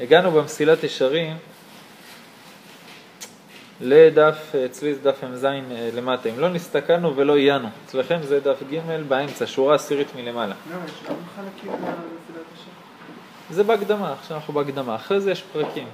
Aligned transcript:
הגענו 0.00 0.30
במסילת 0.30 0.84
ישרים 0.84 1.36
לדף, 3.80 4.52
אצלי 4.66 4.94
זה 4.94 5.00
דף 5.02 5.24
מ"ז 5.24 5.44
אה, 5.44 5.90
למטה. 5.94 6.28
אם 6.28 6.38
לא 6.38 6.48
נסתכלנו 6.48 7.16
ולא 7.16 7.36
עיינו. 7.36 7.68
אצלכם 7.86 8.18
זה 8.22 8.40
דף 8.40 8.62
ג' 8.70 8.80
באמצע, 9.08 9.46
שורה 9.46 9.74
עשירית 9.74 10.08
מלמעלה. 10.16 10.54
ישרים? 12.54 12.74
זה 13.50 13.62
בהקדמה, 13.62 14.12
עכשיו 14.12 14.36
אנחנו 14.36 14.54
בהקדמה. 14.54 14.94
אחרי 14.94 15.20
זה 15.20 15.30
יש 15.30 15.42
פרקים. 15.52 15.88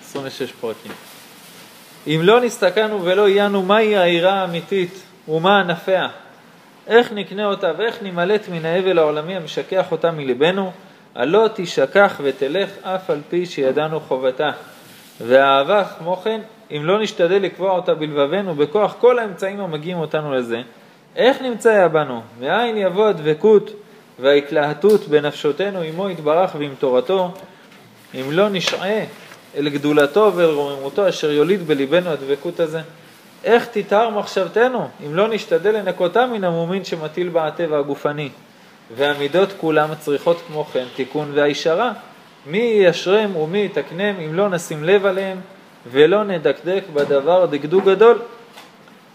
26 0.00 0.52
פרקים. 0.52 0.92
אם 2.06 2.20
לא 2.22 2.40
נסתכלנו 2.40 3.04
ולא 3.04 3.26
עיינו 3.26 3.62
מהי 3.62 3.96
העירה 3.96 4.32
האמיתית 4.32 5.02
ומה 5.28 5.60
ענפיה, 5.60 6.08
איך 6.86 7.12
נקנה 7.12 7.46
אותה 7.46 7.72
ואיך 7.78 8.02
נימלט 8.02 8.48
מן 8.48 8.64
האבל 8.64 8.98
העולמי 8.98 9.36
המשכח 9.36 9.92
אותה 9.92 10.10
מלבנו, 10.10 10.72
הלא 11.14 11.48
תשכח 11.54 12.20
ותלך 12.22 12.70
אף 12.82 13.10
על 13.10 13.20
פי 13.28 13.46
שידענו 13.46 14.00
חובתה. 14.00 14.50
והאהבה, 15.20 15.84
כמו 15.98 16.16
כן, 16.16 16.40
אם 16.70 16.84
לא 16.84 17.02
נשתדל 17.02 17.42
לקבוע 17.42 17.70
אותה 17.70 17.94
בלבבנו 17.94 18.54
בכוח 18.54 18.96
כל 19.00 19.18
האמצעים 19.18 19.60
המגיעים 19.60 19.98
אותנו 19.98 20.34
לזה, 20.34 20.62
איך 21.16 21.42
נמצא 21.42 21.88
בנו? 21.88 22.20
מאין 22.40 22.76
יבוא 22.76 23.08
הדבקות 23.08 23.70
וההתלהטות 24.18 25.08
בנפשותנו 25.08 25.80
עמו 25.80 26.10
יתברך 26.10 26.54
ועם 26.58 26.74
תורתו, 26.78 27.30
אם 28.14 28.32
לא 28.32 28.48
נשעה 28.48 29.04
אל 29.56 29.68
גדולתו 29.68 30.32
ואל 30.34 30.50
רוממותו 30.50 31.08
אשר 31.08 31.30
יוליד 31.30 31.66
בליבנו 31.66 32.10
הדבקות 32.10 32.60
הזה? 32.60 32.80
איך 33.44 33.66
תתאר 33.72 34.10
מחשבתנו 34.10 34.88
אם 35.06 35.14
לא 35.14 35.28
נשתדל 35.28 35.76
לנקותה 35.76 36.26
מן 36.26 36.44
המומין 36.44 36.84
שמטיל 36.84 37.28
בה 37.28 37.46
הטבע 37.46 37.78
הגופני? 37.78 38.28
והמידות 38.96 39.48
כולם 39.60 39.88
צריכות 40.00 40.42
כמו 40.46 40.64
כן 40.64 40.84
תיקון 40.96 41.30
והישרה. 41.34 41.92
מי 42.46 42.58
ישרם 42.58 43.36
ומי 43.36 43.64
יתקנם 43.64 44.20
אם 44.20 44.34
לא 44.34 44.48
נשים 44.48 44.84
לב 44.84 45.06
עליהם 45.06 45.40
ולא 45.92 46.24
נדקדק 46.24 46.82
בדבר 46.94 47.46
דקדוק 47.46 47.84
גדול. 47.84 48.18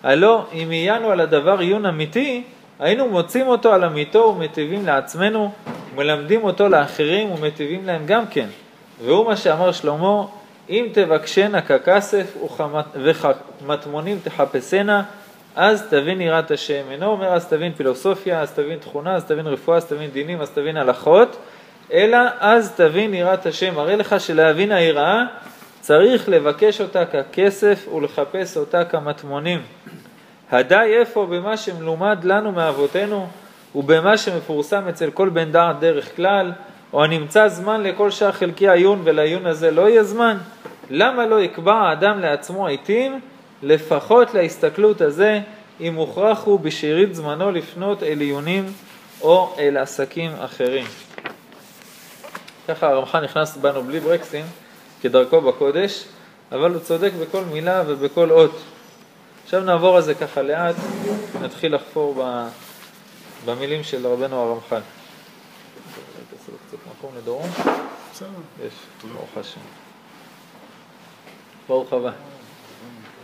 הלא 0.03 0.45
אם 0.53 0.69
עיינו 0.69 1.11
על 1.11 1.19
הדבר 1.19 1.59
עיון 1.59 1.85
אמיתי, 1.85 2.44
היינו 2.79 3.07
מוצאים 3.07 3.47
אותו 3.47 3.73
על 3.73 3.83
אמיתו 3.83 4.33
ומטיבים 4.38 4.85
לעצמנו, 4.85 5.51
ומלמדים 5.94 6.44
אותו 6.44 6.69
לאחרים 6.69 7.31
ומטיבים 7.31 7.85
להם 7.85 8.05
גם 8.05 8.27
כן. 8.27 8.47
והוא 9.03 9.25
מה 9.25 9.35
שאמר 9.35 9.71
שלמה, 9.71 10.23
אם 10.69 10.88
תבקשנה 10.94 11.61
ככסף 11.61 12.38
וכמטמונים 12.95 14.19
תחפשנה, 14.23 15.03
אז 15.55 15.87
תבין 15.89 16.21
יראת 16.21 16.51
השם. 16.51 16.83
אינו 16.91 17.05
אומר 17.05 17.27
אז 17.27 17.47
תבין 17.47 17.73
פילוסופיה, 17.73 18.41
אז 18.41 18.51
תבין 18.51 18.79
תכונה, 18.79 19.15
אז 19.15 19.25
תבין 19.25 19.47
רפואה, 19.47 19.77
אז 19.77 19.85
תבין 19.85 20.09
דינים, 20.09 20.41
אז 20.41 20.49
תבין 20.49 20.77
הלכות, 20.77 21.37
אלא 21.93 22.17
אז 22.39 22.71
תבין 22.75 23.13
יראת 23.13 23.45
השם. 23.45 23.75
מראה 23.75 23.95
לך 23.95 24.15
שלהבין 24.19 24.71
היראה 24.71 25.23
צריך 25.79 26.29
לבקש 26.29 26.81
אותה 26.81 27.03
ככסף 27.05 27.87
ולחפש 27.95 28.57
אותה 28.57 28.85
כמטמונים. 28.85 29.61
הדי 30.51 30.95
איפה 30.99 31.25
במה 31.25 31.57
שמלומד 31.57 32.17
לנו 32.23 32.51
מאבותינו 32.51 33.27
ובמה 33.75 34.17
שמפורסם 34.17 34.88
אצל 34.88 35.11
כל 35.11 35.29
בן 35.29 35.51
דעת 35.51 35.79
דרך 35.79 36.15
כלל, 36.15 36.51
או 36.93 37.03
הנמצא 37.03 37.47
זמן 37.47 37.83
לכל 37.83 38.11
שאר 38.11 38.31
חלקי 38.31 38.67
העיון 38.67 39.01
ולעיון 39.03 39.45
הזה 39.45 39.71
לא 39.71 39.89
יהיה 39.89 40.03
זמן? 40.03 40.38
למה 40.89 41.25
לא 41.25 41.41
יקבע 41.41 41.73
האדם 41.73 42.19
לעצמו 42.19 42.67
עיתים 42.67 43.19
לפחות 43.64 44.33
להסתכלות 44.33 45.02
הזה, 45.02 45.39
אם 45.80 45.94
מוכרח 45.95 46.44
הוא 46.44 46.59
בשארית 46.59 47.16
זמנו 47.16 47.52
לפנות 47.52 48.03
אל 48.03 48.19
עיונים 48.19 48.73
או 49.22 49.56
אל 49.59 49.78
עסקים 49.78 50.31
אחרים. 50.39 50.86
ככה 52.67 52.88
הרמח"ל 52.88 53.19
נכנס 53.19 53.58
בנו 53.58 53.84
בלי 53.84 54.00
ברקסים, 54.00 54.45
כדרכו 55.02 55.41
בקודש, 55.41 56.06
אבל 56.52 56.73
הוא 56.73 56.79
צודק 56.79 57.12
בכל 57.22 57.44
מילה 57.44 57.84
ובכל 57.88 58.31
אות. 58.31 58.62
עכשיו 59.44 59.62
נעבור 59.62 59.96
על 59.96 60.02
זה 60.02 60.16
ככה 60.16 60.41
לאט, 60.41 60.75
נתחיל 61.41 61.75
לחפור 61.75 62.16
ב... 62.19 62.47
במילים 63.46 63.84
של 63.84 64.07
רבנו 64.07 64.35
הרמח"ל. 64.35 64.81
תעשו 66.31 66.52
קצת 66.68 66.78
מקום 66.97 67.12
לדורון? 67.18 67.50
בסדר. 68.12 68.28
יש, 68.68 68.73
ברוך 69.13 69.38
השם. 69.38 69.62
ברוך 71.68 71.94
הבא. 71.94 72.12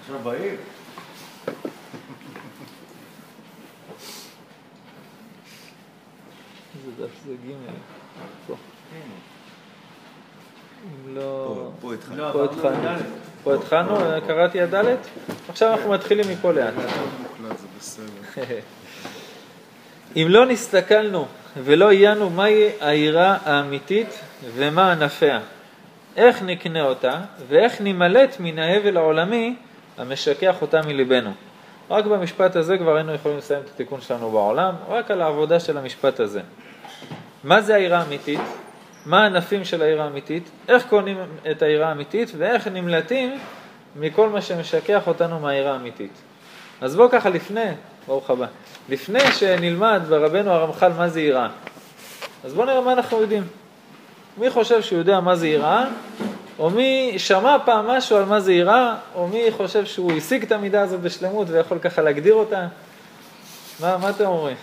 עכשיו 0.09 0.23
בעיר. 0.23 0.55
איזה 6.75 6.91
דף 7.03 7.09
זה 7.25 7.33
ג' 7.47 7.53
פה. 8.47 8.55
אם 10.83 11.15
לא... 11.15 11.69
פה 11.81 11.93
התחלנו. 11.93 12.17
לא, 12.17 12.31
פה 12.31 12.45
התחלנו. 12.45 12.83
לד'. 12.83 13.01
פה 13.43 13.55
התחלנו, 13.55 13.97
קראתי 14.27 14.61
עד 14.61 14.75
ד', 14.75 14.95
עכשיו 15.49 15.71
אנחנו 15.71 15.91
מתחילים 15.91 16.25
מפה 16.31 16.51
לאט. 16.51 16.73
זה. 17.79 18.03
אם 20.15 20.25
לא 20.29 20.45
נסתכלנו 20.45 21.27
ולא 21.57 21.89
עיינו 21.89 22.29
מהי 22.29 22.69
העירה 22.81 23.37
האמיתית 23.45 24.19
ומה 24.55 24.91
ענפיה, 24.91 25.39
איך 26.17 26.41
נקנה 26.41 26.81
אותה 26.81 27.21
ואיך 27.47 27.81
נימלט 27.81 28.35
מן 28.39 28.59
ההבל 28.59 28.97
העולמי 28.97 29.55
המשכח 29.99 30.61
אותה 30.61 30.81
מליבנו. 30.81 31.31
רק 31.89 32.05
במשפט 32.05 32.55
הזה 32.55 32.77
כבר 32.77 32.95
היינו 32.95 33.13
יכולים 33.13 33.37
לסיים 33.37 33.61
את 33.61 33.69
התיקון 33.69 34.01
שלנו 34.01 34.31
בעולם, 34.31 34.75
רק 34.89 35.11
על 35.11 35.21
העבודה 35.21 35.59
של 35.59 35.77
המשפט 35.77 36.19
הזה. 36.19 36.41
מה 37.43 37.61
זה 37.61 37.75
העירה 37.75 37.99
האמיתית? 37.99 38.39
מה 39.05 39.23
הענפים 39.23 39.65
של 39.65 39.81
העירה 39.81 40.03
האמיתית? 40.03 40.49
איך 40.67 40.85
קונים 40.89 41.17
את 41.51 41.61
העירה 41.61 41.89
האמיתית 41.89 42.31
ואיך 42.37 42.67
נמלטים 42.67 43.39
מכל 43.95 44.29
מה 44.29 44.41
שמשכח 44.41 45.07
אותנו 45.07 45.39
מהעירה 45.39 45.71
האמיתית. 45.71 46.11
אז 46.81 46.95
בואו 46.95 47.09
ככה 47.09 47.29
לפני, 47.29 47.71
ברוך 48.07 48.29
הבא, 48.29 48.45
לפני 48.89 49.31
שנלמד 49.31 50.01
ברבנו 50.09 50.51
הרמח"ל 50.51 50.91
מה 50.97 51.09
זה 51.09 51.21
יראה, 51.21 51.47
אז 52.43 52.53
בואו 52.53 52.65
נראה 52.65 52.81
מה 52.81 52.93
אנחנו 52.93 53.21
יודעים. 53.21 53.43
מי 54.37 54.49
חושב 54.49 54.81
שהוא 54.81 54.99
יודע 54.99 55.19
מה 55.19 55.35
זה 55.35 55.47
יראה, 55.47 55.85
או 56.59 56.69
מי 56.69 57.13
שמע 57.17 57.57
פעם 57.65 57.87
משהו 57.87 58.17
על 58.17 58.25
מה 58.25 58.39
זה 58.39 58.53
יראה, 58.53 58.95
או 59.15 59.27
מי 59.27 59.51
חושב 59.57 59.85
שהוא 59.85 60.11
השיג 60.11 60.43
את 60.43 60.51
המידה 60.51 60.81
הזאת 60.81 61.01
בשלמות 61.01 61.47
ויכול 61.49 61.79
ככה 61.79 62.01
להגדיר 62.01 62.33
אותה? 62.33 62.67
מה, 63.79 63.97
מה 63.97 64.09
אתם 64.09 64.25
אומרים? 64.25 64.57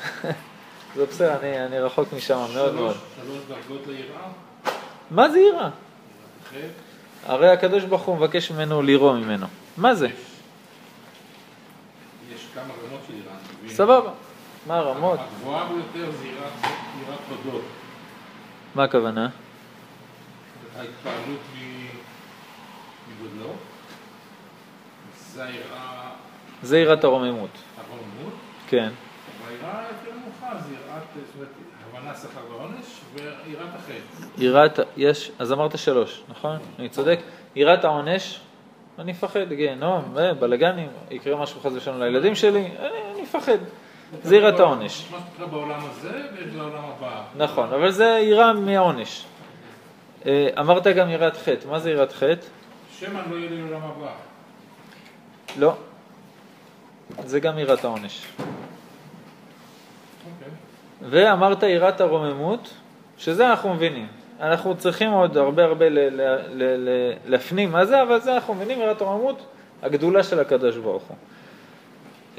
זה 0.96 1.06
בסדר, 1.06 1.36
אני, 1.40 1.64
אני 1.66 1.78
רחוק 1.78 2.12
משם 2.12 2.38
מאוד 2.54 2.74
מאוד. 2.74 2.96
שלוש 3.16 3.38
דרגות 3.48 3.86
ליראה, 3.86 4.28
מה 5.10 5.28
זה 5.30 5.38
יראה? 5.38 5.68
הרי 7.26 7.48
הקדוש 7.50 7.84
ברוך 7.84 8.02
הוא 8.02 8.16
מבקש 8.16 8.50
ממנו 8.50 8.82
לירוא 8.82 9.12
ממנו. 9.12 9.46
מה 9.76 9.94
זה? 9.94 10.06
יש 12.34 12.46
כמה 12.54 12.62
רמות 12.64 13.00
של 13.06 13.12
יראה. 13.14 13.74
סבבה. 13.76 14.10
מה 14.66 14.76
הרמות? 14.76 15.18
הגבוהה 15.20 15.66
ביותר 15.68 16.10
זה 16.12 16.26
יראת 16.26 17.18
תודות. 17.28 17.62
מה 18.74 18.84
הכוונה? 18.84 19.28
ההתפעלות 20.78 21.40
מ- 21.58 21.75
מגודלו. 23.46 23.58
זה 25.34 25.44
היראה 25.44 26.10
זה 26.62 26.78
יראת 26.78 27.04
הרוממות. 27.04 27.50
הרוממות. 27.76 28.34
כן. 28.68 28.90
והיראה 29.46 29.78
היותר 29.78 30.18
נמוכה 30.18 30.62
זה 30.62 30.74
יראת, 30.74 31.02
זאת 31.14 31.34
אומרת, 31.34 31.48
הבנה 31.90 32.14
שכר 32.14 32.40
ועונש 32.50 33.00
ויראת 33.14 33.74
החטא. 33.74 34.42
יראת, 34.42 34.78
יש, 34.96 35.30
אז 35.38 35.52
אמרת 35.52 35.78
שלוש, 35.78 36.22
נכון? 36.28 36.56
אני 36.78 36.88
צודק? 36.88 37.18
יראת 37.56 37.84
העונש, 37.84 38.40
אני 38.98 39.12
מפחד, 39.12 39.52
גיהנום, 39.52 40.14
אה, 40.18 40.34
בלאגנים, 40.34 40.88
יקרה 41.10 41.42
משהו 41.42 41.60
חס 41.60 41.72
ושלום 41.74 42.00
לילדים 42.02 42.34
שלי, 42.34 42.70
אני, 42.78 43.22
מפחד. 43.22 43.58
זה 44.22 44.36
יראת 44.36 44.60
העונש. 44.60 45.06
מה 45.10 45.18
שקורה 45.34 45.48
בעולם 45.48 45.80
הזה 45.90 46.22
ויש 46.34 46.54
בעולם 46.54 46.84
הבא. 46.84 47.22
נכון, 47.36 47.72
אבל 47.72 47.90
זה 47.90 48.20
יראה 48.22 48.52
מהעונש. 48.52 49.24
אה, 50.26 50.48
אמרת 50.60 50.86
גם 50.86 51.10
יראת 51.10 51.36
חטא, 51.36 51.68
מה 51.68 51.78
זה 51.78 51.90
יראת 51.90 52.12
חטא? 52.12 52.46
שמא 53.00 53.20
לא 53.30 53.36
יהיה 53.36 53.50
לעולם 53.50 53.80
הבא. 53.82 54.10
לא. 55.58 55.74
זה 57.26 57.40
גם 57.40 57.58
יראת 57.58 57.84
העונש. 57.84 58.22
אוקיי. 60.24 60.48
ואמרת 61.10 61.62
יראת 61.62 62.00
הרוממות, 62.00 62.74
שזה 63.18 63.50
אנחנו 63.50 63.74
מבינים. 63.74 64.06
אנחנו 64.40 64.76
צריכים 64.76 65.10
עוד 65.10 65.36
הרבה 65.36 65.64
הרבה 65.64 65.88
ל- 65.88 65.98
ל- 65.98 66.20
ל- 66.52 66.88
ל- 66.88 67.12
להפנים 67.26 67.72
מה 67.72 67.84
זה, 67.84 68.02
אבל 68.02 68.20
זה 68.20 68.34
אנחנו 68.34 68.54
מבינים, 68.54 68.80
יראת 68.80 69.00
הרוממות, 69.00 69.46
הגדולה 69.82 70.22
של 70.22 70.40
הקדוש 70.40 70.76
ברוך 70.76 71.02
הוא. 71.02 71.16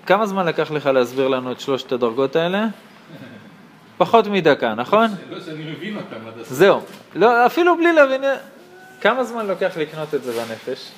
כמה 0.05 0.25
זמן 0.25 0.45
לקח 0.45 0.71
לך 0.71 0.85
להסביר 0.85 1.27
לנו 1.27 1.51
את 1.51 1.59
שלושת 1.59 1.91
הדרגות 1.91 2.35
האלה? 2.35 2.65
פחות 3.97 4.27
מדקה, 4.27 4.73
נכון? 4.73 5.09
לא 5.29 5.39
שאני 5.39 5.71
מבין 5.71 5.97
אותם 5.97 6.27
עד 6.27 6.33
הסוף. 6.39 6.53
זהו. 6.53 6.81
לא, 7.15 7.45
אפילו 7.45 7.77
בלי 7.77 7.93
להבין, 7.93 8.23
כמה 9.01 9.23
זמן 9.23 9.47
לוקח 9.47 9.77
לקנות 9.77 10.13
את 10.13 10.23
זה 10.23 10.31
בנפש? 10.31 10.91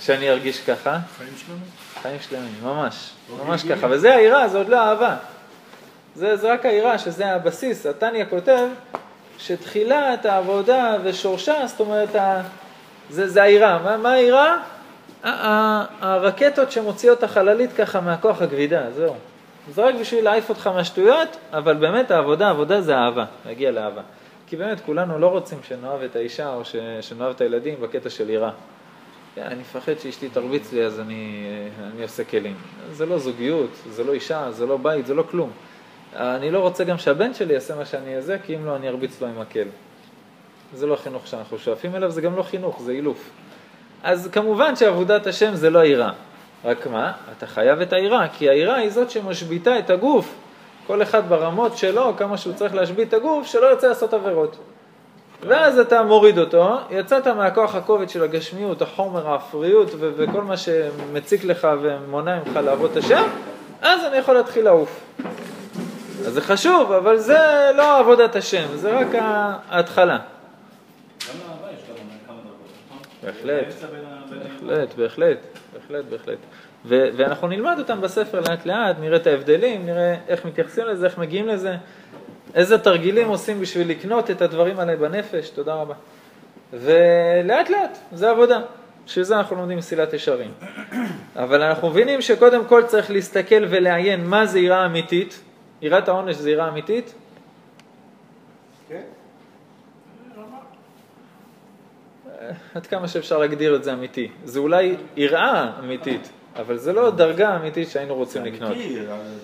שאני 0.00 0.30
ארגיש 0.30 0.60
ככה? 0.60 0.98
חיים 1.18 1.32
שלנו? 1.46 1.58
חיים 2.02 2.18
שלמים, 2.20 2.54
ממש, 2.62 3.10
ממש 3.44 3.62
ככה. 3.62 3.86
וזה 3.90 4.14
העירה, 4.14 4.48
זה 4.48 4.58
עוד 4.58 4.68
לא 4.68 4.78
אהבה. 4.78 5.16
זה, 6.14 6.36
זה 6.36 6.52
רק 6.52 6.66
העירה, 6.66 6.98
שזה 6.98 7.26
הבסיס. 7.26 7.86
התניא 7.86 8.24
כותב 8.30 8.68
שתחילת 9.38 10.26
העבודה 10.26 10.96
ושורשה, 11.02 11.66
זאת 11.66 11.80
אומרת, 11.80 12.14
ה... 12.14 12.42
זה, 13.10 13.28
זה 13.28 13.42
היראה. 13.42 13.78
מה, 13.78 13.96
מה 13.96 14.12
היראה? 14.12 14.56
הרקטות 16.00 16.72
שמוציאות 16.72 17.22
החללית 17.22 17.72
ככה 17.72 18.00
מהכוח 18.00 18.42
הכבידה, 18.42 18.90
זהו. 18.96 19.14
זה 19.74 19.82
רק 19.82 19.94
בשביל 20.00 20.24
להעיף 20.24 20.48
אותך 20.48 20.66
מהשטויות, 20.66 21.36
אבל 21.52 21.74
באמת 21.74 22.10
העבודה, 22.10 22.46
העבודה 22.46 22.80
זה 22.80 22.96
אהבה, 22.96 23.24
להגיע 23.46 23.70
לאהבה. 23.70 24.02
כי 24.46 24.56
באמת 24.56 24.80
כולנו 24.80 25.18
לא 25.18 25.26
רוצים 25.26 25.58
שנאהב 25.62 26.02
את 26.02 26.16
האישה 26.16 26.54
או. 26.54 26.62
שנאהב 27.00 27.30
את 27.30 27.40
הילדים 27.40 27.80
בקטע 27.80 28.10
של 28.10 28.30
יראה. 28.30 28.50
כן, 29.34 29.42
אני 29.42 29.60
מפחד 29.60 29.92
שאשתי 30.02 30.28
תרביץ 30.28 30.72
לי 30.72 30.84
אז 30.84 31.00
אני, 31.00 31.46
אני 31.94 32.02
עושה 32.02 32.24
כלים. 32.24 32.54
זה 32.92 33.06
לא 33.06 33.18
זוגיות, 33.18 33.70
זה 33.90 34.04
לא 34.04 34.12
אישה, 34.12 34.50
זה 34.50 34.66
לא 34.66 34.76
בית, 34.76 35.06
זה 35.06 35.14
לא 35.14 35.22
כלום. 35.22 35.50
אני 36.16 36.50
לא 36.50 36.58
רוצה 36.58 36.84
גם 36.84 36.98
שהבן 36.98 37.34
שלי 37.34 37.54
יעשה 37.54 37.74
מה 37.74 37.84
שאני 37.84 38.16
אעשה, 38.16 38.36
כי 38.38 38.56
אם 38.56 38.66
לא 38.66 38.76
אני 38.76 38.88
ארביץ 38.88 39.20
לו 39.20 39.26
עם 39.26 39.40
מקל. 39.40 39.68
זה 40.74 40.86
לא 40.86 40.96
חינוך 40.96 41.26
שאנחנו 41.26 41.58
שואפים 41.58 41.94
אליו, 41.94 42.10
זה 42.10 42.20
גם 42.20 42.36
לא 42.36 42.42
חינוך, 42.42 42.82
זה 42.82 42.92
אילוף. 42.92 43.30
אז 44.02 44.28
כמובן 44.32 44.76
שעבודת 44.76 45.26
השם 45.26 45.54
זה 45.54 45.70
לא 45.70 45.78
היראה. 45.78 46.12
רק 46.64 46.86
מה? 46.86 47.12
אתה 47.38 47.46
חייב 47.46 47.80
את 47.80 47.92
היראה, 47.92 48.28
כי 48.28 48.50
היראה 48.50 48.76
היא 48.76 48.90
זאת 48.90 49.10
שמשביתה 49.10 49.78
את 49.78 49.90
הגוף. 49.90 50.34
כל 50.86 51.02
אחד 51.02 51.28
ברמות 51.28 51.76
שלו, 51.76 52.12
כמה 52.16 52.36
שהוא 52.36 52.54
צריך 52.54 52.74
להשבית 52.74 53.08
את 53.08 53.14
הגוף, 53.14 53.46
שלא 53.46 53.66
ירצה 53.66 53.88
לעשות 53.88 54.14
עבירות. 54.14 54.56
ואז 55.46 55.78
אתה 55.78 56.02
מוריד 56.02 56.38
אותו, 56.38 56.76
יצאת 56.90 57.26
מהכוח 57.26 57.74
הכובד 57.74 58.08
של 58.08 58.22
הגשמיות, 58.22 58.82
החומר, 58.82 59.28
האפריות 59.28 59.90
ו- 59.98 60.10
וכל 60.16 60.42
מה 60.42 60.56
שמציק 60.56 61.44
לך 61.44 61.68
ומונע 61.82 62.38
ממך 62.38 62.56
לעבוד 62.56 62.90
את 62.90 62.96
השם, 62.96 63.22
אז 63.82 64.04
אני 64.04 64.16
יכול 64.16 64.34
להתחיל 64.34 64.64
לעוף. 64.64 65.00
אז 66.26 66.32
זה 66.32 66.40
חשוב, 66.40 66.92
אבל 66.92 67.16
זה 67.16 67.38
לא 67.76 67.98
עבודת 67.98 68.36
השם, 68.36 68.66
זה 68.74 68.98
רק 68.98 69.06
ההתחלה. 69.68 70.18
נכון? 71.18 72.98
בהחלט, 73.22 74.94
בהחלט, 74.96 75.38
בהחלט, 75.72 76.04
בהחלט. 76.10 76.38
ו- 76.84 77.08
ואנחנו 77.16 77.48
נלמד 77.48 77.76
אותם 77.78 78.00
בספר 78.00 78.40
לאט 78.40 78.66
לאט, 78.66 78.96
נראה 79.00 79.16
את 79.16 79.26
ההבדלים, 79.26 79.86
נראה 79.86 80.16
איך 80.28 80.44
מתייחסים 80.44 80.84
לזה, 80.86 81.06
איך 81.06 81.18
מגיעים 81.18 81.48
לזה, 81.48 81.76
איזה 82.54 82.78
תרגילים 82.78 83.28
עושים 83.28 83.60
בשביל 83.60 83.90
לקנות 83.90 84.30
את 84.30 84.42
הדברים 84.42 84.80
האלה 84.80 84.96
בנפש, 84.96 85.50
תודה 85.50 85.74
רבה. 85.74 85.94
ולאט 86.72 87.70
לאט, 87.70 87.98
זה 88.12 88.30
עבודה. 88.30 88.60
בשביל 89.06 89.24
זה 89.24 89.36
אנחנו 89.36 89.56
לומדים 89.56 89.78
מסילת 89.78 90.12
ישרים. 90.12 90.50
אבל 91.36 91.62
אנחנו 91.62 91.90
מבינים 91.90 92.22
שקודם 92.22 92.64
כל 92.64 92.82
צריך 92.86 93.10
להסתכל 93.10 93.64
ולעיין 93.70 94.26
מה 94.26 94.46
זה 94.46 94.58
יראה 94.58 94.86
אמיתית. 94.86 95.40
יראת 95.82 96.08
העונש 96.08 96.36
זה 96.36 96.50
יראה 96.50 96.68
אמיתית? 96.68 97.14
כן. 98.88 99.00
עד 102.74 102.86
כמה 102.86 103.08
שאפשר 103.08 103.38
להגדיר 103.38 103.76
את 103.76 103.84
זה 103.84 103.92
אמיתי. 103.92 104.28
זה 104.44 104.58
אולי 104.58 104.96
יראה 105.16 105.70
אמיתית, 105.78 106.30
אבל 106.56 106.78
זה 106.78 106.92
לא 106.92 107.10
דרגה 107.10 107.56
אמיתית 107.56 107.88
שהיינו 107.90 108.14
רוצים 108.14 108.44
לקנות. 108.44 108.70
אמיתי, 108.70 109.00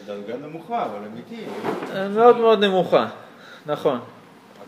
דרגה 0.07 0.37
נמוכה, 0.37 0.85
אבל 0.85 1.07
אמיתי. 1.07 1.45
מאוד 2.15 2.37
מאוד 2.37 2.65
נמוכה, 2.65 3.07
נכון. 3.67 4.01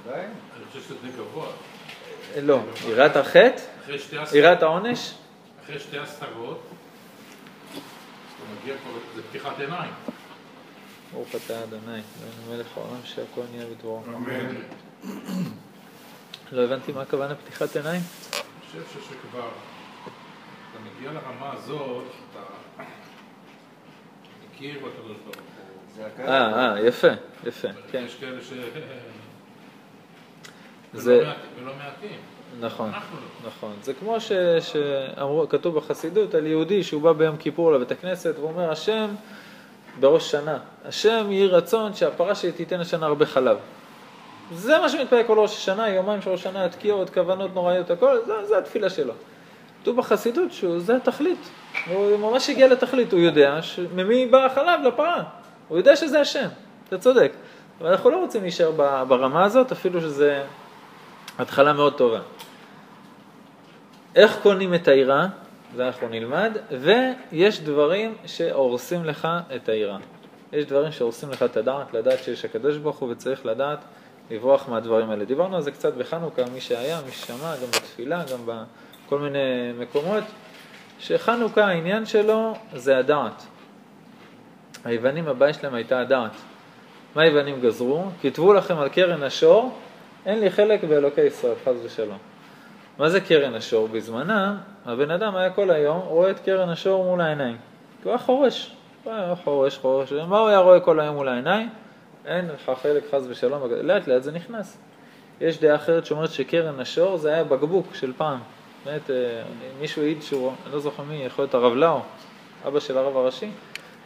עדיין. 0.06 0.30
אני 0.56 0.64
חושב 0.66 0.80
שזה 0.80 0.94
די 1.02 1.08
גבוה. 1.18 1.46
לא, 2.42 2.60
יראת 2.88 3.16
החטא, 3.16 3.62
יראת 4.32 4.62
העונש, 4.62 5.14
אחרי 5.64 5.78
שתי 5.78 5.98
הסתרות, 5.98 6.62
אתה 7.70 7.80
מגיע 8.62 8.74
כבר, 8.76 8.92
זה 9.16 9.22
פתיחת 9.22 9.60
עיניים. 9.60 9.90
ברוך 11.12 11.28
אתה 11.46 11.62
אדוני, 11.64 12.00
מלך 12.50 12.66
העולם 12.76 13.00
שהכל 13.04 13.40
נהיה 13.54 13.66
בדברו. 13.66 14.02
אמן. 14.06 14.54
לא 16.52 16.64
הבנתי 16.64 16.92
מה 16.92 17.02
הכוונה 17.02 17.34
פתיחת 17.34 17.76
עיניים? 17.76 18.00
אני 18.00 18.84
חושב 18.84 19.00
שכבר, 19.00 19.48
מגיע 20.86 21.12
לרמה 21.12 21.52
הזאת, 21.52 22.04
אתה 22.30 22.38
מכיר 24.54 24.74
בקדוש 24.78 25.16
ברוך 25.24 25.36
הוא. 25.36 26.24
אה, 26.28 26.72
אה, 26.74 26.80
יפה, 26.80 27.08
יפה, 27.46 27.68
כן. 27.92 28.04
יש 28.06 28.14
כאלה 28.20 28.40
ש... 28.42 28.52
זה- 30.94 31.16
ולא 31.18 31.26
מעט- 31.26 31.36
ולא 31.62 31.72
מעטים. 31.78 32.18
נכון, 32.60 32.90
לא. 32.90 32.96
נכון. 33.48 33.72
זה 33.82 33.94
כמו 33.94 34.20
ש- 34.20 34.32
שאמרו, 34.60 35.48
כתוב 35.48 35.74
בחסידות 35.76 36.34
על 36.34 36.46
יהודי 36.46 36.82
שהוא 36.82 37.02
בא 37.02 37.12
ביום 37.12 37.36
כיפור 37.36 37.72
לבית 37.72 37.90
הכנסת 37.92 38.34
ואומר, 38.40 38.70
השם 38.70 39.08
בראש 40.00 40.30
שנה, 40.30 40.58
השם 40.84 41.26
יהי 41.30 41.46
רצון 41.46 41.94
שהפרה 41.94 42.34
שלי 42.34 42.52
תיתן 42.52 42.80
השנה 42.80 43.06
הרבה 43.06 43.26
חלב. 43.26 43.56
זה 44.54 44.78
מה 44.78 44.88
שמתפלל 44.88 45.22
כל 45.22 45.38
ראש 45.38 45.56
השנה, 45.56 45.88
יומיים 45.88 46.22
של 46.22 46.30
ראש 46.30 46.40
השנה, 46.46 46.68
תקיעות, 46.68 47.10
כוונות 47.10 47.54
נוראיות, 47.54 47.90
הכל, 47.90 48.18
זה, 48.26 48.46
זה 48.46 48.58
התפילה 48.58 48.90
שלו. 48.90 49.12
כתוב 49.82 49.96
בחסידות 49.96 50.52
שזה 50.52 50.96
התכלית, 50.96 51.38
הוא 51.88 52.16
ממש 52.16 52.50
הגיע 52.50 52.68
לתכלית, 52.68 53.12
הוא 53.12 53.20
יודע 53.20 53.60
ממי 53.94 54.26
בא 54.26 54.44
החלב 54.44 54.80
לפרה, 54.84 55.22
הוא 55.68 55.78
יודע 55.78 55.96
שזה 55.96 56.20
השם, 56.20 56.48
אתה 56.88 56.98
צודק. 56.98 57.32
אבל 57.80 57.90
אנחנו 57.90 58.10
לא 58.10 58.16
רוצים 58.16 58.42
להישאר 58.42 58.70
ב- 58.76 59.02
ברמה 59.08 59.44
הזאת, 59.44 59.72
אפילו 59.72 60.00
שזה 60.00 60.42
התחלה 61.38 61.72
מאוד 61.72 61.94
טובה. 61.94 62.20
איך 64.14 64.38
קונים 64.42 64.74
את 64.74 64.88
היראה? 64.88 65.26
זה 65.76 65.86
אנחנו 65.86 66.08
נלמד, 66.08 66.56
ויש 66.70 67.60
דברים 67.60 68.14
שהורסים 68.26 69.04
לך 69.04 69.28
את 69.56 69.68
היראה. 69.68 69.96
יש 70.52 70.64
דברים 70.64 70.92
שהורסים 70.92 71.30
לך 71.30 71.42
את 71.42 71.56
הדעת, 71.56 71.94
לדעת 71.94 72.18
שיש 72.24 72.44
הקדוש 72.44 72.76
ברוך 72.76 72.98
הוא 72.98 73.12
וצריך 73.12 73.46
לדעת 73.46 73.78
לברוח 74.30 74.68
מהדברים 74.68 75.10
האלה. 75.10 75.24
דיברנו 75.24 75.56
על 75.56 75.62
זה 75.62 75.70
קצת 75.70 75.94
בחנוכה, 75.94 76.42
מי 76.54 76.60
שהיה, 76.60 77.00
מי 77.06 77.12
ששמע, 77.12 77.56
גם 77.56 77.68
בתפילה, 77.68 78.22
גם 78.32 78.46
בכל 79.06 79.18
מיני 79.18 79.72
מקומות, 79.78 80.24
שחנוכה 80.98 81.64
העניין 81.64 82.06
שלו 82.06 82.54
זה 82.74 82.98
הדעת. 82.98 83.42
היוונים 84.84 85.28
הבעיה 85.28 85.52
שלהם 85.52 85.74
הייתה 85.74 86.00
הדעת. 86.00 86.30
מה 87.14 87.22
היוונים 87.22 87.60
גזרו? 87.60 88.04
כתבו 88.22 88.52
לכם 88.52 88.78
על 88.78 88.88
קרן 88.88 89.22
השור, 89.22 89.78
אין 90.26 90.40
לי 90.40 90.50
חלק 90.50 90.84
באלוקי 90.84 91.20
ישראל, 91.20 91.54
חס 91.64 91.74
ושלום. 91.84 92.18
מה 92.98 93.08
זה 93.08 93.20
קרן 93.20 93.54
השור? 93.54 93.88
בזמנם, 93.88 94.56
הבן 94.86 95.10
אדם 95.10 95.36
היה 95.36 95.50
כל 95.50 95.70
היום 95.70 96.00
רואה 96.00 96.30
את 96.30 96.38
קרן 96.38 96.68
השור 96.68 97.04
מול 97.04 97.20
העיניים. 97.20 97.56
כי 98.02 98.08
הוא 98.08 98.10
היה 98.10 98.18
חורש. 98.18 98.76
הוא 99.04 99.12
היה 99.12 99.34
חורש, 99.44 99.78
חורש. 99.78 100.12
מה 100.12 100.38
הוא 100.38 100.48
היה 100.48 100.58
רואה 100.58 100.80
כל 100.80 101.00
היום 101.00 101.14
מול 101.14 101.28
העיניים? 101.28 101.68
אין 102.26 102.48
לך 102.48 102.72
חלק 102.82 103.02
חס 103.10 103.22
ושלום. 103.28 103.62
לאט 103.82 104.08
לאט 104.08 104.22
זה 104.22 104.32
נכנס. 104.32 104.78
יש 105.40 105.60
דעה 105.60 105.74
אחרת 105.74 106.06
שאומרת 106.06 106.30
שקרן 106.30 106.80
השור 106.80 107.16
זה 107.16 107.32
היה 107.32 107.44
בקבוק 107.44 107.94
של 107.94 108.12
פעם. 108.16 108.38
באמת, 108.84 109.10
אה, 109.10 109.42
מישהו 109.80 110.02
העיד 110.02 110.22
שהוא, 110.22 110.52
אני 110.64 110.72
לא 110.72 110.80
זוכר 110.80 111.02
מי, 111.02 111.14
יכול 111.14 111.42
להיות 111.42 111.54
הרב 111.54 111.74
לאו, 111.74 112.00
אבא 112.66 112.80
של 112.80 112.98
הרב 112.98 113.16
הראשי. 113.16 113.50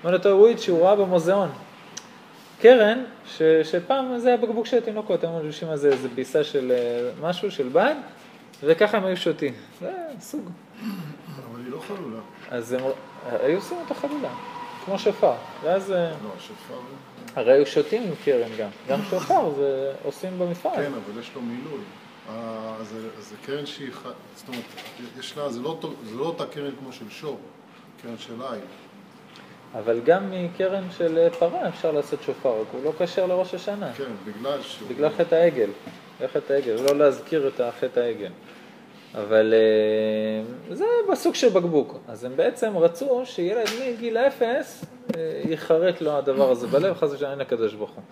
אומר 0.04 0.16
אותו, 0.16 0.30
הוא 0.30 0.46
העיד 0.46 0.58
שהוא 0.58 0.86
ראה 0.86 0.96
במוזיאון. 0.96 1.48
קרן, 2.60 3.04
ש, 3.26 3.42
שפעם 3.42 4.18
זה 4.18 4.28
היה 4.28 4.36
בקבוק 4.36 4.66
של 4.66 4.80
תינוקות, 4.80 5.24
היו 5.24 5.32
מלבישים 5.32 5.68
על 5.68 5.76
זה 5.76 5.88
איזה 5.88 6.08
פיסה 6.14 6.44
של 6.44 6.72
אה, 6.72 7.10
משהו, 7.28 7.50
של 7.50 7.68
בד, 7.68 7.94
וככה 8.62 8.96
הם 8.96 9.04
היו 9.04 9.16
שותים. 9.16 9.54
זה 9.80 9.92
סוג. 10.20 10.50
אבל 10.80 11.60
היא 11.64 11.70
לא 11.70 11.80
חלולה. 11.80 12.20
אז 12.50 12.72
הם 12.72 12.80
היו 13.40 13.56
עושים 13.56 13.78
אותה 13.78 13.94
חלולה, 13.94 14.28
כמו 14.84 14.98
שופר. 14.98 15.34
ואז 15.62 15.92
אה, 15.92 15.96
לא, 15.96 16.30
השופר... 16.36 16.74
הרי 17.36 17.52
היו 17.52 17.66
שותים 17.66 18.02
עם 18.02 18.14
קרן 18.24 18.50
גם. 18.58 18.68
גם 18.88 19.00
שופר 19.10 19.50
זה 19.56 19.92
עושים 20.04 20.38
במפעל. 20.38 20.76
כן, 20.76 20.92
אבל 20.92 21.20
יש 21.20 21.30
לו 21.34 21.42
מילוי. 21.42 21.80
אה, 22.28 22.34
זה- 22.82 23.20
זה 23.20 23.36
קרן 23.46 23.66
שהיא... 23.66 23.90
זאת 24.36 24.48
אומרת, 24.48 24.62
יש 25.18 25.36
לה... 25.38 25.50
זה 25.50 25.60
לא 25.60 25.78
זה 26.04 26.14
לא 26.16 26.24
אותה 26.24 26.46
קרן 26.46 26.70
כמו 26.80 26.92
של 26.92 27.10
שור, 27.10 27.38
קרן 28.02 28.18
של 28.18 28.32
עין. 28.50 28.60
אבל 29.74 30.00
גם 30.04 30.22
מקרן 30.30 30.84
של 30.98 31.18
אה, 31.18 31.30
פרה 31.30 31.68
אפשר 31.68 31.92
לעשות 31.92 32.22
שופר, 32.22 32.60
רק 32.60 32.66
הוא 32.72 32.84
לא 32.84 32.92
כשר 32.98 33.26
לראש 33.26 33.54
השנה. 33.54 33.92
כן, 33.92 34.04
בגלל 34.26 34.62
ש... 34.62 34.78
בגלל 34.88 35.10
חטא 35.10 35.34
העגל. 35.34 35.70
בגלל 36.16 36.28
חטא 36.28 36.52
העגל, 36.52 36.76
לא 36.90 36.98
להזכיר 36.98 37.48
את 37.48 37.60
חטא 37.80 38.00
העגל. 38.00 38.30
אבל 39.14 39.54
אה, 39.54 40.74
זה 40.74 40.84
בסוג 41.12 41.34
של 41.34 41.48
בקבוק. 41.48 41.98
אז 42.08 42.24
הם 42.24 42.36
בעצם 42.36 42.76
רצו 42.76 43.22
שילד 43.24 43.66
מגיל 43.88 44.16
אפס 44.16 44.84
ייחרט 45.44 46.00
לו 46.00 46.12
הדבר 46.12 46.50
הזה 46.50 46.66
בלב, 46.66 46.94
חס 46.94 47.12
ושלום 47.12 47.30
אין 47.30 47.38
לקדוש 47.38 47.74
ברוך 47.74 47.90
הוא. 47.90 48.02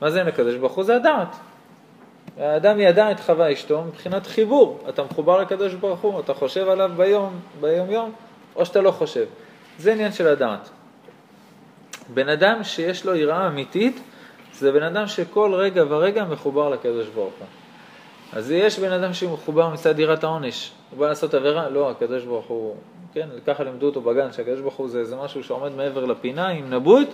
מה 0.00 0.10
זה 0.10 0.18
אין 0.18 0.26
לקדוש 0.26 0.54
ברוך 0.56 0.72
הוא? 0.72 0.84
זה 0.84 0.96
הדעת. 0.96 1.36
האדם 2.38 2.80
ידע 2.80 3.10
את 3.10 3.20
חווה 3.20 3.52
אשתו 3.52 3.84
מבחינת 3.84 4.26
חיבור. 4.26 4.80
אתה 4.88 5.02
מחובר 5.02 5.40
לקדוש 5.40 5.74
ברוך 5.74 6.00
הוא, 6.00 6.20
אתה 6.20 6.34
חושב 6.34 6.68
עליו 6.68 6.90
ביום, 6.96 7.40
ביום 7.60 7.90
יום, 7.90 8.12
או 8.56 8.66
שאתה 8.66 8.80
לא 8.80 8.90
חושב. 8.90 9.26
זה 9.78 9.92
עניין 9.92 10.12
של 10.12 10.26
הדעת. 10.26 10.68
בן 12.14 12.28
אדם 12.28 12.64
שיש 12.64 13.06
לו 13.06 13.14
יראה 13.14 13.46
אמיתית, 13.46 14.00
זה 14.54 14.72
בן 14.72 14.82
אדם 14.82 15.06
שכל 15.06 15.54
רגע 15.54 15.84
ורגע 15.88 16.24
מחובר 16.24 16.68
לקדוש 16.68 17.08
ברוך 17.08 17.34
הוא. 17.38 17.46
אז 18.32 18.50
יש 18.50 18.78
בן 18.78 18.92
אדם 18.92 19.14
שמחובר 19.14 19.68
מצד 19.68 19.98
יראת 19.98 20.24
העונש, 20.24 20.72
הוא 20.90 20.98
בא 20.98 21.08
לעשות 21.08 21.34
עבירה, 21.34 21.68
לא, 21.68 21.90
הקדוש 21.90 22.24
ברוך 22.24 22.46
הוא, 22.46 22.76
כן, 23.14 23.28
ככה 23.46 23.64
לימדו 23.64 23.86
אותו 23.86 24.00
בגן, 24.00 24.32
שהקדוש 24.32 24.60
ברוך 24.60 24.74
הוא 24.74 24.88
זה 24.88 24.98
איזה 24.98 25.16
משהו 25.16 25.44
שעומד 25.44 25.72
מעבר 25.76 26.04
לפינה 26.04 26.48
עם 26.48 26.74
נבוט, 26.74 27.08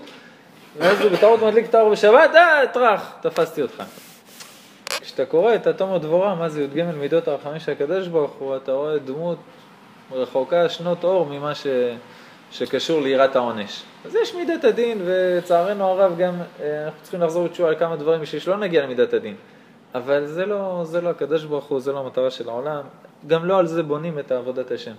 ואז 0.78 1.00
הוא 1.00 1.10
בטעות 1.10 1.42
מדליק 1.42 1.66
את 1.68 1.74
האור 1.74 1.90
בשבת, 1.90 2.34
אה, 2.34 2.66
טראח, 2.72 3.12
תפסתי 3.20 3.62
אותך. 3.62 3.82
כשאתה 5.16 5.30
קורא 5.30 5.54
את 5.54 5.66
התומו 5.66 5.98
דבורה, 5.98 6.34
מה 6.34 6.48
זה 6.48 6.62
י"ג 6.62 6.82
מידות 6.98 7.28
הרחמים 7.28 7.58
של 7.58 7.72
הקדוש 7.72 8.08
ברוך 8.08 8.32
הוא, 8.32 8.56
אתה 8.56 8.72
רואה 8.72 8.98
דמות 8.98 9.38
רחוקה 10.12 10.68
שנות 10.68 11.04
אור 11.04 11.26
ממה 11.26 11.54
ש... 11.54 11.66
שקשור 12.50 13.00
ליראת 13.00 13.36
העונש. 13.36 13.82
אז 14.04 14.14
יש 14.14 14.34
מידת 14.34 14.64
הדין, 14.64 14.98
ולצערנו 15.04 15.84
הרב 15.84 16.16
גם 16.18 16.34
אה, 16.60 16.84
אנחנו 16.84 17.02
צריכים 17.02 17.20
לחזור 17.20 17.44
בתשובה 17.44 17.68
על 17.68 17.74
כמה 17.78 17.96
דברים 17.96 18.20
בשביל 18.20 18.40
שלא 18.40 18.56
נגיע 18.56 18.82
למידת 18.82 19.14
הדין. 19.14 19.34
אבל 19.94 20.26
זה 20.26 20.46
לא, 20.46 20.80
זה 20.84 21.00
לא 21.00 21.08
הקדוש 21.08 21.44
ברוך 21.44 21.64
הוא, 21.64 21.80
זה 21.80 21.92
לא 21.92 21.98
המטרה 21.98 22.30
של 22.30 22.48
העולם. 22.48 22.82
גם 23.26 23.44
לא 23.44 23.58
על 23.58 23.66
זה 23.66 23.82
בונים 23.82 24.18
את 24.18 24.32
עבודת 24.32 24.70
השם. 24.70 24.94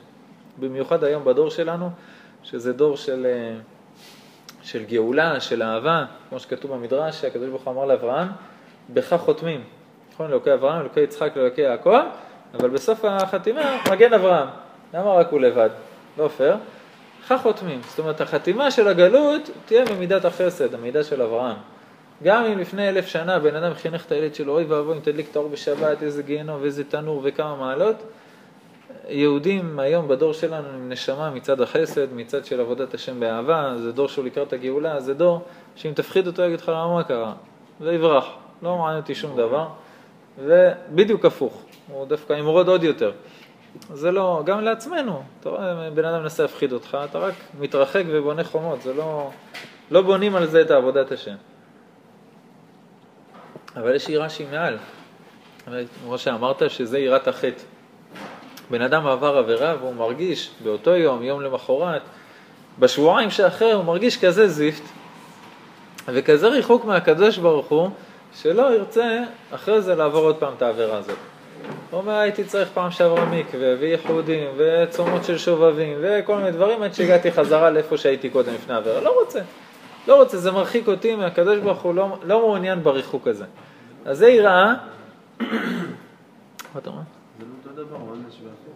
במיוחד 0.60 1.04
היום 1.04 1.26
בדור 1.26 1.50
שלנו, 1.50 1.90
שזה 2.44 2.74
דור 2.74 2.98
של, 2.98 3.26
אה, 3.26 3.60
של 4.64 4.84
גאולה, 4.84 5.40
של 5.40 5.64
אהבה, 5.64 6.06
כמו 6.30 6.40
שכתוב 6.40 6.74
במדרש, 6.74 7.22
שהקדוש 7.22 7.50
ברוך 7.50 7.64
הוא 7.64 7.74
אמר 7.74 7.86
לאברהם, 7.86 8.28
בך 8.90 9.14
חותמים. 9.14 9.77
נכון, 10.18 10.32
אלוקי 10.32 10.54
אברהם, 10.54 10.82
אלוקי 10.82 11.00
יצחק, 11.00 11.38
אלוקי 11.38 11.62
יעקב, 11.62 12.00
אבל 12.54 12.70
בסוף 12.70 13.06
החתימה, 13.06 13.78
מגן 13.92 14.14
אברהם. 14.14 14.48
למה 14.94 15.14
רק 15.14 15.28
הוא 15.32 15.40
לבד? 15.40 15.70
לא 16.18 16.28
פייר. 16.28 16.56
כך 17.30 17.42
חותמים. 17.42 17.82
זאת 17.88 18.00
אומרת, 18.00 18.22
החתימה 18.22 18.72
של 18.72 18.88
הגלות 18.88 19.50
תהיה 19.66 19.86
במידת 19.86 20.26
החסד, 20.26 20.74
המידה 20.74 21.04
של 21.04 21.22
אברהם. 21.22 21.56
גם 22.24 22.46
אם 22.46 22.60
לפני 22.60 22.90
אלף 22.90 23.08
שנה 23.08 23.40
בן 23.40 23.56
אדם 23.56 23.74
חינך 23.74 24.06
את 24.06 24.12
הילד 24.12 24.36
שלו, 24.36 24.54
אוי 24.54 24.64
ואבוי 24.64 24.96
אם 24.96 25.00
תדליק 25.00 25.32
את 25.32 25.36
האור 25.36 25.50
בשבת, 25.50 26.04
איזה 26.04 26.24
גיהנום 26.24 26.62
ואיזה 26.62 26.84
תנור 26.84 27.22
וכמה 27.24 27.56
מעלות, 27.56 27.96
יהודים 29.10 29.80
היום 29.80 30.08
בדור 30.08 30.34
שלנו 30.34 30.68
עם 30.68 30.90
נשמה 30.90 31.30
מצד 31.30 31.62
החסד, 31.62 32.14
מצד 32.14 32.46
של 32.46 32.60
עבודת 32.60 32.94
השם 32.94 33.20
באהבה, 33.20 33.74
זה 33.78 33.92
דור 33.92 34.08
שהוא 34.08 34.26
לקראת 34.26 34.54
הגאולה, 34.54 35.00
זה 35.00 35.14
דור 35.14 35.42
שאם 35.76 35.92
תפחיד 35.96 36.28
אותו 36.28 36.42
יגיד 36.42 36.62
לך 36.62 36.70
מה 36.70 37.04
קרה, 37.08 37.34
ויברח, 37.82 38.26
לא 38.62 38.78
מעניין 38.78 39.02
אותי 39.02 39.16
שום 39.16 39.38
דבר, 39.38 39.68
ובדיוק 40.38 41.26
הפוך, 41.26 41.64
הוא 41.88 42.06
דווקא 42.06 42.34
ימרוד 42.34 42.68
עוד 42.68 42.84
יותר. 42.84 43.12
זה 43.94 44.12
לא, 44.12 44.42
גם 44.46 44.64
לעצמנו, 44.64 45.24
אתה 45.40 45.50
רואה, 45.50 45.90
בן 45.90 46.06
אדם 46.06 46.22
מנסה 46.22 46.44
להפחיד 46.44 46.74
אותך, 46.74 46.98
אתה 47.10 47.20
רק 47.20 47.34
מתרחק 47.60 48.04
ובונה 48.08 48.44
חומות, 48.44 48.82
זה 48.82 48.94
לא, 48.94 49.32
לא 49.92 50.02
בונים 50.02 50.36
על 50.36 50.46
זה 50.46 50.62
את 50.62 50.72
עבודת 50.72 51.12
השם. 51.12 51.36
אבל 53.76 53.96
יש 53.96 54.10
יראה 54.10 54.30
שהיא 54.30 54.48
מעל. 54.52 54.78
כמו 56.04 56.18
שאמרת, 56.18 56.70
שזה 56.70 57.00
יראת 57.00 57.28
החטא. 57.28 57.64
בן 58.72 58.82
אדם 58.82 59.08
עבר 59.08 59.38
עבירה 59.38 59.76
והוא 59.80 59.96
מרגיש 59.96 60.52
באותו 60.64 60.96
יום, 60.96 61.24
יום 61.24 61.42
למחרת, 61.42 62.02
בשבועיים 62.80 63.32
שאחרי 63.32 63.72
הוא 63.72 63.84
מרגיש 63.84 64.26
כזה 64.26 64.48
זיפט 64.48 64.84
וכזה 66.08 66.48
ריחוק 66.48 66.86
מהקדוש 66.86 67.38
ברוך 67.38 67.68
הוא, 67.68 67.90
שלא 68.42 68.74
ירצה 68.76 69.24
אחרי 69.52 69.82
זה 69.82 69.96
לעבור 69.96 70.24
עוד 70.24 70.36
פעם 70.36 70.54
את 70.58 70.62
העבירה 70.62 70.98
הזאת. 70.98 71.18
הוא 71.92 72.00
אומר, 72.00 72.14
הייתי 72.14 72.44
צריך 72.44 72.70
פעם 72.74 72.92
שעברה 72.92 73.26
מקווה, 73.26 73.76
וייחודים, 73.80 74.50
וצומות 74.58 75.24
של 75.24 75.38
שובבים, 75.38 75.98
וכל 76.02 76.38
מיני 76.38 76.52
דברים, 76.52 76.84
עד 76.84 76.94
שהגעתי 76.94 77.32
חזרה 77.32 77.70
לאיפה 77.70 77.98
שהייתי 77.98 78.30
קודם 78.30 78.54
לפני 78.54 78.74
העבירה. 78.74 79.02
לא 79.02 79.20
רוצה. 79.22 79.40
לא 80.08 80.16
רוצה, 80.16 80.38
זה 80.38 80.52
מרחיק 80.52 80.88
אותי 80.88 81.16
מהקדוש 81.16 81.60
ברוך 81.60 81.82
הוא, 81.82 81.96
לא, 81.96 82.18
לא 82.24 82.40
מעוניין 82.40 82.84
בריחוק 82.84 83.28
הזה. 83.28 83.46
אז 84.06 84.18
זה 84.18 84.30
יראה... 84.30 84.74
מה 85.42 85.46
אתה 86.78 86.90
אומר? 86.90 87.02
זה 87.40 87.46
לא 87.46 87.72
אותו 87.72 87.84
דבר, 87.84 87.96
עונש 87.96 88.34
והפוך. 88.34 88.74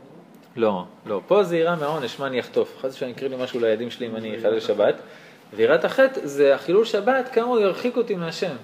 לא, 0.56 0.86
לא. 1.06 1.22
פה 1.28 1.44
זה 1.44 1.58
יראה 1.58 1.76
מהעונש, 1.76 2.20
מה 2.20 2.28
אני 2.28 2.40
אחטוף? 2.40 2.78
חס 2.82 2.94
ושלום 2.94 3.12
יקריא 3.12 3.30
לי 3.30 3.44
משהו 3.44 3.60
לילדים 3.60 3.92
שלי 3.92 4.08
אם 4.08 4.16
אני 4.16 4.38
אחלל 4.38 4.60
שבת. 4.60 4.96
ויראת 5.54 5.86
החטא 5.86 6.20
זה 6.24 6.56
החילול 6.56 6.86
שבת, 6.86 7.30
כמה 7.34 7.46
הוא 7.46 7.60
ירחיק 7.60 7.98
אותי 7.98 8.16
מהשם. 8.16 8.56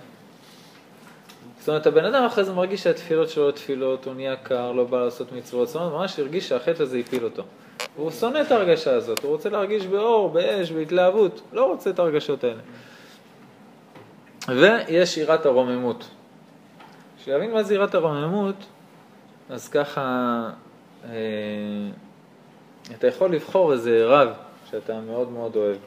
זאת 1.67 1.69
אומרת, 1.69 1.87
הבן 1.87 2.05
אדם 2.05 2.23
אחרי 2.23 2.43
זה 2.43 2.53
מרגיש 2.53 2.83
שהתפילות 2.83 3.29
שלו 3.29 3.51
תפילות, 3.51 4.05
הוא 4.05 4.13
נהיה 4.13 4.35
קר, 4.35 4.71
לא 4.71 4.83
בא 4.83 5.05
לעשות 5.05 5.31
מצוות, 5.31 5.67
זאת 5.67 5.75
אומרת, 5.75 5.91
ממש 5.91 6.19
הרגיש 6.19 6.49
שהחטא 6.49 6.83
הזה 6.83 6.97
הפיל 6.97 7.23
אותו. 7.23 7.43
הוא 7.95 8.11
שונא 8.11 8.41
את 8.41 8.51
ההרגשה 8.51 8.95
הזאת, 8.95 9.23
הוא 9.23 9.31
רוצה 9.31 9.49
להרגיש 9.49 9.85
באור, 9.85 10.29
באש, 10.29 10.71
בהתלהבות, 10.71 11.41
לא 11.53 11.65
רוצה 11.65 11.89
את 11.89 11.99
ההרגשות 11.99 12.43
האלה. 12.43 12.61
ויש 14.47 15.17
יראת 15.17 15.45
הרוממות. 15.45 16.09
בשביל 17.19 17.35
להבין 17.35 17.51
מה 17.51 17.63
זה 17.63 17.75
יראת 17.75 17.95
הרוממות, 17.95 18.55
אז 19.49 19.69
ככה, 19.69 20.01
אה, 21.05 21.09
אתה 22.95 23.07
יכול 23.07 23.31
לבחור 23.31 23.73
איזה 23.73 24.05
רב 24.05 24.29
שאתה 24.71 24.99
מאוד 25.01 25.31
מאוד 25.31 25.55
אוהב. 25.55 25.77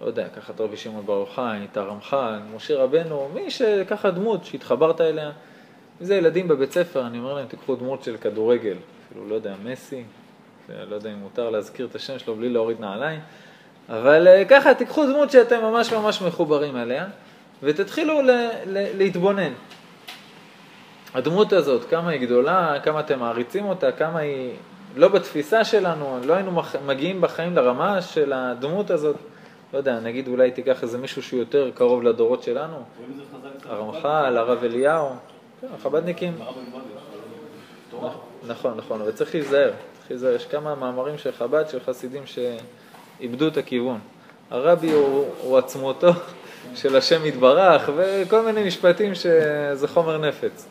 לא 0.00 0.06
יודע, 0.06 0.28
קח 0.28 0.50
את 0.50 0.60
רבי 0.60 0.76
שמעון 0.76 1.06
בר 1.06 1.12
יוחאי, 1.18 1.58
את 1.72 1.76
הרמח"ל, 1.76 2.38
משה 2.56 2.76
רבנו, 2.82 3.28
מי 3.34 3.50
שככה 3.50 4.10
דמות 4.10 4.44
שהתחברת 4.44 5.00
אליה. 5.00 5.30
אם 6.00 6.06
זה 6.06 6.14
ילדים 6.14 6.48
בבית 6.48 6.72
ספר, 6.72 7.06
אני 7.06 7.18
אומר 7.18 7.34
להם, 7.34 7.46
תיקחו 7.46 7.76
דמות 7.76 8.02
של 8.02 8.16
כדורגל, 8.16 8.76
אפילו 9.06 9.28
לא 9.28 9.34
יודע, 9.34 9.54
מסי, 9.64 10.04
לא 10.68 10.94
יודע 10.94 11.10
אם 11.12 11.16
מותר 11.16 11.50
להזכיר 11.50 11.86
את 11.86 11.94
השם 11.94 12.18
שלו 12.18 12.34
בלי 12.34 12.48
להוריד 12.48 12.80
נעליים, 12.80 13.20
אבל 13.88 14.28
אה, 14.28 14.44
ככה, 14.44 14.74
תיקחו 14.74 15.06
דמות 15.06 15.30
שאתם 15.30 15.60
ממש 15.62 15.92
ממש 15.92 16.22
מחוברים 16.22 16.76
אליה, 16.76 17.06
ותתחילו 17.62 18.22
ל- 18.22 18.30
ל- 18.66 18.96
להתבונן. 18.98 19.52
הדמות 21.14 21.52
הזאת, 21.52 21.84
כמה 21.90 22.10
היא 22.10 22.20
גדולה, 22.20 22.76
כמה 22.82 23.00
אתם 23.00 23.18
מעריצים 23.18 23.64
אותה, 23.64 23.92
כמה 23.92 24.18
היא 24.18 24.52
לא 24.96 25.08
בתפיסה 25.08 25.64
שלנו, 25.64 26.20
לא 26.24 26.34
היינו 26.34 26.62
מגיעים 26.86 27.20
בחיים 27.20 27.56
לרמה 27.56 28.02
של 28.02 28.32
הדמות 28.32 28.90
הזאת. 28.90 29.16
לא 29.72 29.78
יודע, 29.78 30.00
נגיד 30.00 30.28
אולי 30.28 30.50
תיקח 30.50 30.82
איזה 30.82 30.98
מישהו 30.98 31.22
שהוא 31.22 31.40
יותר 31.40 31.70
קרוב 31.74 32.02
לדורות 32.02 32.42
שלנו, 32.42 32.76
הרמח"ל, 33.64 34.36
הרב 34.36 34.64
אליהו, 34.64 35.08
כן, 35.60 35.66
החב"דניקים, 35.74 36.34
עובדיה, 36.38 36.80
תורה. 37.90 38.10
נכון, 38.46 38.76
נכון, 38.76 39.00
אבל 39.00 39.12
צריך 39.12 39.34
להיזהר, 39.34 39.72
צריך 39.98 40.10
להיזהר, 40.10 40.34
יש 40.34 40.46
כמה 40.46 40.74
מאמרים 40.74 41.18
של 41.18 41.32
חב"ד, 41.32 41.64
של 41.68 41.80
חסידים 41.80 42.22
שאיבדו 42.26 43.48
את 43.48 43.56
הכיוון. 43.56 43.98
הרבי 44.50 44.92
הוא, 44.92 45.26
הוא 45.40 45.58
עצמותו 45.58 46.10
של 46.74 46.96
השם 46.96 47.26
יתברך, 47.26 47.90
וכל 47.96 48.42
מיני 48.42 48.66
משפטים 48.66 49.14
שזה 49.14 49.88
חומר 49.88 50.18
נפץ. 50.18 50.66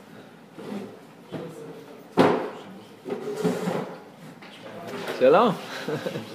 שלום. 5.20 5.52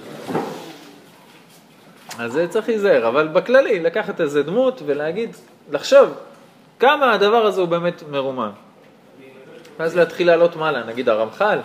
אז 2.21 2.31
זה 2.31 2.47
צריך 2.47 2.69
להיזהר, 2.69 3.07
אבל 3.07 3.27
בכללי, 3.27 3.79
לקחת 3.79 4.21
איזה 4.21 4.43
דמות 4.43 4.81
ולהגיד, 4.85 5.35
לחשוב 5.71 6.13
כמה 6.79 7.13
הדבר 7.13 7.45
הזה 7.45 7.61
הוא 7.61 7.69
באמת 7.69 8.03
מרומם. 8.11 8.51
ואז 9.79 9.95
להתחיל 9.95 10.27
לעלות 10.27 10.55
מעלה, 10.55 10.83
נגיד 10.83 11.09
הרמח"ל, 11.09 11.59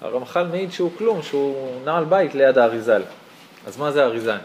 הרמח"ל 0.00 0.46
מעיד 0.46 0.72
שהוא 0.72 0.90
כלום, 0.98 1.22
שהוא 1.22 1.70
נעל 1.84 2.04
בית 2.04 2.34
ליד 2.34 2.58
האריזל. 2.58 3.02
אז 3.66 3.78
מה 3.78 3.90
זה 3.90 4.02
האריזל? 4.02 4.38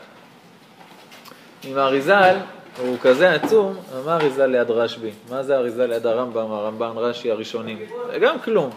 אם 1.65 1.77
האריזל 1.77 2.35
הוא 2.81 2.97
כזה 3.01 3.31
עצום, 3.31 3.75
מה 4.05 4.13
האריזל 4.13 4.45
ליד 4.45 4.71
רשב"י? 4.71 5.12
מה 5.29 5.43
זה 5.43 5.55
האריזל 5.55 5.85
ליד 5.85 6.05
הרמב"ם, 6.05 6.51
הרמב"ן, 6.51 6.91
רש"י 6.95 7.31
הראשונים? 7.31 7.77
זה 8.12 8.19
גם 8.19 8.39
כלום. 8.39 8.69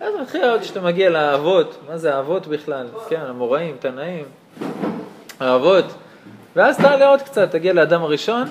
אז 0.00 0.14
מתחיל 0.22 0.44
עוד 0.44 0.62
שאתה 0.62 0.80
מגיע 0.80 1.10
לאבות, 1.10 1.78
מה 1.88 1.96
זה 1.96 2.14
האבות 2.14 2.46
בכלל? 2.46 2.86
כן, 3.08 3.20
המוראים, 3.20 3.76
תנאים, 3.80 4.24
האבות. 5.40 5.84
ואז 6.56 6.76
תעלה 6.76 7.08
עוד 7.08 7.22
קצת, 7.22 7.50
תגיע 7.50 7.72
לאדם 7.72 8.02
הראשון, 8.02 8.48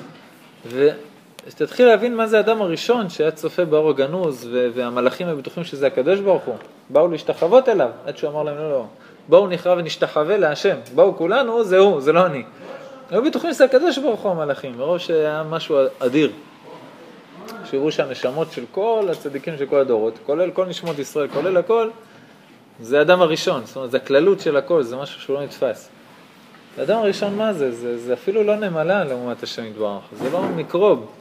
ותתחיל 1.48 1.88
להבין 1.88 2.16
מה 2.16 2.28
זה 2.28 2.38
האדם 2.38 2.62
הראשון 2.62 3.10
שהיה 3.10 3.32
צופה 3.32 3.66
באור 3.66 3.90
הגנוז, 3.90 4.50
והמלאכים 4.52 5.28
היו 5.28 5.38
בטוחים 5.38 5.64
שזה 5.64 5.88
הקדוש 5.88 6.20
ברוך 6.20 6.44
הוא. 6.44 6.56
באו 6.90 7.08
להשתחוות 7.08 7.70
אליו, 7.70 7.90
עד 8.06 8.18
שהוא 8.18 8.30
אמר 8.30 8.44
להם, 8.44 8.58
לא, 8.58 8.72
לא, 8.72 8.86
בואו 9.28 9.48
נכרע 9.48 9.74
ונשתחווה 9.78 10.38
להשם. 10.38 10.76
באו 10.96 11.16
כולנו, 11.16 11.64
זה 11.64 11.78
הוא, 11.78 12.02
זה 12.02 12.14
לא 12.14 12.26
אני. 12.26 12.44
היו 13.12 13.24
בטוחים 13.24 13.54
שזה 13.54 13.66
הקדוש 13.66 13.98
ברוך 13.98 14.22
הוא 14.22 14.32
המלאכים, 14.32 14.78
מרוב 14.78 14.98
שהיה 14.98 15.44
משהו 15.50 15.78
אדיר. 16.00 16.32
שיראו 17.66 17.92
שהנשמות 17.92 18.52
של 18.52 18.64
כל 18.72 19.08
הצדיקים 19.12 19.58
של 19.58 19.66
כל 19.66 19.80
הדורות, 19.80 20.20
כולל 20.26 20.52
כל 20.52 20.66
נשמות 20.66 21.00
ישראל, 21.00 21.28
כולל 21.28 21.58
הכל, 21.58 21.90
זה 22.82 23.00
האדם 23.00 23.22
הראשון, 23.22 23.62
זאת 23.66 23.76
אומרת, 23.76 23.92
זה 23.92 23.98
הכללות 23.98 24.40
של 24.40 24.58
הכל, 24.58 24.84
זה 24.84 24.96
משהו 24.96 25.22
שהוא 25.22 25.36
לא 25.36 25.44
נתפס. 25.44 25.90
האדם 26.80 26.98
הראשון 26.98 27.36
מה 27.36 27.54
זה? 27.54 27.72
זה, 27.72 27.98
זה 27.98 28.14
אפילו 28.14 28.44
לא 28.44 28.56
נמלה 28.56 29.04
לעומת 29.04 29.44
השם 29.44 29.66
יתברך, 29.66 30.02
זה 30.12 30.30
לא 30.30 30.42
מיקרוב, 30.42 31.12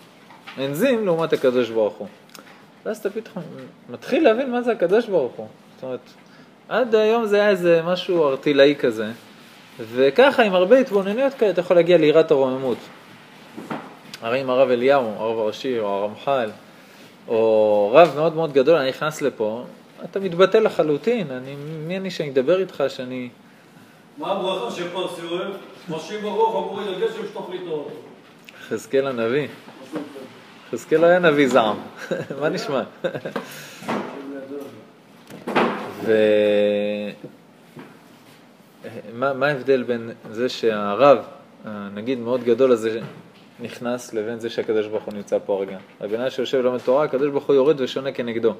אנזים 0.58 1.06
לעומת 1.06 1.32
הקדוש 1.32 1.70
ברוך 1.70 1.94
הוא. 1.94 2.08
ואז 2.86 2.96
אתה 2.96 3.10
פתאום 3.10 3.44
מתחיל 3.88 4.24
להבין 4.24 4.50
מה 4.50 4.62
זה 4.62 4.72
הקדוש 4.72 5.06
ברוך 5.06 5.32
הוא. 5.36 5.46
זאת 5.74 5.82
אומרת, 5.82 6.00
עד 6.68 6.94
היום 6.94 7.26
זה 7.26 7.36
היה 7.36 7.48
איזה 7.50 7.80
משהו 7.84 8.28
ארטילאי 8.28 8.74
כזה, 8.78 9.06
וככה 9.92 10.42
עם 10.42 10.54
הרבה 10.54 10.78
התבוננויות 10.78 11.34
כאלה 11.34 11.50
אתה 11.50 11.60
יכול 11.60 11.76
להגיע 11.76 11.98
ליראת 11.98 12.30
הרוממות. 12.30 12.78
הרי 14.22 14.42
אם 14.42 14.50
הרב 14.50 14.70
אליהו, 14.70 15.12
הרב 15.16 15.38
הראשי 15.38 15.78
או 15.78 15.86
הרמח"ל, 15.86 16.50
או 17.28 17.90
רב 17.94 18.12
מאוד 18.16 18.34
מאוד 18.34 18.52
גדול, 18.52 18.76
אני 18.76 18.88
נכנס 18.88 19.22
לפה, 19.22 19.64
אתה 20.04 20.20
מתבטא 20.20 20.56
לחלוטין, 20.56 21.30
אני, 21.30 21.54
מי 21.86 21.96
אני 21.96 22.10
שאני 22.10 22.30
אדבר 22.30 22.60
איתך, 22.60 22.84
שאני... 22.88 23.28
מה 24.18 24.32
הברכה 24.32 24.70
שפרסו? 24.70 25.36
משים 25.88 26.20
ברוך 26.22 26.50
אמור 26.50 26.80
לגשם 26.80 27.28
שתוך 27.30 27.50
לטעות. 27.54 27.92
יחזקאל 28.60 29.06
הנביא. 29.06 29.48
יחזקאל 30.68 31.00
לא 31.00 31.06
היה 31.06 31.18
נביא 31.18 31.48
זעם, 31.48 31.76
מה 32.40 32.48
נשמע? 32.48 32.82
ו... 36.02 36.12
מה, 39.12 39.32
מה 39.32 39.46
ההבדל 39.46 39.82
בין 39.82 40.10
זה 40.30 40.48
שהרב, 40.48 41.18
נגיד 41.94 42.18
מאוד 42.18 42.44
גדול 42.44 42.72
הזה, 42.72 43.00
נכנס 43.60 44.14
לבין 44.14 44.40
זה 44.40 44.50
שהקדוש 44.50 44.86
ברוך 44.86 45.04
הוא 45.04 45.14
נמצא 45.14 45.38
פה 45.46 45.56
הרגע. 45.56 45.78
הבן 46.00 46.20
אדם 46.20 46.30
שיושב 46.30 46.58
ולומד 46.58 46.78
תורה, 46.78 47.04
הקדוש 47.04 47.28
ברוך 47.28 47.44
הוא 47.44 47.56
יורד 47.56 47.80
ושונה 47.80 48.12
כנגדו. 48.12 48.54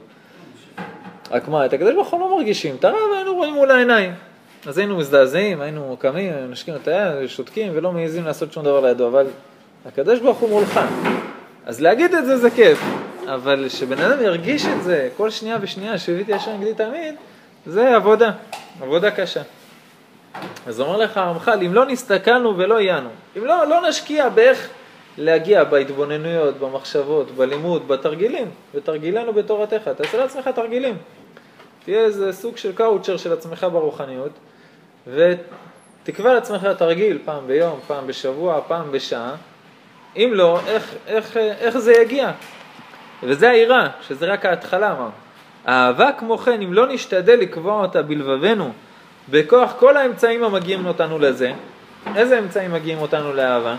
רק 1.31 1.49
מה, 1.49 1.67
את 1.67 1.73
הקדוש 1.73 1.95
ברוך 1.95 2.09
הוא 2.09 2.21
לא 2.21 2.37
מרגישים, 2.37 2.77
את 2.77 2.85
הרב 2.85 2.97
היינו 3.17 3.35
רואים 3.35 3.55
מול 3.55 3.71
העיניים. 3.71 4.28
אז 4.67 4.79
היינו 4.79 4.97
מזדעזעים, 4.97 5.61
היינו 5.61 5.97
קמים, 6.01 6.33
היינו 6.33 6.49
נשקים 6.49 6.75
את 6.75 6.89
היד, 6.89 7.29
שותקים 7.29 7.73
ולא 7.75 7.93
מעזים 7.93 8.25
לעשות 8.25 8.53
שום 8.53 8.65
דבר 8.65 8.81
לידו, 8.81 9.09
אבל 9.09 9.27
הקדוש 9.87 10.21
ברוך 10.21 10.39
הוא 10.39 10.51
מולך. 10.51 10.81
אז 11.67 11.81
להגיד 11.81 12.15
את 12.15 12.27
זה 12.27 12.37
זה 12.37 12.51
כיף, 12.51 12.83
אבל 13.27 13.69
שבן 13.69 13.99
אדם 13.99 14.23
ירגיש 14.23 14.67
את 14.67 14.83
זה 14.83 15.09
כל 15.17 15.31
שנייה 15.31 15.59
ושנייה, 15.61 15.99
שהביתי 15.99 16.35
השם 16.35 16.51
נגדי 16.61 16.75
תמיד, 16.75 17.15
זה 17.67 17.97
עבודה, 17.97 18.31
עבודה 18.81 19.11
קשה. 19.11 19.43
אז 20.67 20.81
אומר 20.81 20.97
לך 20.97 21.17
הרמח"ל, 21.17 21.59
אם 21.67 21.75
לא 21.75 21.87
נסתכלנו 21.87 22.59
ולא 22.59 22.79
עיינו, 22.79 23.09
אם 23.37 23.45
לא, 23.45 23.67
לא 23.67 23.89
נשקיע 23.89 24.29
באיך 24.29 24.69
להגיע 25.19 25.65
בהתבוננויות, 25.65 26.59
במחשבות, 26.59 27.31
בלימוד, 27.31 27.89
בתרגילים, 27.89 28.51
ותרגילנו 28.75 29.33
בתורתך, 29.33 29.91
תעשה 29.97 30.19
לעצמך 30.19 30.49
תרגילים. 30.49 30.97
תהיה 31.85 32.01
איזה 32.01 32.33
סוג 32.33 32.57
של 32.57 32.73
קאוצ'ר 32.73 33.17
של 33.17 33.33
עצמך 33.33 33.67
ברוחניות, 33.73 34.31
ותקבע 35.15 36.35
לעצמך 36.35 36.65
תרגיל 36.79 37.19
פעם 37.25 37.47
ביום, 37.47 37.81
פעם 37.87 38.07
בשבוע, 38.07 38.61
פעם 38.67 38.93
בשעה. 38.93 39.35
אם 40.17 40.31
לא, 40.35 40.61
איך, 40.67 40.95
איך, 41.07 41.37
איך 41.37 41.79
זה 41.79 41.93
יגיע? 41.93 42.31
וזה 43.23 43.51
היראה, 43.51 43.87
שזה 44.09 44.27
רק 44.27 44.47
ההתחלה, 44.47 44.93
אמר. 44.93 45.09
האהבה 45.65 46.11
כמו 46.19 46.39
כן, 46.39 46.63
אם 46.63 46.73
לא 46.73 46.87
נשתדל 46.87 47.35
לקבוע 47.35 47.83
אותה 47.83 48.03
בלבבנו, 48.03 48.73
בכוח 49.29 49.75
כל 49.79 49.97
האמצעים 49.97 50.45
המגיעים 50.45 50.87
אותנו 50.87 51.19
לזה, 51.19 51.53
איזה 52.17 52.39
אמצעים 52.39 52.73
מגיעים 52.73 52.99
אותנו 52.99 53.33
לאהבה? 53.33 53.77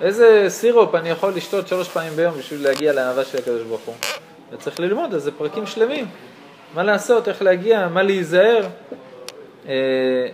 איזה 0.00 0.44
סירופ 0.48 0.94
אני 0.94 1.08
יכול 1.08 1.32
לשתות 1.32 1.68
שלוש 1.68 1.88
פעמים 1.88 2.12
ביום 2.12 2.34
בשביל 2.38 2.62
להגיע 2.62 2.92
לאהבה 2.92 3.24
של 3.24 3.38
הקדוש 3.38 3.62
ברוך 3.62 3.80
הוא? 3.80 3.94
וצריך 4.52 4.80
ללמוד, 4.80 5.14
אז 5.14 5.22
זה 5.22 5.30
פרקים 5.32 5.66
שלמים. 5.66 6.06
מה 6.74 6.82
לעשות, 6.82 7.28
איך 7.28 7.42
להגיע, 7.42 7.88
מה 7.88 8.02
להיזהר, 8.02 8.66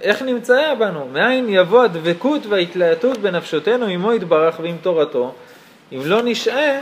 איך 0.03 0.23
נמצאה 0.23 0.75
בנו, 0.75 1.09
מאין 1.13 1.47
יבוא 1.49 1.83
הדבקות 1.83 2.47
וההתלהטות 2.47 3.19
בנפשותנו 3.19 3.87
עמו 3.87 4.13
יתברך 4.13 4.61
ועם 4.61 4.77
תורתו, 4.83 5.35
אם 5.93 6.01
לא 6.05 6.23
נשעה 6.25 6.81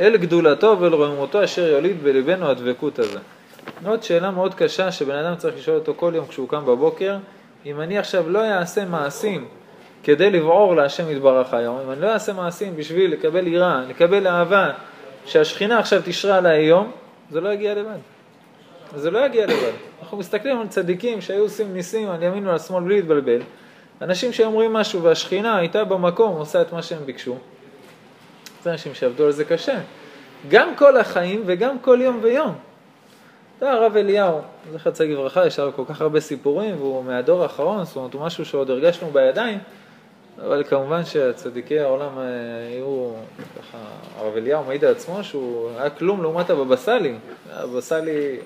אל 0.00 0.16
גדולתו 0.16 0.76
ואל 0.80 0.94
רוממותו 0.94 1.44
אשר 1.44 1.68
יוליד 1.68 2.02
בלבנו 2.02 2.50
הדבקות 2.50 2.98
הזה. 2.98 3.18
עוד 3.86 4.02
שאלה 4.02 4.30
מאוד 4.30 4.54
קשה 4.54 4.92
שבן 4.92 5.14
אדם 5.14 5.36
צריך 5.36 5.56
לשאול 5.56 5.76
אותו 5.76 5.94
כל 5.96 6.12
יום 6.14 6.26
כשהוא 6.26 6.48
קם 6.48 6.66
בבוקר, 6.66 7.16
אם 7.66 7.80
אני 7.80 7.98
עכשיו 7.98 8.30
לא 8.30 8.44
אעשה 8.44 8.84
מעשים 8.84 9.48
כדי 10.02 10.30
לבעור 10.30 10.76
להשם 10.76 11.10
יתברך 11.10 11.54
היום, 11.54 11.78
אם 11.84 11.90
אני 11.90 12.00
לא 12.00 12.12
אעשה 12.12 12.32
מעשים 12.32 12.76
בשביל 12.76 13.12
לקבל 13.12 13.46
יראה, 13.46 13.80
לקבל 13.88 14.26
אהבה, 14.26 14.70
שהשכינה 15.26 15.78
עכשיו 15.78 16.02
תשרה 16.04 16.36
עליי 16.36 16.56
היום, 16.56 16.90
זה 17.30 17.40
לא 17.40 17.52
יגיע 17.52 17.74
לבד. 17.74 17.98
זה 18.96 19.10
לא 19.10 19.26
יגיע 19.26 19.46
לבד. 19.46 19.72
אנחנו 20.14 20.20
מסתכלים 20.20 20.60
על 20.60 20.68
צדיקים 20.68 21.20
שהיו 21.20 21.42
עושים 21.42 21.74
ניסים 21.74 22.10
על 22.10 22.22
ימין 22.22 22.46
ועל 22.46 22.58
שמאל 22.58 22.84
בלי 22.84 22.96
להתבלבל. 22.96 23.40
אנשים 24.02 24.32
שאומרים 24.32 24.72
משהו 24.72 25.02
והשכינה 25.02 25.56
הייתה 25.56 25.84
במקום, 25.84 26.36
עושה 26.36 26.62
את 26.62 26.72
מה 26.72 26.82
שהם 26.82 27.06
ביקשו. 27.06 27.36
זה 28.62 28.72
אנשים 28.72 28.94
שעבדו 28.94 29.24
על 29.24 29.32
זה 29.32 29.44
קשה. 29.44 29.78
גם 30.48 30.76
כל 30.76 30.96
החיים 30.96 31.42
וגם 31.46 31.78
כל 31.78 31.98
יום 32.02 32.18
ויום. 32.22 32.54
זה 33.60 33.70
הרב 33.70 33.96
אליהו, 33.96 34.40
זכר 34.72 34.90
צדיק 34.90 35.10
לברכה, 35.10 35.46
יש 35.46 35.58
עליו 35.58 35.72
כל 35.76 35.84
כך 35.88 36.00
הרבה 36.00 36.20
סיפורים 36.20 36.76
והוא 36.76 37.04
מהדור 37.04 37.42
האחרון, 37.42 37.84
זאת 37.84 37.96
אומרת 37.96 38.14
הוא 38.14 38.22
משהו 38.22 38.44
שעוד 38.44 38.70
הרגשנו 38.70 39.10
בידיים, 39.10 39.58
אבל 40.38 40.64
כמובן 40.64 41.04
שצדיקי 41.04 41.78
העולם 41.78 42.18
אה, 42.18 42.24
היו, 42.68 43.10
ככה, 43.58 43.78
הרב 44.16 44.36
אליהו 44.36 44.64
מעיד 44.64 44.84
על 44.84 44.90
עצמו 44.90 45.24
שהוא 45.24 45.70
היה 45.78 45.90
כלום 45.90 46.22
לעומת 46.22 46.50
הבבא 46.50 46.76
סאלי. 46.76 47.14
הבבא 47.52 47.80
סאלי 47.80 48.38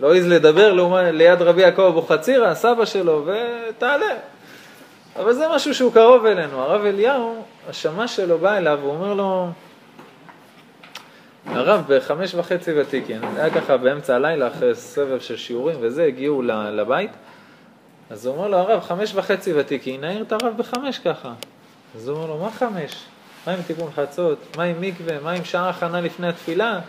לא 0.00 0.14
העז 0.14 0.26
לדבר 0.26 0.72
ליד 1.12 1.42
רבי 1.42 1.62
יעקב 1.62 1.82
אבוחצירא, 1.82 2.46
הסבא 2.46 2.84
שלו, 2.84 3.26
ותעלה. 3.26 4.14
אבל 5.16 5.32
זה 5.32 5.46
משהו 5.54 5.74
שהוא 5.74 5.92
קרוב 5.92 6.26
אלינו. 6.26 6.60
הרב 6.60 6.84
אליהו, 6.84 7.44
השמש 7.68 8.16
שלו 8.16 8.38
בא 8.38 8.56
אליו, 8.56 8.78
הוא 8.82 8.90
אומר 8.90 9.14
לו, 9.14 9.48
הרב 11.46 11.84
בחמש 11.88 12.34
וחצי 12.34 12.80
ותיקין, 12.80 13.20
היה 13.36 13.50
ככה 13.50 13.76
באמצע 13.76 14.16
הלילה 14.16 14.48
אחרי 14.48 14.74
סבב 14.74 15.20
של 15.20 15.36
שיעורים 15.36 15.76
וזה, 15.80 16.04
הגיעו 16.04 16.42
לבית, 16.72 17.10
אז 18.10 18.26
הוא 18.26 18.36
אומר 18.36 18.48
לו, 18.48 18.56
הרב, 18.56 18.80
חמש 18.80 19.14
וחצי 19.14 19.52
ותיקין, 19.54 20.00
נעיר 20.00 20.22
את 20.22 20.32
הרב 20.32 20.54
בחמש 20.56 20.98
ככה. 20.98 21.32
אז 21.96 22.08
הוא 22.08 22.16
אומר 22.16 22.26
לו, 22.26 22.38
מה 22.38 22.50
חמש? 22.50 23.04
מה 23.46 23.52
עם 23.52 23.62
תיקון 23.62 23.90
חצות? 23.94 24.38
מה 24.56 24.62
עם 24.62 24.80
מקווה? 24.80 25.20
מה 25.20 25.30
עם 25.30 25.44
שעה 25.44 25.68
הכנה 25.68 26.00
לפני 26.00 26.28
התפילה? 26.28 26.80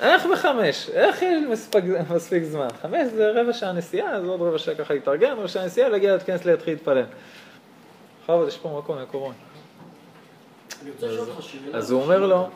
איך 0.00 0.26
בחמש? 0.26 0.90
איך 0.90 1.22
מספיק, 1.48 1.84
מספיק 2.10 2.44
זמן? 2.44 2.68
חמש 2.82 3.06
זה 3.14 3.30
רבע 3.30 3.52
שעה 3.52 3.72
נסיעה, 3.72 4.10
אז 4.10 4.24
עוד 4.24 4.42
רבע 4.42 4.58
שעה 4.58 4.74
ככה 4.74 4.94
להתארגן, 4.94 5.32
רבע 5.32 5.48
שעה 5.48 5.64
נסיעה, 5.64 5.88
להגיע 5.88 6.12
להתכנס 6.12 6.44
להתחיל 6.44 6.74
להתפלל. 6.74 7.04
בכבוד, 8.22 8.48
יש 8.48 8.56
פה 8.56 8.78
מקום 8.78 8.98
לקורונה. 8.98 9.34
אז 11.74 11.90
הוא 11.90 12.02
אומר 12.02 12.26
לו, 12.26 12.48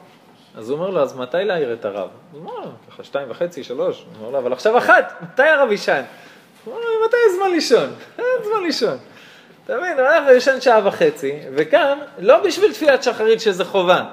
אז 0.54 0.70
הוא 0.70 0.78
אומר 0.78 0.90
לו, 0.90 1.02
אז 1.02 1.16
מתי 1.16 1.36
להעיר 1.44 1.72
את 1.72 1.84
הרב? 1.84 2.08
הוא 2.32 2.40
אומר 2.40 2.54
לו, 2.58 2.70
ככה 2.90 3.04
שתיים 3.04 3.30
וחצי, 3.30 3.64
שלוש. 3.64 4.04
הוא 4.04 4.26
אומר 4.26 4.30
לו, 4.30 4.38
אבל 4.38 4.52
עכשיו 4.52 4.78
אחת, 4.78 5.12
מתי 5.22 5.42
הרב 5.42 5.72
ישן? 5.72 6.02
הוא 6.64 6.74
אומר 6.74 6.84
לו, 6.84 7.06
מתי 7.06 7.16
זמן 7.36 7.50
לישון? 7.50 7.90
אין 8.18 8.26
זמן 8.44 8.62
לישון. 8.62 8.98
אתה 9.64 9.76
מבין, 9.76 9.98
הרב 9.98 10.24
ישן 10.36 10.60
שעה 10.60 10.88
וחצי, 10.88 11.40
וקם, 11.54 11.98
לא 12.18 12.40
בשביל 12.40 12.72
תפילת 12.72 13.02
שחרית 13.02 13.40
שזה 13.40 13.64
חובה. 13.64 14.04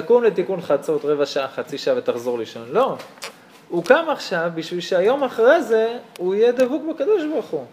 תקום 0.00 0.24
לתיקון 0.24 0.60
חצות 0.60 1.04
רבע 1.04 1.26
שעה, 1.26 1.48
חצי 1.48 1.78
שעה 1.78 1.96
ותחזור 1.96 2.38
לישון. 2.38 2.68
לא. 2.70 2.96
הוא 3.68 3.84
קם 3.84 4.04
עכשיו 4.08 4.50
בשביל 4.54 4.80
שהיום 4.80 5.24
אחרי 5.24 5.62
זה 5.62 5.98
הוא 6.18 6.34
יהיה 6.34 6.52
דבוק 6.52 6.82
בקדוש 6.90 7.22
ברוך 7.32 7.46
הוא. 7.46 7.64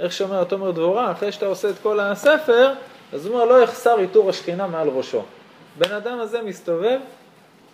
איך 0.00 0.12
שאומר 0.12 0.42
התומר 0.42 0.70
דבורה, 0.70 1.12
אחרי 1.12 1.32
שאתה 1.32 1.46
עושה 1.46 1.70
את 1.70 1.74
כל 1.82 2.00
הספר, 2.00 2.72
אז 3.12 3.26
הוא 3.26 3.34
אומר, 3.34 3.44
לא 3.44 3.62
יחסר 3.62 3.96
עיטור 3.96 4.30
השכינה 4.30 4.66
מעל 4.66 4.88
ראשו. 4.88 5.22
בן 5.78 5.92
אדם 5.92 6.18
הזה 6.18 6.42
מסתובב, 6.42 6.98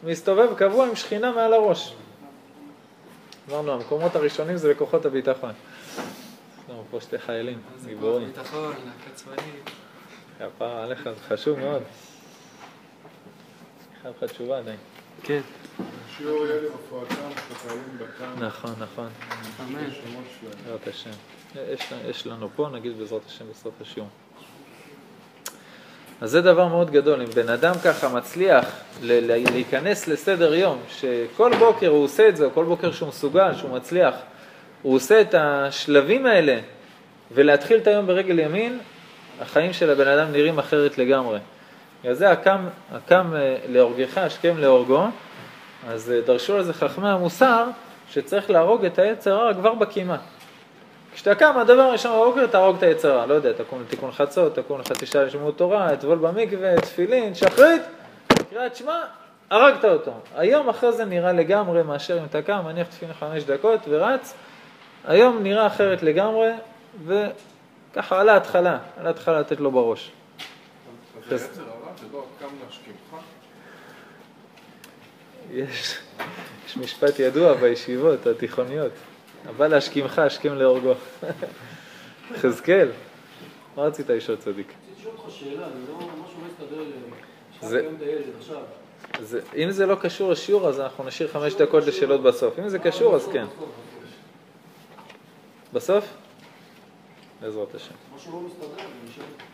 מסתובב 0.04 0.54
קבוע 0.56 0.86
עם 0.86 0.96
שכינה 0.96 1.32
מעל 1.32 1.52
הראש. 1.52 1.94
אמרנו, 3.50 3.72
המקומות 3.72 4.16
הראשונים 4.16 4.56
זה 4.56 4.70
בכוחות 4.74 5.06
הביטחון. 5.06 5.50
יש 5.50 6.70
לנו 6.70 6.84
פה 6.90 7.00
שתי 7.00 7.18
חיילים, 7.18 7.58
גיבורים. 7.86 8.26
ביטחון, 8.26 8.72
להקה 8.72 9.14
צבאית. 9.14 9.70
כפרה 10.38 10.84
עליך, 10.84 11.02
זה 11.04 11.34
חשוב 11.34 11.58
מאוד. 11.58 11.82
חייב 14.02 14.14
לך 14.22 14.30
תשובה 14.30 14.58
עדיין. 14.58 14.76
כן. 15.22 15.40
שיעור 16.16 16.46
יהיה 16.46 16.60
להופעתם 16.60 17.14
של 17.14 17.54
החיילים 17.54 17.98
בכאן. 17.98 18.46
נכון, 18.46 18.70
נכון, 18.78 19.08
אמן. 19.60 19.88
בעזרת 20.64 20.86
השם. 20.88 21.10
יש, 22.08 22.26
לנו 22.26 22.48
פה, 22.56 22.68
נגיד 22.72 22.98
בעזרת 22.98 23.26
השם 23.26 23.44
בסוף 23.50 23.74
השיעור. 23.80 24.08
אז 26.20 26.30
זה 26.30 26.40
דבר 26.40 26.66
מאוד 26.68 26.90
גדול, 26.90 27.20
אם 27.20 27.30
בן 27.30 27.48
אדם 27.48 27.74
ככה 27.84 28.08
מצליח 28.08 28.64
ל- 29.02 29.32
ל- 29.32 29.50
להיכנס 29.52 30.08
לסדר 30.08 30.54
יום, 30.54 30.78
שכל 30.88 31.52
בוקר 31.58 31.88
הוא 31.88 32.04
עושה 32.04 32.28
את 32.28 32.36
זה, 32.36 32.44
או 32.44 32.50
כל 32.54 32.64
בוקר 32.64 32.92
שהוא 32.92 33.08
מסוגל, 33.08 33.54
שהוא 33.54 33.70
מצליח, 33.70 34.14
הוא 34.82 34.94
עושה 34.94 35.20
את 35.20 35.34
השלבים 35.38 36.26
האלה, 36.26 36.60
ולהתחיל 37.32 37.76
את 37.76 37.86
היום 37.86 38.06
ברגל 38.06 38.38
ימין, 38.38 38.78
החיים 39.40 39.72
של 39.72 39.90
הבן 39.90 40.08
אדם 40.08 40.32
נראים 40.32 40.58
אחרת 40.58 40.98
לגמרי. 40.98 41.38
בגלל 42.00 42.14
זה 42.14 42.30
הקם, 42.30 42.66
הקם 42.92 43.32
אה, 43.36 43.56
להורגך, 43.68 44.18
השכם 44.18 44.58
להורגו, 44.58 45.06
אז 45.88 46.10
אה, 46.10 46.20
דרשו 46.20 46.56
על 46.56 46.62
זה 46.62 46.72
חכמי 46.72 47.08
המוסר, 47.08 47.64
שצריך 48.10 48.50
להרוג 48.50 48.84
את 48.84 48.98
היצר 48.98 49.34
הרע 49.34 49.54
כבר 49.54 49.74
בקימה. 49.74 50.16
כשאתה 51.14 51.34
קם, 51.34 51.58
הדבר 51.58 51.82
הראשון 51.82 52.12
בבוקר, 52.12 52.46
תהרוג 52.46 52.76
את 52.76 52.82
היצר 52.82 53.12
הרע. 53.12 53.26
לא 53.26 53.34
יודע, 53.34 53.52
תקום 53.52 53.82
לתיקון 53.82 54.12
חצות, 54.12 54.54
תקום 54.54 54.80
לחצי 54.80 55.06
שעה 55.06 55.24
לשמות 55.24 55.58
תורה, 55.58 55.92
אטבול 55.92 56.18
במקווה, 56.18 56.80
תפילין, 56.80 57.34
שחרית, 57.34 57.82
קריאת 58.50 58.76
שמע, 58.76 59.00
הרגת 59.50 59.84
אותו. 59.84 60.12
היום 60.36 60.68
אחרי 60.68 60.92
זה 60.92 61.04
נראה 61.04 61.32
לגמרי 61.32 61.82
מאשר 61.82 62.18
אם 62.18 62.24
אתה 62.24 62.42
קם, 62.42 62.60
מניח 62.64 62.86
תפילין 62.86 63.14
חמש 63.14 63.44
דקות 63.44 63.80
ורץ, 63.88 64.34
היום 65.04 65.42
נראה 65.42 65.66
אחרת 65.66 66.02
לגמרי, 66.02 66.50
וככה 67.06 68.20
על 68.20 68.28
ההתחלה, 68.28 68.78
על 69.00 69.06
ההתחלה 69.06 69.40
לתת 69.40 69.60
לו 69.60 69.70
בראש. 69.70 70.10
אז 71.30 71.42
היצר 71.42 71.62
הרע 71.62 71.77
זה? 72.40 73.16
יש, 75.62 75.98
יש 76.66 76.76
משפט 76.76 77.18
ידוע 77.18 77.54
בישיבות 77.54 78.26
התיכוניות, 78.26 78.92
הבא 79.46 79.66
להשכימך, 79.66 80.18
השכם 80.18 80.54
להורגו. 80.54 80.92
יחזקאל, 82.34 82.88
מה 83.76 83.82
רצית 83.82 84.10
לשאול 84.10 84.36
צדיק? 84.36 84.66
רציתי 84.66 85.00
לשאול 85.00 85.14
אותך 85.18 85.30
שאלה, 85.34 85.66
אני 85.66 85.74
לא, 85.88 85.96
משהו 85.96 86.40
לא 86.42 86.46
הסתדר 86.64 86.80
לי. 86.82 87.68
זה- 87.68 87.80
היום 87.80 87.94
את 87.96 88.02
הילד 88.02 88.22
עכשיו. 88.38 88.62
זה, 89.20 89.40
אם 89.56 89.70
זה 89.70 89.86
לא 89.86 89.94
קשור 89.94 90.30
לשיעור, 90.32 90.68
אז 90.68 90.80
אנחנו 90.80 91.04
נשאיר 91.04 91.28
חמש 91.28 91.54
דקות 91.54 91.84
לשאלות 91.86 92.22
בסוף. 92.22 92.58
אם 92.58 92.68
זה 92.68 92.78
קשור, 92.78 93.16
אז 93.16 93.28
כן. 93.32 93.44
בסוף? 95.72 96.04
בעזרת 97.42 97.74
השם. 97.74 97.94
משהו 98.16 98.32
לא 98.32 98.48
מסתדר, 98.48 98.66
אני 98.84 99.10
נשאר. 99.10 99.47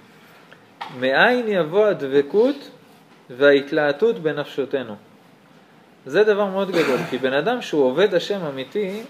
מאין 1.01 1.49
יבוא 1.49 1.87
הדבקות 1.87 2.71
וההתלהטות 3.31 4.19
בנפשותנו. 4.19 4.97
זה 6.07 6.25
דבר 6.25 6.45
מאוד 6.45 6.71
גדול, 6.71 6.99
כי 7.11 7.19
בן 7.19 7.33
אדם 7.33 7.63
שהוא 7.63 7.85
עובד 7.85 8.15
השם 8.15 8.45
אמיתי, 8.45 9.03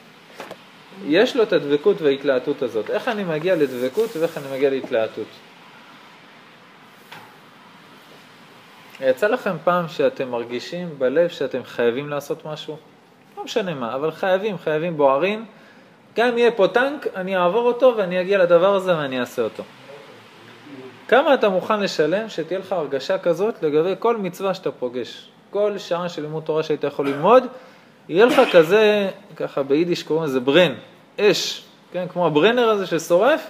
יש 1.07 1.37
לו 1.37 1.43
את 1.43 1.53
הדבקות 1.53 2.03
וההתלהטות 2.03 2.63
הזאת. 2.63 2.91
איך 2.91 3.09
אני 3.09 3.25
מגיע 3.25 3.57
לדבקות 3.57 4.17
ואיך 4.17 4.39
אני 4.39 4.57
מגיע 4.57 4.71
להתלהטות? 4.71 5.27
יצא 9.01 9.27
לכם 9.27 9.57
פעם 9.65 9.89
שאתם 9.89 10.29
מרגישים 10.29 10.89
בלב 10.99 11.29
שאתם 11.29 11.65
חייבים 11.65 12.09
לעשות 12.09 12.45
משהו? 12.47 12.77
לא 13.37 13.45
משנה 13.45 13.75
מה, 13.75 13.95
אבל 13.95 14.11
חייבים, 14.11 14.59
חייבים 14.59 14.97
בוערים. 14.97 15.45
גם 16.17 16.29
אם 16.29 16.39
יהיה 16.39 16.51
פה 16.51 16.69
טנק, 16.69 17.07
אני 17.17 17.37
אעבור 17.37 17.67
אותו 17.67 17.95
ואני 17.97 18.21
אגיע 18.21 18.39
לדבר 18.39 18.75
הזה 18.75 18.97
ואני 18.97 19.21
אעשה 19.21 19.43
אותו. 19.43 19.63
כמה 21.09 21.35
אתה 21.35 21.49
מוכן 21.49 21.81
לשלם 21.81 22.29
שתהיה 22.29 22.59
לך 22.59 22.73
הרגשה 22.73 23.19
כזאת 23.19 23.63
לגבי 23.63 23.95
כל 23.99 24.17
מצווה 24.17 24.55
שאתה 24.55 24.71
פוגש? 24.71 25.29
כל 25.51 25.79
שעה 25.79 26.09
של 26.09 26.23
לימוד 26.23 26.43
תורה 26.43 26.63
שהיית 26.63 26.85
יכול 26.85 27.09
ללמוד, 27.09 27.47
יהיה 28.09 28.27
לך 28.27 28.41
כזה, 28.53 29.11
ככה 29.37 29.63
ביידיש 29.63 30.03
קוראים 30.03 30.25
לזה 30.25 30.41
ברן, 30.41 30.73
אש, 31.21 31.65
כן, 31.93 32.07
כמו 32.13 32.27
הברנר 32.27 32.69
הזה 32.69 32.87
ששורף, 32.87 33.47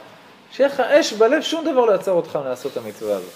שיהיה 0.52 0.68
לך 0.68 0.80
אש 0.80 1.12
בלב, 1.12 1.42
שום 1.42 1.64
דבר 1.64 1.84
לא 1.84 1.92
יעצור 1.92 2.16
אותך 2.16 2.38
לעשות 2.44 2.72
את 2.72 2.76
המצווה 2.76 3.16
הזאת. 3.16 3.32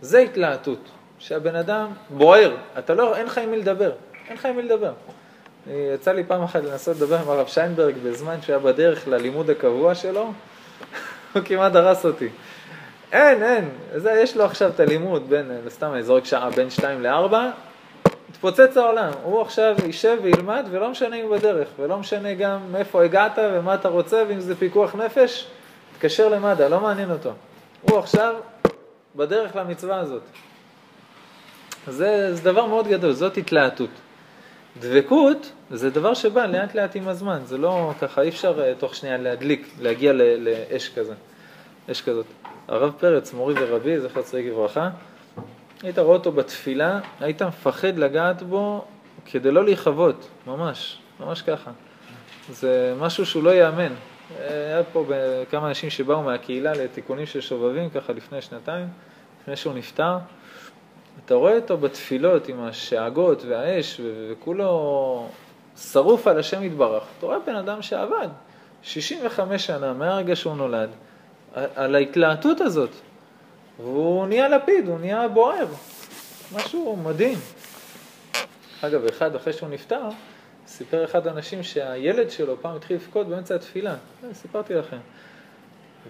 זה 0.00 0.18
התלהטות, 0.18 0.88
שהבן 1.18 1.54
אדם 1.54 1.86
בוער, 2.10 2.56
אתה 2.78 2.94
לא, 2.94 3.16
אין 3.16 3.26
לך 3.26 3.38
עם 3.38 3.50
מי 3.50 3.56
לדבר, 3.56 3.92
אין 4.28 4.36
לך 4.36 4.46
עם 4.46 4.56
מי 4.56 4.62
לדבר. 4.62 4.92
אה, 5.70 5.92
יצא 5.94 6.12
לי 6.12 6.24
פעם 6.24 6.42
אחת 6.42 6.64
לנסות 6.64 6.96
לדבר 6.96 7.18
עם 7.18 7.28
הרב 7.28 7.46
שיינברג 7.46 7.94
בזמן 8.04 8.42
שהיה 8.42 8.58
בדרך 8.58 9.08
ללימוד 9.08 9.50
הקבוע 9.50 9.94
שלו, 9.94 10.32
הוא 11.34 11.42
כמעט 11.44 11.72
דרס 11.72 12.06
אותי. 12.06 12.28
אין, 13.12 13.42
אין, 13.42 13.68
זה, 13.96 14.12
יש 14.12 14.36
לו 14.36 14.44
עכשיו 14.44 14.70
את 14.74 14.80
הלימוד 14.80 15.30
בין, 15.30 15.50
אה, 15.50 15.70
סתם 15.70 15.92
אני 15.94 16.02
זורק 16.02 16.24
שעה, 16.24 16.50
בין 16.50 16.70
2 16.70 17.02
ל-4, 17.02 17.34
התפוצץ 18.28 18.76
העולם. 18.76 19.10
הוא 19.22 19.40
עכשיו 19.40 19.76
יישב 19.86 20.18
וילמד, 20.22 20.66
ולא 20.70 20.90
משנה 20.90 21.16
אם 21.16 21.30
בדרך, 21.30 21.68
ולא 21.78 21.98
משנה 21.98 22.34
גם 22.34 22.58
מאיפה 22.72 23.04
הגעת 23.04 23.38
ומה 23.38 23.74
אתה 23.74 23.88
רוצה, 23.88 24.24
ואם 24.28 24.40
זה 24.40 24.56
פיקוח 24.56 24.94
נפש, 24.94 25.46
תתקשר 25.92 26.28
למד"א, 26.28 26.68
לא 26.68 26.80
מעניין 26.80 27.10
אותו. 27.10 27.32
הוא 27.82 27.98
עכשיו 27.98 28.34
בדרך 29.16 29.56
למצווה 29.56 30.00
הזאת. 30.00 30.22
זה, 31.86 32.34
זה 32.34 32.42
דבר 32.42 32.66
מאוד 32.66 32.88
גדול, 32.88 33.12
זאת 33.12 33.36
התלהטות. 33.36 33.90
דבקות 34.80 35.52
זה 35.70 35.90
דבר 35.90 36.14
שבא 36.14 36.46
לאט 36.46 36.74
לאט 36.74 36.96
עם 36.96 37.08
הזמן, 37.08 37.40
זה 37.44 37.58
לא 37.58 37.92
ככה, 38.00 38.22
אי 38.22 38.28
אפשר 38.28 38.62
אה, 38.62 38.72
תוך 38.78 38.94
שנייה 38.94 39.16
להדליק, 39.16 39.68
להגיע 39.80 40.12
לאש 40.12 40.88
כזה, 40.88 41.14
אש 41.90 42.02
כזאת. 42.02 42.26
הרב 42.68 42.92
פרץ, 42.98 43.32
מורי 43.32 43.54
ורבי, 43.58 44.00
זכר 44.00 44.22
צדיק 44.22 44.46
לברכה, 44.46 44.90
היית 45.82 45.98
רואה 45.98 46.16
אותו 46.16 46.32
בתפילה, 46.32 47.00
היית 47.20 47.42
מפחד 47.42 47.98
לגעת 47.98 48.42
בו 48.42 48.84
כדי 49.24 49.50
לא 49.50 49.64
להיכבות, 49.64 50.28
ממש, 50.46 50.98
ממש 51.20 51.42
ככה. 51.42 51.70
זה 52.50 52.94
משהו 52.98 53.26
שהוא 53.26 53.42
לא 53.42 53.50
ייאמן. 53.50 53.92
היה 54.40 54.84
פה 54.92 55.04
כמה 55.50 55.68
אנשים 55.68 55.90
שבאו 55.90 56.22
מהקהילה 56.22 56.72
לתיקונים 56.72 57.26
של 57.26 57.40
שובבים, 57.40 57.90
ככה 57.90 58.12
לפני 58.12 58.42
שנתיים, 58.42 58.88
לפני 59.42 59.56
שהוא 59.56 59.74
נפטר. 59.74 60.18
אתה 61.24 61.34
רואה 61.34 61.56
אותו 61.56 61.76
בתפילות 61.76 62.48
עם 62.48 62.60
השאגות 62.60 63.44
והאש, 63.48 64.00
וכולו 64.04 65.28
שרוף 65.76 66.26
על 66.26 66.38
השם 66.38 66.62
יתברך. 66.62 67.02
אתה 67.18 67.26
רואה 67.26 67.38
בן 67.46 67.56
אדם 67.56 67.82
שעבד 67.82 68.28
65 68.82 69.66
שנה 69.66 69.92
מהרגע 69.92 70.36
שהוא 70.36 70.56
נולד, 70.56 70.90
על 71.74 71.94
ההתלהטות 71.94 72.60
הזאת. 72.60 72.90
והוא 73.80 74.26
נהיה 74.26 74.48
לפיד, 74.48 74.88
הוא 74.88 74.98
נהיה 74.98 75.28
בוער. 75.28 75.66
משהו 76.54 76.96
מדהים. 76.96 77.38
אגב, 78.82 79.04
אחד 79.04 79.34
אחרי 79.34 79.52
שהוא 79.52 79.68
נפטר, 79.68 80.02
סיפר 80.66 81.04
אחד 81.04 81.26
האנשים 81.26 81.62
שהילד 81.62 82.30
שלו 82.30 82.56
פעם 82.62 82.76
התחיל 82.76 82.96
לבכות 82.96 83.26
באמצע 83.26 83.54
התפילה. 83.54 83.90
אה, 84.24 84.34
סיפרתי 84.34 84.74
לכם. 84.74 84.96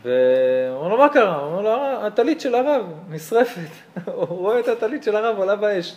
והוא 0.03 0.77
אומר 0.77 0.89
לו, 0.89 0.99
מה 0.99 1.09
קרה? 1.09 1.37
הוא 1.37 1.47
אומר 1.53 1.61
לו, 1.63 1.71
"אה, 1.71 2.07
הטלית 2.07 2.41
של 2.41 2.55
הרב 2.55 2.87
נשרפת. 3.09 3.61
הוא 4.15 4.25
רואה 4.27 4.61
את 4.61 4.69
הטלית 4.69 5.03
של 5.03 5.17
הרב 5.17 5.39
עולה 5.39 5.57
באש. 5.57 5.95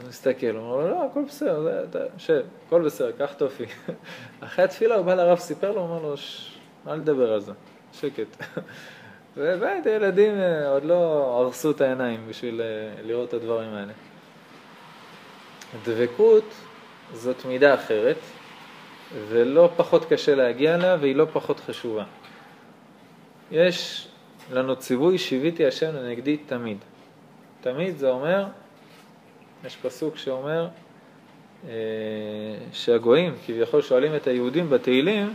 הוא 0.00 0.08
מסתכל, 0.08 0.46
הוא 0.46 0.58
אומר 0.72 0.76
לו, 0.76 0.90
לא, 0.90 1.04
הכל 1.10 1.22
בסדר, 1.28 1.84
שב, 2.18 2.42
הכל 2.66 2.82
בסדר, 2.82 3.12
קח 3.12 3.32
טופי. 3.38 3.64
אחרי 4.44 4.64
התפילה 4.64 4.94
הוא 4.94 5.04
בא 5.04 5.14
לרב, 5.14 5.38
סיפר 5.38 5.72
לו, 5.72 5.80
הוא 5.80 5.88
אומר 5.90 6.02
לו, 6.02 6.16
"ש- 6.16 6.58
אל 6.88 7.00
תדבר 7.00 7.32
על 7.32 7.40
זה, 7.40 7.52
שקט. 8.00 8.44
ובאמת, 9.36 9.86
הילדים 9.86 10.38
אה, 10.38 10.68
עוד 10.68 10.84
לא 10.84 10.94
הרסו 11.40 11.70
את 11.70 11.80
העיניים 11.80 12.20
בשביל 12.28 12.60
אה, 12.60 13.02
לראות 13.02 13.28
את 13.28 13.34
הדברים 13.34 13.74
האלה. 13.74 13.92
דבקות 15.84 16.44
זאת 17.12 17.44
מידה 17.44 17.74
אחרת, 17.74 18.16
ולא 19.28 19.70
פחות 19.76 20.04
קשה 20.04 20.34
להגיע 20.34 20.74
אליה, 20.74 20.96
והיא 21.00 21.16
לא 21.16 21.26
פחות 21.32 21.60
חשובה. 21.60 22.04
יש 23.50 24.08
לנו 24.52 24.76
ציווי 24.76 25.18
שיוויתי 25.18 25.66
השם 25.66 25.96
לנגדי 25.96 26.36
תמיד. 26.36 26.78
תמיד 27.60 27.98
זה 27.98 28.10
אומר, 28.10 28.46
יש 29.64 29.76
פסוק 29.76 30.16
שאומר 30.16 30.68
אה, 31.68 31.72
שהגויים 32.72 33.34
כביכול 33.46 33.82
שואלים 33.82 34.16
את 34.16 34.26
היהודים 34.26 34.70
בתהילים, 34.70 35.34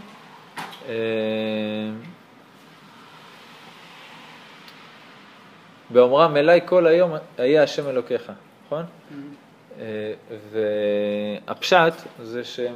באומרם 5.89 6.37
אליי 6.37 6.61
כל 6.65 6.87
היום 6.87 7.11
היה 7.37 7.63
השם 7.63 7.89
אלוקיך, 7.89 8.31
נכון? 8.65 8.83
אה, 9.79 10.13
והפשט 11.47 11.93
זה 12.23 12.43
שהם 12.43 12.75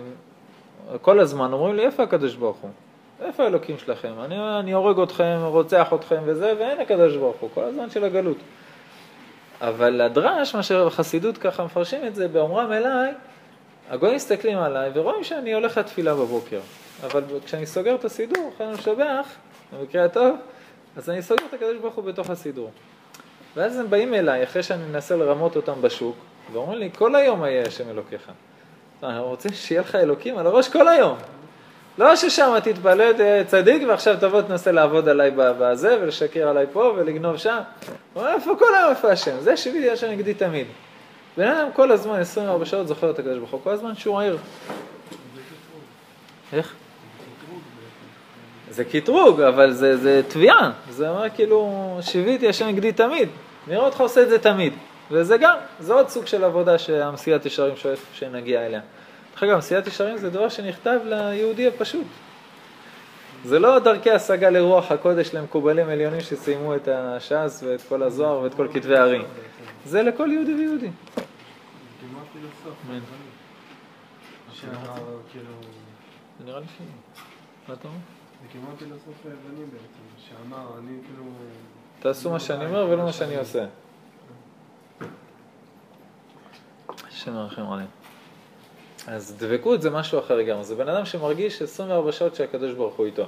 כל 1.01 1.19
הזמן 1.19 1.53
אומרים 1.53 1.75
לי, 1.75 1.85
איפה 1.85 2.03
הקדוש 2.03 2.35
ברוך 2.35 2.57
הוא? 2.57 2.69
איפה 3.21 3.43
האלוקים 3.43 3.77
שלכם? 3.77 4.13
אני, 4.23 4.59
אני 4.59 4.71
הורג 4.71 4.99
אתכם, 4.99 5.37
רוצח 5.43 5.93
אתכם 5.93 6.21
וזה, 6.25 6.53
ואין 6.59 6.79
הקדוש 6.79 7.15
ברוך 7.15 7.35
הוא, 7.39 7.49
כל 7.53 7.63
הזמן 7.63 7.89
של 7.89 8.03
הגלות. 8.03 8.37
אבל 9.61 10.01
הדרש, 10.01 10.55
מה 10.55 10.63
שבחסידות 10.63 11.37
ככה 11.37 11.65
מפרשים 11.65 12.07
את 12.07 12.15
זה, 12.15 12.27
באומרם 12.27 12.71
אליי, 12.71 13.13
הגויים 13.89 14.15
מסתכלים 14.15 14.57
עליי 14.57 14.91
ורואים 14.93 15.23
שאני 15.23 15.53
הולך 15.53 15.77
לתפילה 15.77 16.13
בבוקר. 16.13 16.59
אבל 17.03 17.23
כשאני 17.45 17.65
סוגר 17.65 17.95
את 17.95 18.05
הסידור, 18.05 18.51
אחרי 18.55 18.67
אני 18.67 18.75
משבח, 18.75 19.27
במקרה 19.73 20.05
הטוב, 20.05 20.35
אז 20.97 21.09
אני 21.09 21.21
סוגר 21.21 21.45
את 21.49 21.53
הקדוש 21.53 21.77
ברוך 21.77 21.95
הוא 21.95 22.03
בתוך 22.03 22.29
הסידור. 22.29 22.71
ואז 23.55 23.79
הם 23.79 23.89
באים 23.89 24.13
אליי, 24.13 24.43
אחרי 24.43 24.63
שאני 24.63 24.83
מנסה 24.83 25.15
לרמות 25.15 25.55
אותם 25.55 25.81
בשוק, 25.81 26.15
ואומרים 26.51 26.79
לי, 26.79 26.89
כל 26.97 27.15
היום 27.15 27.43
היה 27.43 27.63
השם 27.67 27.89
אלוקיך. 27.89 28.21
אנחנו 29.03 29.27
רוצים 29.27 29.53
שיהיה 29.53 29.81
לך 29.81 29.95
אלוקים 29.95 30.37
על 30.37 30.47
הראש 30.47 30.69
כל 30.69 30.87
היום. 30.87 31.17
לא 31.97 32.15
ששם 32.15 32.55
תתפלל, 32.63 33.13
תהיה 33.13 33.43
צדיק, 33.43 33.83
ועכשיו 33.87 34.15
תבוא 34.19 34.41
תנסה 34.41 34.71
לעבוד 34.71 35.09
עליי 35.09 35.31
בזה, 35.35 35.97
ולשקר 36.01 36.47
עליי 36.47 36.65
פה, 36.73 36.93
ולגנוב 36.97 37.37
שם. 37.37 37.59
הוא 38.13 38.23
אומר, 38.23 38.33
איפה 38.33 38.55
כל 38.59 38.75
היום, 38.75 38.89
איפה 38.89 39.11
השם? 39.11 39.39
זה 39.39 39.57
שיביתי 39.57 39.89
השם 39.89 40.07
נגדי 40.07 40.33
תמיד. 40.33 40.67
בן 41.37 41.47
אדם 41.47 41.71
כל 41.73 41.91
הזמן, 41.91 42.19
24 42.19 42.65
שעות, 42.65 42.87
זוכר 42.87 43.09
את 43.09 43.19
הקדוש 43.19 43.37
ברוך 43.37 43.51
הוא, 43.51 43.59
כל 43.63 43.69
הזמן 43.69 43.95
שהוא 43.95 44.21
ער. 44.21 44.37
איך? 46.53 46.73
זה 48.73 48.85
קטרוג, 48.85 49.41
אבל 49.41 49.71
זה, 49.71 49.97
זה 49.97 50.21
תביעה. 50.27 50.71
זה 50.89 51.09
אומר 51.09 51.29
כאילו, 51.29 51.97
שיוויתי 52.01 52.49
השם 52.49 52.67
נגדי 52.67 52.91
תמיד. 52.91 53.29
נראה 53.67 53.85
אותך 53.85 54.01
עושה 54.01 54.21
את 54.23 54.29
זה 54.29 54.39
תמיד. 54.39 54.73
וזה 55.11 55.37
גם, 55.37 55.57
זה 55.79 55.93
עוד 55.93 56.09
סוג 56.09 56.25
של 56.25 56.43
עבודה 56.43 56.77
שהמסיעת 56.77 57.45
ישרים 57.45 57.75
שואף 57.75 58.05
שנגיע 58.13 58.65
אליה. 58.65 58.81
דרך 59.33 59.43
אגב, 59.43 59.57
מסיעת 59.57 59.87
ישרים 59.87 60.17
זה 60.17 60.29
דבר 60.29 60.49
שנכתב 60.49 60.99
ליהודי 61.05 61.67
הפשוט. 61.67 62.07
זה 63.45 63.59
לא 63.59 63.79
דרכי 63.79 64.11
השגה 64.11 64.49
לרוח 64.49 64.91
הקודש 64.91 65.33
למקובלים 65.33 65.89
עליונים 65.89 66.21
שסיימו 66.21 66.75
את 66.75 66.87
הש"ס 66.87 67.63
ואת 67.67 67.81
כל 67.89 68.03
הזוהר 68.03 68.39
ואת 68.39 68.53
כל 68.53 68.67
כתבי 68.73 68.97
הארי. 68.97 69.21
זה 69.85 70.01
לכל 70.01 70.31
יהודי 70.31 70.53
ויהודי. 70.53 70.89
כן. 74.61 74.69
זה 76.39 76.45
נראה 76.45 76.59
לי 76.59 76.65
ש... 76.65 76.81
מה 77.67 77.73
אתה 77.73 77.87
אומר? 77.87 78.22
זה 78.43 78.49
כמעט 78.53 78.79
פילוסוף 78.79 79.25
יווני 79.25 79.65
בעצם, 79.65 80.27
שאמר, 80.27 80.67
אני 80.79 80.97
כאילו... 81.07 81.23
תעשו 81.99 82.29
מה 82.29 82.39
שאני 82.39 82.65
אומר 82.65 82.87
ולא 82.89 83.03
מה 83.03 83.13
שאני 83.13 83.37
עושה. 83.37 83.65
השם 87.07 87.35
ירחם 87.35 87.71
עליהם. 87.71 87.87
אז 89.07 89.35
דבקות 89.37 89.81
זה 89.81 89.89
משהו 89.89 90.19
אחר 90.19 90.35
לגמרי, 90.35 90.63
זה 90.63 90.75
בן 90.75 90.89
אדם 90.89 91.05
שמרגיש 91.05 91.61
24 91.61 92.11
שעות 92.11 92.35
שהקדוש 92.35 92.73
ברוך 92.73 92.95
הוא 92.95 93.05
איתו. 93.05 93.25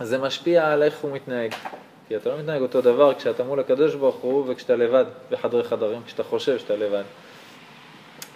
זה 0.00 0.18
משפיע 0.18 0.72
על 0.72 0.82
איך 0.82 1.00
הוא 1.00 1.12
מתנהג. 1.12 1.54
כי 2.08 2.16
אתה 2.16 2.30
לא 2.30 2.38
מתנהג 2.38 2.62
אותו 2.62 2.80
דבר 2.80 3.14
כשאתה 3.14 3.44
מול 3.44 3.60
הקדוש 3.60 3.94
ברוך 3.94 4.16
הוא 4.16 4.44
וכשאתה 4.48 4.76
לבד 4.76 5.04
בחדרי 5.30 5.64
חדרים, 5.64 6.02
כשאתה 6.06 6.22
חושב 6.22 6.58
שאתה 6.58 6.76
לבד. 6.76 7.04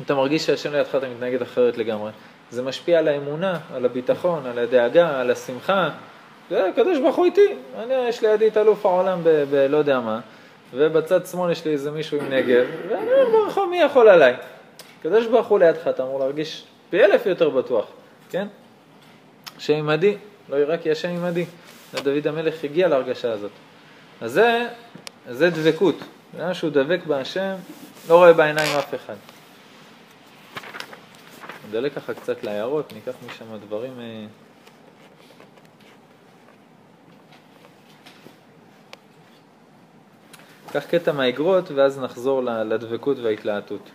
אם 0.00 0.05
אתה 0.05 0.14
מרגיש 0.14 0.46
שהשם 0.46 0.72
לידך 0.72 0.94
אתה 0.94 1.09
מתנהגת 1.09 1.42
אחרת 1.42 1.79
לגמרי. 1.79 2.11
זה 2.50 2.62
משפיע 2.62 2.98
על 2.98 3.09
האמונה, 3.09 3.59
על 3.74 3.85
הביטחון, 3.85 4.46
על 4.46 4.59
הדאגה, 4.59 5.20
על 5.20 5.30
השמחה. 5.30 5.90
זה 6.50 6.68
הקדוש 6.68 6.98
ברוך 6.98 7.16
הוא 7.16 7.24
איתי. 7.24 7.54
אני, 7.78 7.94
יש 8.09 8.22
לידי 8.22 8.48
את 8.48 8.57
אלוף 8.57 8.87
העולם 8.87 9.20
בלא 9.50 9.76
יודע 9.76 10.00
מה, 10.00 10.20
ובצד 10.74 11.26
שמאל 11.26 11.52
יש 11.52 11.64
לי 11.64 11.72
איזה 11.72 11.90
מישהו 11.90 12.18
עם 12.18 12.33
נגב, 12.33 12.66
ואני 12.88 13.12
אומר 13.12 13.44
ברחוב 13.44 13.70
מי 13.70 13.78
יכול 13.78 14.09
עליי? 14.09 14.35
הקדוש 15.00 15.26
ברוך 15.26 15.46
הוא 15.46 15.59
לידך, 15.59 15.88
אתה 15.88 16.02
אמור 16.02 16.18
להרגיש 16.18 16.64
פי 16.90 17.04
אלף 17.04 17.26
יותר 17.26 17.50
בטוח, 17.50 17.87
כן? 18.30 18.46
השם 19.57 19.74
עמדי, 19.74 20.16
לא 20.48 20.57
יראה 20.57 20.78
כי 20.78 20.90
השם 20.90 21.09
עמדי. 21.09 21.44
דוד 22.02 22.26
המלך 22.26 22.64
הגיע 22.64 22.88
להרגשה 22.88 23.33
הזאת. 23.33 23.50
אז 24.20 24.33
זה, 24.33 24.68
זה 25.30 25.50
דבקות. 25.50 25.94
זה 26.37 26.54
שהוא 26.54 26.70
דבק 26.70 27.00
בהשם, 27.07 27.54
לא 28.09 28.16
רואה 28.16 28.33
בעיניים 28.33 28.78
אף 28.78 28.94
אחד. 28.94 29.14
נדלק 31.74 31.94
ככה 31.94 32.14
קצת 32.14 32.44
להערות, 32.44 32.92
ניקח 32.92 33.12
משם 33.26 33.44
דברים... 33.66 34.00
אה, 34.00 34.26
קח 40.72 40.84
קטע 40.87 41.12
מהאגרות 41.12 41.70
ואז 41.70 41.98
נחזור 41.98 42.42
לדבקות 42.42 43.18
וההתלהטות. 43.18 43.90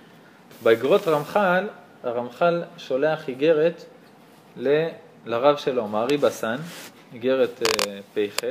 באגרות 0.63 1.07
רמח"ל, 1.07 1.67
הרמח"ל 2.03 2.63
שולח 2.77 3.29
איגרת 3.29 3.85
ל... 4.57 4.87
לרב 5.25 5.57
שלו, 5.57 5.87
מארי 5.87 6.17
בסן, 6.17 6.57
איגרת 7.13 7.59
אה, 7.87 7.99
פ"ח, 8.13 8.43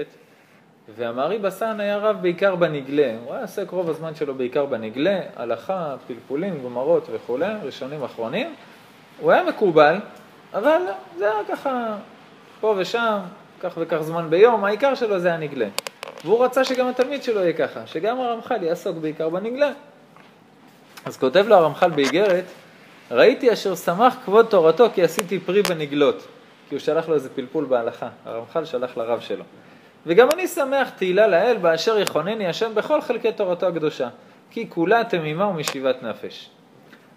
והמארי 0.97 1.39
בסן 1.39 1.81
היה 1.81 1.99
רב 1.99 2.17
בעיקר 2.23 2.57
בנגלה, 2.57 3.17
הוא 3.25 3.33
היה 3.35 3.43
עוסק 3.43 3.71
רוב 3.71 3.91
הזמן 3.91 4.15
שלו 4.15 4.35
בעיקר 4.35 4.67
בנגלה, 4.67 5.21
הלכה, 5.37 5.97
פלפולים, 6.07 6.63
גמרות 6.65 7.07
וכולי, 7.13 7.55
ראשונים 7.63 8.03
אחרונים. 8.03 8.55
הוא 9.21 9.33
היה 9.33 9.45
מקובל, 9.45 9.97
אבל 10.55 10.81
זה 11.19 11.33
היה 11.33 11.45
ככה 11.49 11.97
פה 12.61 12.75
ושם, 12.79 13.19
כך 13.61 13.73
וכך 13.77 14.01
זמן 14.01 14.31
ביום, 14.31 14.65
העיקר 14.65 14.95
שלו 14.95 15.19
זה 15.19 15.35
הנגלה. 15.35 15.69
והוא 16.25 16.45
רצה 16.45 16.65
שגם 16.65 16.89
התלמיד 16.89 17.23
שלו 17.23 17.41
יהיה 17.41 17.53
ככה, 17.53 17.87
שגם 17.87 18.21
הרמח"ל 18.21 18.63
יעסוק 18.63 18.97
בעיקר 18.97 19.29
בנגלה. 19.29 19.71
אז 21.05 21.17
כותב 21.17 21.45
לו 21.49 21.57
הרמח"ל 21.57 21.91
באיגרת, 21.91 22.45
ראיתי 23.11 23.53
אשר 23.53 23.75
שמח 23.75 24.17
כבוד 24.25 24.47
תורתו 24.47 24.87
כי 24.95 25.03
עשיתי 25.03 25.39
פרי 25.39 25.63
בנגלות. 25.63 26.27
כי 26.69 26.75
הוא 26.75 26.81
שלח 26.81 27.09
לו 27.09 27.15
איזה 27.15 27.29
פלפול 27.31 27.65
בהלכה, 27.65 28.09
הרמח"ל 28.25 28.65
שלח 28.65 28.97
לרב 28.97 29.21
שלו. 29.21 29.45
וגם 30.07 30.31
אני 30.31 30.49
שמח 30.49 30.91
תהילה 30.91 31.27
לאל 31.27 31.57
באשר 31.57 31.99
יכונני 31.99 32.47
השם 32.47 32.75
בכל 32.75 33.01
חלקי 33.01 33.33
תורתו 33.33 33.67
הקדושה, 33.67 34.09
כי 34.51 34.71
כולה 34.71 35.05
תמימה 35.05 35.47
ומשיבת 35.47 36.03
נפש. 36.03 36.51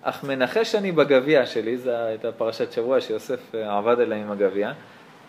אך 0.03 0.23
מנחש 0.23 0.75
אני 0.75 0.91
בגביע 0.91 1.45
שלי, 1.45 1.77
זו 1.77 1.91
הייתה 1.91 2.31
פרשת 2.31 2.71
שבוע 2.71 3.01
שיוסף 3.01 3.55
אה, 3.55 3.77
עבד 3.77 3.99
אליה 3.99 4.17
עם 4.17 4.31
הגביע, 4.31 4.71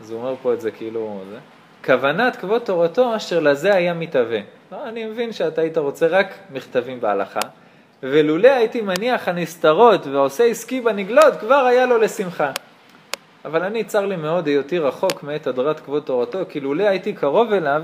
אז 0.01 0.11
הוא 0.11 0.21
אומר 0.21 0.35
פה 0.43 0.53
את 0.53 0.61
זה 0.61 0.71
כאילו, 0.71 1.21
זה, 1.31 1.39
כוונת 1.85 2.37
כבוד 2.37 2.63
תורתו 2.63 3.17
אשר 3.17 3.41
לזה 3.41 3.75
היה 3.75 3.95
מתהווה. 3.95 4.41
לא, 4.73 4.89
אני 4.89 5.05
מבין 5.05 5.33
שאתה 5.33 5.61
היית 5.61 5.79
רוצה 5.79 6.07
רק 6.07 6.35
מכתבים 6.53 7.01
בהלכה, 7.01 7.41
ולולא 8.03 8.49
הייתי 8.49 8.81
מניח 8.81 9.29
הנסתרות 9.29 10.07
ועושה 10.07 10.45
עסקי 10.45 10.81
בנגלות, 10.81 11.35
כבר 11.41 11.55
היה 11.55 11.87
לו 11.87 11.99
לשמחה. 11.99 12.53
אבל 13.45 13.63
אני, 13.63 13.85
צר 13.85 14.07
לי 14.07 14.17
מאוד 14.17 14.47
היותי 14.47 14.79
רחוק 14.79 15.23
מאת 15.23 15.47
הדרת 15.47 15.81
כבוד 15.81 16.03
תורתו, 16.03 16.39
כי 16.49 16.61
לולא 16.61 16.85
הייתי 16.85 17.13
קרוב 17.13 17.53
אליו, 17.53 17.83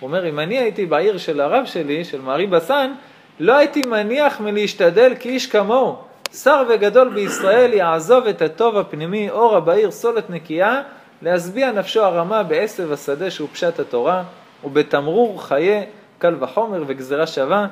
הוא 0.00 0.08
אומר, 0.08 0.28
אם 0.28 0.38
אני 0.38 0.58
הייתי 0.58 0.86
בעיר 0.86 1.18
של 1.18 1.40
הרב 1.40 1.66
שלי, 1.66 2.04
של 2.04 2.20
מארי 2.20 2.46
בסן, 2.46 2.92
לא 3.40 3.56
הייתי 3.56 3.82
מניח 3.86 4.40
מלהשתדל 4.40 5.12
כאיש 5.20 5.46
כמוהו. 5.46 6.09
שר 6.34 6.62
וגדול 6.68 7.08
בישראל 7.08 7.72
יעזוב 7.72 8.26
את 8.26 8.42
הטוב 8.42 8.78
הפנימי, 8.78 9.30
אורה 9.30 9.60
בעיר 9.60 9.90
סולת 9.90 10.30
נקייה, 10.30 10.82
להשביע 11.22 11.72
נפשו 11.72 12.02
הרמה 12.02 12.42
בעשב 12.42 12.92
השדה 12.92 13.30
שהוא 13.30 13.48
פשט 13.52 13.80
התורה, 13.80 14.22
ובתמרור 14.64 15.42
חיי 15.42 15.86
קל 16.18 16.34
וחומר 16.40 16.84
וגזירה 16.86 17.26
שווה, 17.26 17.66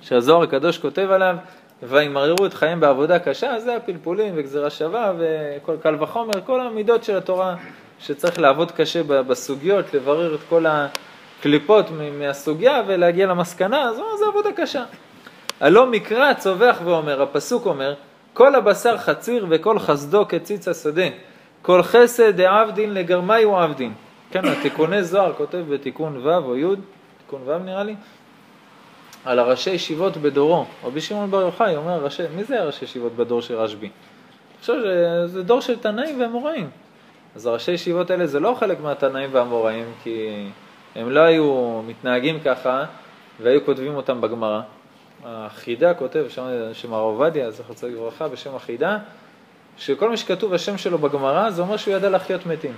שהזוהר 0.00 0.42
הקדוש 0.42 0.78
כותב 0.78 1.10
עליו, 1.10 1.36
וימררו 1.82 2.46
את 2.46 2.54
חייהם 2.54 2.80
בעבודה 2.80 3.18
קשה, 3.18 3.60
זה 3.60 3.76
הפלפולים 3.76 4.32
וגזירה 4.36 4.70
שווה 4.70 5.12
וכל 5.18 5.76
קל 5.82 6.02
וחומר, 6.02 6.40
כל 6.46 6.60
המידות 6.60 7.04
של 7.04 7.16
התורה 7.16 7.54
שצריך 7.98 8.38
לעבוד 8.38 8.70
קשה 8.70 9.02
בסוגיות, 9.02 9.94
לברר 9.94 10.34
את 10.34 10.40
כל 10.48 10.64
הקליפות 10.68 11.86
מהסוגיה 12.18 12.82
ולהגיע 12.86 13.26
למסקנה, 13.26 13.82
אז 13.82 13.96
זה 13.96 14.24
עבודה 14.28 14.52
קשה. 14.56 14.84
הלא 15.60 15.86
מקרא 15.86 16.32
צווח 16.32 16.76
ואומר, 16.84 17.22
הפסוק 17.22 17.66
אומר, 17.66 17.94
כל 18.32 18.54
הבשר 18.54 18.98
חציר 18.98 19.46
וכל 19.50 19.78
חסדו 19.78 20.24
כציץ 20.28 20.68
השדה, 20.68 21.06
כל 21.62 21.82
חסד 21.82 22.36
דעבדין 22.36 22.94
לגרמי 22.94 23.42
הוא 23.42 23.58
עבדין. 23.58 23.92
כן, 24.30 24.44
התיקוני 24.44 25.02
זוהר 25.02 25.32
כותב 25.32 25.64
בתיקון 25.68 26.26
ו' 26.26 26.36
או 26.36 26.56
י', 26.56 26.76
תיקון 27.18 27.40
ו' 27.44 27.58
נראה 27.58 27.82
לי, 27.82 27.94
על 29.24 29.38
הראשי 29.38 29.70
ישיבות 29.70 30.16
בדורו. 30.16 30.64
רבי 30.84 31.00
שמעון 31.00 31.30
בר 31.30 31.40
יוחאי 31.40 31.76
אומר, 31.76 32.04
ראשי, 32.04 32.22
מי 32.36 32.44
זה 32.44 32.60
הראשי 32.60 32.84
ישיבות 32.84 33.16
בדור 33.16 33.42
של 33.42 33.54
רשב"י? 33.54 33.86
אני 33.86 34.60
חושב 34.60 34.74
שזה 34.82 35.42
דור 35.42 35.60
של 35.60 35.78
תנאים 35.78 36.20
ואמוראים. 36.20 36.70
אז 37.34 37.46
הראשי 37.46 37.72
ישיבות 37.72 38.10
האלה 38.10 38.26
זה 38.26 38.40
לא 38.40 38.56
חלק 38.58 38.80
מהתנאים 38.80 39.30
והאמוראים, 39.32 39.84
כי 40.02 40.46
הם 40.96 41.10
לא 41.10 41.20
היו 41.20 41.80
מתנהגים 41.86 42.40
ככה 42.40 42.84
והיו 43.40 43.64
כותבים 43.64 43.94
אותם 43.94 44.20
בגמרא. 44.20 44.60
החידה 45.24 45.94
כותב, 45.94 46.24
שם, 46.28 46.46
שם 46.72 46.94
הרב 46.94 47.04
עובדיה, 47.04 47.50
זכר 47.50 47.72
צדיק 47.72 47.94
לברכה, 47.94 48.28
בשם 48.28 48.54
החידה, 48.54 48.98
שכל 49.76 50.10
מי 50.10 50.16
שכתוב 50.16 50.54
השם 50.54 50.78
שלו 50.78 50.98
בגמרא, 50.98 51.50
זה 51.50 51.62
אומר 51.62 51.76
שהוא 51.76 51.94
ידע 51.94 52.10
להחיות 52.10 52.46
מתים. 52.46 52.74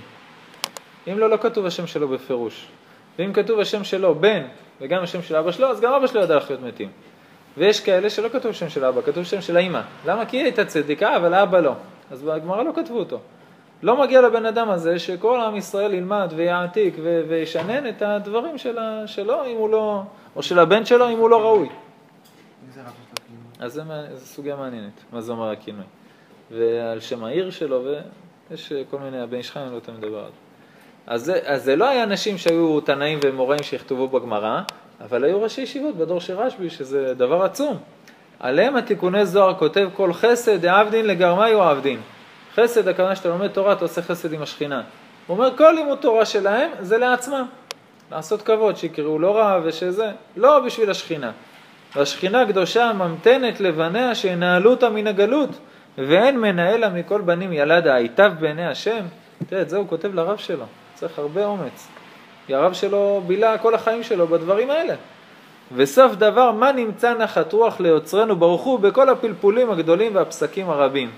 אם 1.07 1.19
לא, 1.19 1.29
לא 1.29 1.37
כתוב 1.37 1.65
השם 1.65 1.87
שלו 1.87 2.07
בפירוש. 2.07 2.67
ואם 3.19 3.33
כתוב 3.33 3.59
השם 3.59 3.83
שלו 3.83 4.15
בן, 4.15 4.43
וגם 4.81 5.03
השם 5.03 5.21
של 5.21 5.35
אבא 5.35 5.51
שלו, 5.51 5.67
אז 5.67 5.81
גם 5.81 5.93
אבא 5.93 6.07
שלו 6.07 6.21
ידע 6.21 6.35
לחיות 6.35 6.61
מתים. 6.61 6.89
ויש 7.57 7.79
כאלה 7.79 8.09
שלא 8.09 8.29
כתוב 8.29 8.51
שם 8.51 8.69
של 8.69 8.85
אבא, 8.85 9.01
כתוב 9.01 9.23
שם 9.23 9.41
של 9.41 9.57
האימא. 9.57 9.81
למה? 10.05 10.25
כי 10.25 10.37
היא 10.37 10.43
הייתה 10.43 10.65
צדיקה, 10.65 11.15
אבל 11.15 11.33
האבא 11.33 11.59
לא. 11.59 11.73
אז 12.11 12.23
בגמרא 12.23 12.63
לא 12.63 12.71
כתבו 12.75 12.99
אותו. 12.99 13.19
לא 13.83 14.01
מגיע 14.01 14.21
לבן 14.21 14.45
אדם 14.45 14.69
הזה 14.69 14.99
שכל 14.99 15.39
עם 15.39 15.55
ישראל 15.55 15.93
ילמד 15.93 16.33
ויעתיק 16.35 16.95
וישנן 17.27 17.87
את 17.89 18.01
הדברים 18.01 18.57
שלה, 18.57 19.07
שלו, 19.07 19.45
אם 19.45 19.57
הוא 19.57 19.69
לא, 19.69 20.01
או 20.35 20.43
של 20.43 20.59
הבן 20.59 20.85
שלו, 20.85 21.09
אם 21.09 21.17
הוא 21.17 21.29
לא 21.29 21.41
ראוי. 21.41 21.69
אז 23.59 23.81
זו 24.13 24.25
סוגיה 24.25 24.55
מעניינת, 24.55 25.03
מה 25.11 25.21
זה 25.21 25.31
אומר 25.31 25.51
הכינוי. 25.51 25.85
ועל 26.51 26.99
שם 26.99 27.23
העיר 27.23 27.49
שלו, 27.49 27.83
ויש 28.49 28.73
כל 28.89 28.99
מיני, 28.99 29.21
הבן 29.21 29.37
איש 29.37 29.51
חיים 29.51 29.73
לא 29.73 29.79
תמיד 29.79 29.97
מדבר 29.97 30.19
על 31.07 31.17
זה. 31.19 31.41
אז 31.45 31.63
זה, 31.63 31.75
לא 31.75 31.89
היה 31.89 32.03
אנשים 32.03 32.37
שהיו 32.37 32.81
תנאים 32.81 33.19
ומוראים 33.23 33.63
שיכתבו 33.63 34.07
בגמרא, 34.07 34.61
אבל 35.01 35.23
היו 35.23 35.41
ראשי 35.41 35.61
ישיבות 35.61 35.95
בדור 35.95 36.19
של 36.19 36.37
רשב"י, 36.37 36.69
שזה 36.69 37.13
דבר 37.13 37.43
עצום. 37.43 37.77
עליהם 38.39 38.75
התיקוני 38.75 39.25
זוהר 39.25 39.53
כותב 39.53 39.89
כל 39.95 40.13
חסד 40.13 40.61
דעבדין 40.61 41.07
לגרמי 41.07 41.51
הוא 41.51 41.63
עבדין. 41.63 41.99
חסד, 42.55 42.87
הכוונה 42.87 43.15
שאתה 43.15 43.29
לומד 43.29 43.47
תורה, 43.47 43.73
אתה 43.73 43.85
עושה 43.85 44.01
חסד 44.01 44.33
עם 44.33 44.41
השכינה. 44.41 44.83
הוא 45.27 45.37
אומר, 45.37 45.57
כל 45.57 45.71
לימוד 45.71 45.97
תורה 45.97 46.25
שלהם 46.25 46.71
זה 46.79 46.97
לעצמם. 46.97 47.45
לעשות 48.11 48.41
כבוד, 48.41 48.77
שיקראו 48.77 49.19
לא 49.19 49.37
רע 49.37 49.59
ושזה, 49.63 50.11
לא 50.37 50.59
בשביל 50.59 50.89
השכינה. 50.89 51.31
והשכינה 51.95 52.45
קדושה 52.47 52.91
ממתנת 52.93 53.59
לבניה 53.59 54.15
שינהלו 54.15 54.71
אותה 54.71 54.89
מן 54.89 55.07
הגלות, 55.07 55.49
ואין 55.97 56.39
מנהלה 56.39 56.89
מכל 56.89 57.21
בנים 57.21 57.53
ילדה, 57.53 57.95
היטב 57.95 58.31
בעיני 58.39 58.67
השם. 58.67 59.05
תראה, 59.47 59.61
את 59.61 59.69
זה 59.69 59.77
הוא 59.77 59.87
כותב 59.87 60.15
לרב 60.15 60.37
שלו. 60.37 60.65
צריך 60.93 61.19
הרבה 61.19 61.45
אומץ. 61.45 61.87
כי 62.47 62.55
הרב 62.55 62.73
שלו 62.73 63.21
בילה 63.27 63.57
כל 63.57 63.75
החיים 63.75 64.03
שלו 64.03 64.27
בדברים 64.27 64.69
האלה. 64.69 64.95
וסוף 65.75 66.15
דבר, 66.15 66.51
מה 66.51 66.71
נמצא 66.71 67.13
נחת 67.13 67.53
רוח 67.53 67.79
ליוצרנו 67.79 68.35
ברוך 68.35 68.61
הוא 68.61 68.79
בכל 68.79 69.09
הפלפולים 69.09 69.71
הגדולים 69.71 70.15
והפסקים 70.15 70.69
הרבים. 70.69 71.11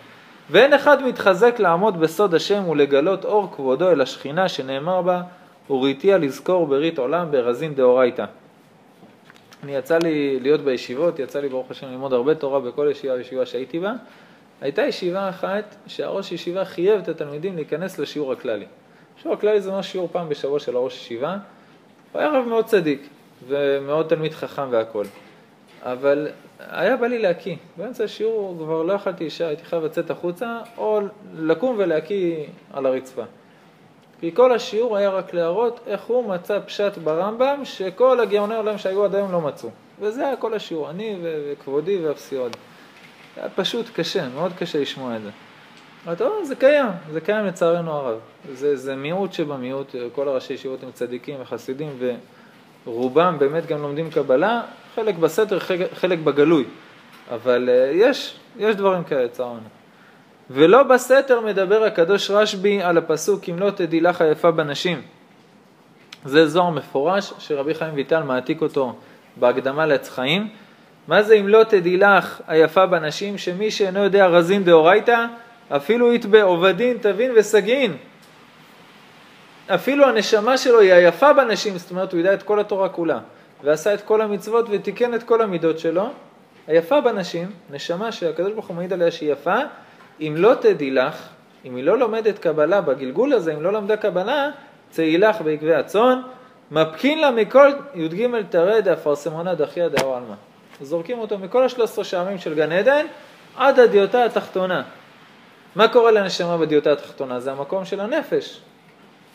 ואין 0.49 0.73
אחד 0.73 1.03
מתחזק 1.03 1.59
לעמוד 1.59 1.99
בסוד 1.99 2.35
השם 2.35 2.69
ולגלות 2.69 3.25
אור 3.25 3.51
כבודו 3.55 3.89
אל 3.91 4.01
השכינה 4.01 4.49
שנאמר 4.49 5.01
בה, 5.01 5.21
וראיתיה 5.69 6.17
לזכור 6.17 6.67
ברית 6.67 6.97
עולם 6.97 7.31
ברזין 7.31 7.75
דאורייתא. 7.75 8.25
אני 9.63 9.75
יצא 9.75 9.97
לי 9.97 10.39
להיות 10.39 10.61
בישיבות, 10.61 11.19
יצא 11.19 11.39
לי 11.39 11.49
ברוך 11.49 11.71
השם 11.71 11.87
ללמוד 11.87 12.13
הרבה 12.13 12.35
תורה 12.35 12.59
בכל 12.59 12.87
ישיבה 12.91 13.13
וישיבה 13.13 13.45
שהייתי 13.45 13.79
בה. 13.79 13.93
הייתה 14.61 14.81
ישיבה 14.81 15.29
אחת 15.29 15.75
שהראש 15.87 16.31
ישיבה 16.31 16.65
חייב 16.65 16.99
את 16.99 17.07
התלמידים 17.07 17.55
להיכנס 17.55 17.99
לשיעור 17.99 18.31
הכללי. 18.31 18.65
שיעור 19.21 19.37
הכללי 19.37 19.61
זה 19.61 19.71
ממש 19.71 19.91
שיעור 19.91 20.09
פעם 20.11 20.29
בשבוע 20.29 20.59
של 20.59 20.75
הראש 20.75 20.95
ישיבה. 20.95 21.37
הוא 22.11 22.21
היה 22.21 22.29
רב 22.29 22.45
מאוד 22.45 22.65
צדיק 22.65 23.07
ומאוד 23.47 24.07
תלמיד 24.07 24.33
חכם 24.33 24.67
והכול. 24.69 25.05
אבל 25.83 26.27
היה 26.59 26.97
בא 26.97 27.07
לי 27.07 27.19
להקיא. 27.19 27.55
באמצע 27.77 28.03
השיעור 28.03 28.55
כבר 28.57 28.83
לא 28.83 28.93
יכלתי 28.93 29.23
אישה, 29.23 29.47
הייתי 29.47 29.65
חייב 29.65 29.83
לצאת 29.83 30.09
החוצה, 30.09 30.59
או 30.77 31.01
לקום 31.35 31.75
ולהקיא 31.79 32.45
על 32.73 32.85
הרצפה. 32.85 33.23
כי 34.25 34.35
כל 34.35 34.51
השיעור 34.51 34.97
היה 34.97 35.09
רק 35.09 35.33
להראות 35.33 35.79
איך 35.87 36.01
הוא 36.01 36.29
מצא 36.29 36.59
פשט 36.65 36.97
ברמב"ם 36.97 37.61
שכל 37.63 38.19
הגאוני 38.19 38.55
עולם 38.55 38.77
שהיו 38.77 39.05
עד 39.05 39.15
היום 39.15 39.31
לא 39.31 39.41
מצאו. 39.41 39.69
וזה 39.99 40.27
היה 40.27 40.35
כל 40.35 40.53
השיעור, 40.53 40.89
אני 40.89 41.17
וכבודי 41.21 42.05
ואפסי 42.05 42.35
עוד. 42.35 42.55
היה 43.37 43.49
פשוט 43.49 43.85
קשה, 43.93 44.29
מאוד 44.29 44.51
קשה 44.57 44.81
לשמוע 44.81 45.15
את 45.15 45.21
זה. 45.21 45.29
אבל 46.05 46.15
טוב, 46.15 46.43
זה 46.43 46.55
קיים, 46.55 46.87
זה 47.11 47.21
קיים 47.21 47.45
לצערנו 47.45 47.91
הרב. 47.91 48.19
זה, 48.53 48.75
זה 48.75 48.95
מיעוט 48.95 49.33
שבמיעוט, 49.33 49.95
כל 50.15 50.27
הראשי 50.27 50.53
ישיבות 50.53 50.83
הם 50.83 50.91
צדיקים 50.91 51.41
וחסידים, 51.41 51.99
ורובם 52.85 53.35
באמת 53.39 53.65
גם 53.65 53.81
לומדים 53.81 54.09
קבלה, 54.09 54.61
חלק 54.95 55.15
בסתר, 55.15 55.59
חלק, 55.59 55.93
חלק 55.93 56.19
בגלוי. 56.19 56.65
אבל 57.31 57.69
אה, 57.69 57.91
יש, 57.93 58.35
יש 58.57 58.75
דברים 58.75 59.03
כאלה 59.03 59.23
לצערנו. 59.23 59.84
ולא 60.49 60.83
בסתר 60.83 61.41
מדבר 61.41 61.83
הקדוש 61.83 62.31
רשב"י 62.31 62.81
על 62.81 62.97
הפסוק 62.97 63.49
אם 63.49 63.59
לא 63.59 63.69
תדעי 63.69 63.99
לך 63.99 64.21
היפה 64.21 64.51
בנשים. 64.51 65.01
זה 66.25 66.47
זוהר 66.47 66.69
מפורש 66.69 67.33
שרבי 67.39 67.75
חיים 67.75 67.93
ויטל 67.93 68.23
מעתיק 68.23 68.61
אותו 68.61 68.95
בהקדמה 69.35 69.85
לעץ 69.85 70.09
חיים. 70.09 70.47
מה 71.07 71.23
זה 71.23 71.33
אם 71.33 71.47
לא 71.47 71.63
תדעי 71.63 71.97
לך 71.97 72.41
היפה 72.47 72.85
בנשים? 72.85 73.37
שמי 73.37 73.71
שאינו 73.71 74.03
יודע 74.03 74.27
רזין 74.27 74.63
דאורייתא 74.63 75.25
אפילו 75.69 76.13
יתבה 76.13 76.43
עובדין 76.43 76.97
תבין 77.01 77.31
וסגין. 77.35 77.97
אפילו 79.67 80.05
הנשמה 80.05 80.57
שלו 80.57 80.79
היא 80.79 80.93
היפה 80.93 81.33
בנשים, 81.33 81.77
זאת 81.77 81.91
אומרת 81.91 82.11
הוא 82.11 82.19
ידע 82.19 82.33
את 82.33 82.43
כל 82.43 82.59
התורה 82.59 82.89
כולה 82.89 83.19
ועשה 83.63 83.93
את 83.93 84.01
כל 84.01 84.21
המצוות 84.21 84.65
ותיקן 84.69 85.13
את 85.13 85.23
כל 85.23 85.41
המידות 85.41 85.79
שלו. 85.79 86.09
היפה 86.67 87.01
בנשים, 87.01 87.51
נשמה 87.69 88.11
שהקדוש 88.11 88.53
ברוך 88.53 88.67
הוא 88.67 88.75
מעיד 88.75 88.93
עליה 88.93 89.11
שהיא 89.11 89.31
יפה, 89.31 89.57
אם 90.21 90.33
לא 90.37 90.53
תדעי 90.61 90.91
לך, 90.91 91.27
אם 91.65 91.75
היא 91.75 91.83
לא 91.83 91.97
לומדת 91.97 92.39
קבלה 92.39 92.81
בגלגול 92.81 93.33
הזה, 93.33 93.53
אם 93.53 93.61
לא 93.61 93.73
למדה 93.73 93.97
קבלה, 93.97 94.49
צאי 94.89 95.17
לך 95.17 95.41
בעקבי 95.41 95.75
הצאן, 95.75 96.21
מפקין 96.71 97.19
לה 97.19 97.31
מכל 97.31 97.71
י"ג 97.95 98.27
תרא 98.49 98.79
דאפרסמונה 98.79 99.55
דחיה 99.55 99.89
דאו 99.89 100.15
עלמא. 100.15 100.35
זורקים 100.81 101.19
אותו 101.19 101.37
מכל 101.37 101.63
השלוש 101.63 101.89
עשרה 101.89 102.03
שעמים 102.03 102.37
של 102.37 102.55
גן 102.55 102.71
עדן 102.71 103.05
עד 103.57 103.79
הדיוטה 103.79 104.25
התחתונה. 104.25 104.83
מה 105.75 105.87
קורה 105.87 106.11
לנשמה 106.11 106.57
בדיוטה 106.57 106.91
התחתונה? 106.91 107.39
זה 107.39 107.51
המקום 107.51 107.85
של 107.85 107.99
הנפש. 107.99 108.59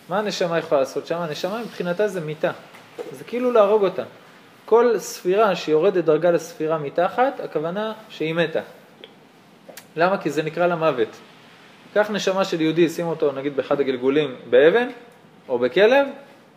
מה 0.09 0.19
הנשמה 0.19 0.59
יכולה 0.59 0.81
לעשות 0.81 1.07
שם? 1.07 1.17
הנשמה 1.17 1.61
מבחינתה 1.61 2.09
זה 2.09 2.21
מיתה. 2.21 2.51
זה 3.13 3.25
כאילו 3.25 3.53
להרוג 3.53 3.85
אותה. 3.85 4.03
כל 4.65 4.99
ספירה 4.99 5.57
שיורדת 5.57 6.05
דרגה 6.05 6.31
לספירה 6.31 6.79
מתחת, 6.79 7.41
הכוונה 7.45 7.93
שהיא 8.09 8.35
מתה. 8.35 8.61
למה? 9.97 10.19
כי 10.19 10.31
זה 10.31 10.43
נקרא 10.43 10.67
לה 10.67 10.77
מוות. 10.77 11.09
קח 11.95 12.11
נשמה 12.11 12.45
של 12.45 12.61
יהודי, 12.61 12.89
שים 12.89 13.07
אותו 13.07 13.33
נגיד 13.33 13.57
באחד 13.57 13.81
הגלגולים 13.81 14.35
באבן 14.51 14.89
או 15.49 15.59
בכלב, 15.59 16.07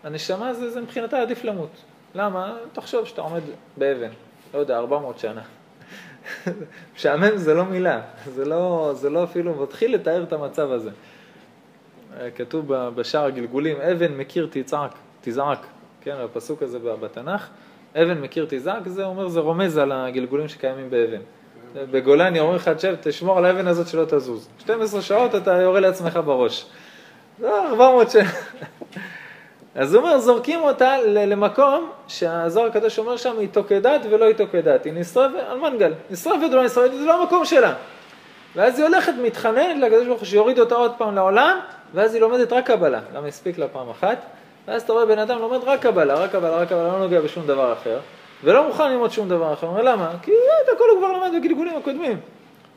הנשמה 0.04 0.54
זה, 0.54 0.70
זה 0.70 0.82
מבחינתה 0.82 1.22
עדיף 1.22 1.44
למות. 1.44 1.70
למה? 2.16 2.58
תחשוב 2.74 3.06
שאתה 3.06 3.22
עומד 3.22 3.42
באבן, 3.78 4.10
לא 4.54 4.60
יודע, 4.60 4.78
400 4.78 5.20
שנה. 5.20 5.42
משעמם 6.96 7.38
זה 7.38 7.54
לא 7.54 7.66
מילה, 7.66 8.02
זה 8.26 8.46
לא, 8.46 8.92
זה 8.96 9.10
לא 9.10 9.24
אפילו 9.24 9.64
מתחיל 9.64 9.96
לתאר 9.96 10.24
את 10.24 10.34
המצב 10.34 10.72
הזה. 10.72 10.90
כתוב 12.36 12.74
בשער 12.74 13.26
הגלגולים, 13.26 13.78
אבן 13.82 14.14
מכיר 14.14 14.48
תצעק, 14.52 14.92
תזעק, 15.22 15.66
כן, 16.02 16.16
הפסוק 16.16 16.64
הזה 16.64 16.80
בתנ"ך, 16.80 17.48
אבן 17.96 18.22
מכיר 18.22 18.46
תזעק, 18.50 18.88
זה 18.88 19.06
אומר, 19.06 19.28
זה 19.28 19.40
רומז 19.40 19.78
על 19.78 19.92
הגלגולים 19.92 20.48
שקיימים 20.48 20.90
באבן. 20.90 21.22
בגולני 21.76 22.40
אומרים 22.40 22.56
לך, 22.56 22.70
תשב, 22.70 22.96
תשמור 23.02 23.38
על 23.38 23.46
האבן 23.46 23.68
הזאת 23.68 23.88
שלא 23.88 24.06
תזוז. 24.06 24.50
12 24.60 25.02
שעות 25.02 25.36
אתה 25.36 25.52
יורה 25.52 25.80
לעצמך 25.80 26.20
בראש. 26.26 26.66
זה 27.40 27.50
400 27.70 28.12
שנה. 28.12 28.24
אז 29.76 29.94
הוא 29.94 30.04
אומר, 30.04 30.20
זורקים 30.20 30.62
אותה 30.62 30.98
למקום 31.02 31.90
שהזוהר 32.08 32.68
הקדוש 32.68 33.00
אומר 33.00 33.18
שם, 33.18 33.40
היא 33.40 33.50
תוקדת 33.52 34.02
ולא 34.10 34.26
היא 34.26 34.36
תוקדת. 34.36 34.86
היא 34.86 34.94
נשרפת 34.94 35.36
על 35.48 35.58
מנגל. 35.58 35.94
נשרפת 36.10 36.50
ולא 36.52 36.66
נשרפת, 36.66 36.94
זה 36.94 37.06
לא 37.06 37.22
המקום 37.22 37.46
שלה. 37.46 37.74
ואז 38.56 38.80
היא 38.80 38.88
הולכת, 38.88 39.14
מתחננת 39.22 39.82
לקדוש 39.82 40.08
ברוך 40.08 40.20
הוא 40.20 40.26
שיוריד 40.26 40.60
אותה 40.60 40.76
עוד 40.76 40.92
פעם 40.98 41.16
לעולם, 41.16 41.60
ואז 41.94 42.14
היא 42.14 42.22
לומדת 42.22 42.54
רק 42.54 42.68
קבלה. 42.68 43.00
למה 43.16 43.28
הספיק 43.28 43.58
לה 43.58 43.68
פעם 43.68 43.90
אחת? 43.90 44.18
ואז 44.68 44.82
אתה 44.82 44.94
רואה 44.94 45.06
בן 45.06 45.20
אדם 45.20 45.40
לומד 45.40 45.64
רק 45.64 45.82
קבלה, 45.82 46.14
רק 46.14 46.32
קבלה, 46.32 46.56
רק 46.56 46.70
קבלה, 46.70 46.88
לא 46.88 47.00
נוגע 47.00 47.22
בשום 47.22 47.48
דבר 47.48 47.74
אחר. 47.74 48.00
ולא 48.44 48.68
מוכן 48.68 48.92
ללמוד 48.92 49.12
שום 49.12 49.30
דבר 49.30 49.54
אחר. 49.54 49.68
אומר 49.68 49.82
למה? 49.82 50.12
כי 50.22 50.32
את 50.32 50.70
הכל 50.76 50.84
הוא 50.92 51.00
כבר 51.00 51.12
למד 51.12 51.40
בגלגולים 51.40 51.78
הקודמים. 51.78 52.20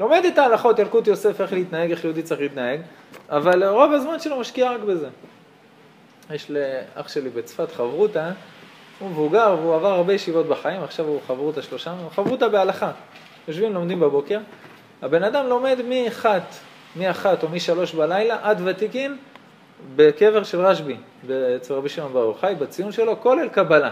לומד 0.01 0.25
את 0.25 0.39
ההלכות, 0.39 0.79
ילקוט 0.79 1.07
יוסף, 1.07 1.41
איך 1.41 1.53
להתנהג, 1.53 1.91
איך 1.91 2.05
יהודי 2.05 2.23
צריך 2.23 2.41
להתנהג, 2.41 2.81
אבל 3.31 3.65
רוב 3.65 3.93
הזמן 3.93 4.21
שלו 4.21 4.41
משקיע 4.41 4.71
רק 4.71 4.81
בזה. 4.81 5.09
יש 6.31 6.51
לאח 6.51 7.09
שלי 7.09 7.31
בצפת 7.31 7.73
חברותה, 7.73 8.31
הוא 8.99 9.11
מבוגר 9.11 9.57
והוא 9.61 9.75
עבר 9.75 9.93
הרבה 9.93 10.13
ישיבות 10.13 10.47
בחיים, 10.47 10.83
עכשיו 10.83 11.07
הוא 11.07 11.21
חברותה 11.27 11.63
שלושה, 11.63 11.95
חברותה 12.15 12.49
בהלכה. 12.49 12.91
יושבים, 13.49 13.75
לומדים 13.75 14.01
בבוקר. 14.01 14.39
הבן 15.03 15.23
אדם 15.25 15.47
לומד 15.47 15.79
מאחת, 15.89 16.55
מאחת 16.97 17.43
או 17.43 17.49
משלוש 17.49 17.95
בלילה 17.95 18.39
עד 18.43 18.61
ותיקין 18.65 19.17
בקבר 19.97 20.43
של 20.43 20.61
רשב"י, 20.61 20.97
אצל 21.57 21.75
רבי 21.75 21.89
שמעון 21.89 22.13
בר 22.13 22.21
יוחאי, 22.21 22.55
בציון 22.55 22.93
שלו, 22.93 23.21
כולל 23.21 23.49
קבלה. 23.49 23.91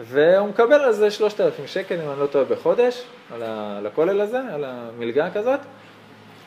והוא 0.00 0.48
מקבל 0.48 0.80
על 0.80 0.92
זה 0.92 1.10
3,000 1.10 1.66
שקל, 1.66 1.94
אם 1.94 2.10
אני 2.10 2.20
לא 2.20 2.26
טועה, 2.26 2.44
בחודש, 2.44 3.02
על 3.34 3.86
הכולל 3.86 4.20
הזה, 4.20 4.40
על 4.52 4.64
המלגה 4.64 5.30
כזאת. 5.34 5.60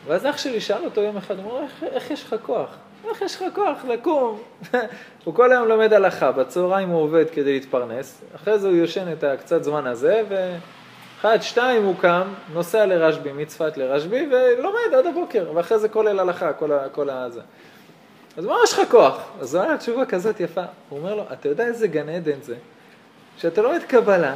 ואז 0.07 0.25
אח 0.25 0.37
שלי 0.37 0.61
שאל 0.61 0.85
אותו 0.85 1.01
יום 1.01 1.17
אחד, 1.17 1.39
הוא 1.39 1.51
אומר, 1.51 1.63
איך, 1.63 1.83
איך 1.83 2.11
יש 2.11 2.23
לך 2.23 2.35
כוח? 2.45 2.69
איך 3.09 3.21
יש 3.21 3.35
לך 3.35 3.43
כוח 3.55 3.85
לקום? 3.87 4.41
הוא 5.23 5.33
כל 5.33 5.51
היום 5.51 5.67
לומד 5.67 5.93
הלכה, 5.93 6.31
בצהריים 6.31 6.89
הוא 6.89 7.01
עובד 7.01 7.25
כדי 7.29 7.53
להתפרנס, 7.53 8.21
אחרי 8.35 8.59
זה 8.59 8.67
הוא 8.67 8.75
יושן 8.75 9.11
את 9.11 9.23
הקצת 9.23 9.63
זמן 9.63 9.87
הזה, 9.87 10.23
ואחד, 10.29 11.37
שתיים 11.41 11.83
הוא 11.83 11.95
קם, 12.01 12.27
נוסע 12.53 12.85
לרשב"י, 12.85 13.31
מצפת 13.31 13.77
לרשב"י, 13.77 14.27
ולומד 14.31 14.97
עד 14.97 15.05
הבוקר, 15.05 15.51
ואחרי 15.53 15.79
זה 15.79 15.89
כולל 15.89 16.19
הלכה, 16.19 16.53
כל, 16.53 16.71
ה, 16.71 16.89
כל 16.89 17.09
הזה. 17.09 17.41
אז 18.37 18.45
מה 18.45 18.55
יש 18.63 18.73
לך 18.73 18.81
כוח? 18.91 19.31
אז 19.39 19.49
זו 19.49 19.61
הייתה 19.61 19.77
תשובה 19.77 20.05
כזאת 20.05 20.39
יפה. 20.39 20.63
הוא 20.89 20.99
אומר 20.99 21.15
לו, 21.15 21.23
אתה 21.33 21.49
יודע 21.49 21.65
איזה 21.65 21.87
גן 21.87 22.09
עדן 22.09 22.41
זה? 22.41 22.55
שאתה 23.37 23.61
לומד 23.61 23.83
קבלה, 23.87 24.35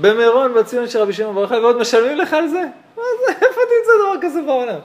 במירון, 0.00 0.54
בציון 0.54 0.88
של 0.88 0.98
רבי 0.98 1.12
שמעון 1.12 1.34
ברוך 1.34 1.50
ועוד 1.50 1.78
משלמים 1.78 2.18
לך 2.18 2.32
על 2.32 2.48
זה? 2.48 2.64
מה 2.96 3.02
זה, 3.20 3.32
איפה 3.46 3.60
תמצא 3.60 3.92
דבר 4.02 4.22
כזה 4.28 4.42
בעולם? 4.42 4.78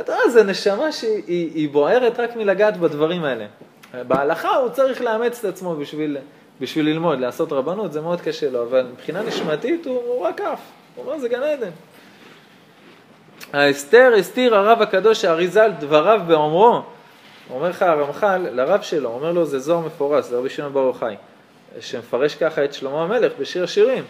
אתה 0.00 0.12
יודע, 0.12 0.28
זו 0.28 0.44
נשמה 0.44 0.92
שהיא 0.92 1.68
בוערת 1.68 2.20
רק 2.20 2.36
מלגעת 2.36 2.76
בדברים 2.76 3.24
האלה. 3.24 3.46
בהלכה 4.08 4.56
הוא 4.56 4.68
צריך 4.68 5.00
לאמץ 5.00 5.44
את 5.44 5.44
עצמו 5.44 5.76
בשביל, 5.76 6.16
בשביל 6.60 6.86
ללמוד, 6.86 7.20
לעשות 7.20 7.52
רבנות, 7.52 7.92
זה 7.92 8.00
מאוד 8.00 8.20
קשה 8.20 8.50
לו, 8.50 8.62
אבל 8.62 8.86
מבחינה 8.92 9.22
נשמתית 9.22 9.86
הוא, 9.86 10.02
הוא 10.06 10.26
רק 10.26 10.40
עף. 10.40 10.60
הוא 10.94 11.04
אומר, 11.04 11.18
זה 11.18 11.28
גן 11.28 11.42
עדן. 11.42 11.70
האסתר 13.52 14.12
הסתיר 14.18 14.54
הרב 14.54 14.82
הקדוש 14.82 15.24
האריזה 15.24 15.66
דבריו 15.78 16.20
באומרו, 16.26 16.80
אומר 17.50 17.68
לך 17.68 17.82
הרמח"ל 17.82 18.46
לרב 18.52 18.82
שלו, 18.82 19.10
אומר 19.10 19.32
לו 19.32 19.44
זה 19.44 19.58
זוהר 19.58 19.80
מפורש, 19.80 20.24
זה 20.24 20.38
רבי 20.38 20.48
שמעון 20.48 20.72
בר 20.72 20.80
יוחאי. 20.80 21.16
שמפרש 21.80 22.34
ככה 22.34 22.64
את 22.64 22.74
שלמה 22.74 23.02
המלך 23.02 23.32
בשיר 23.38 23.64
השירים. 23.64 24.04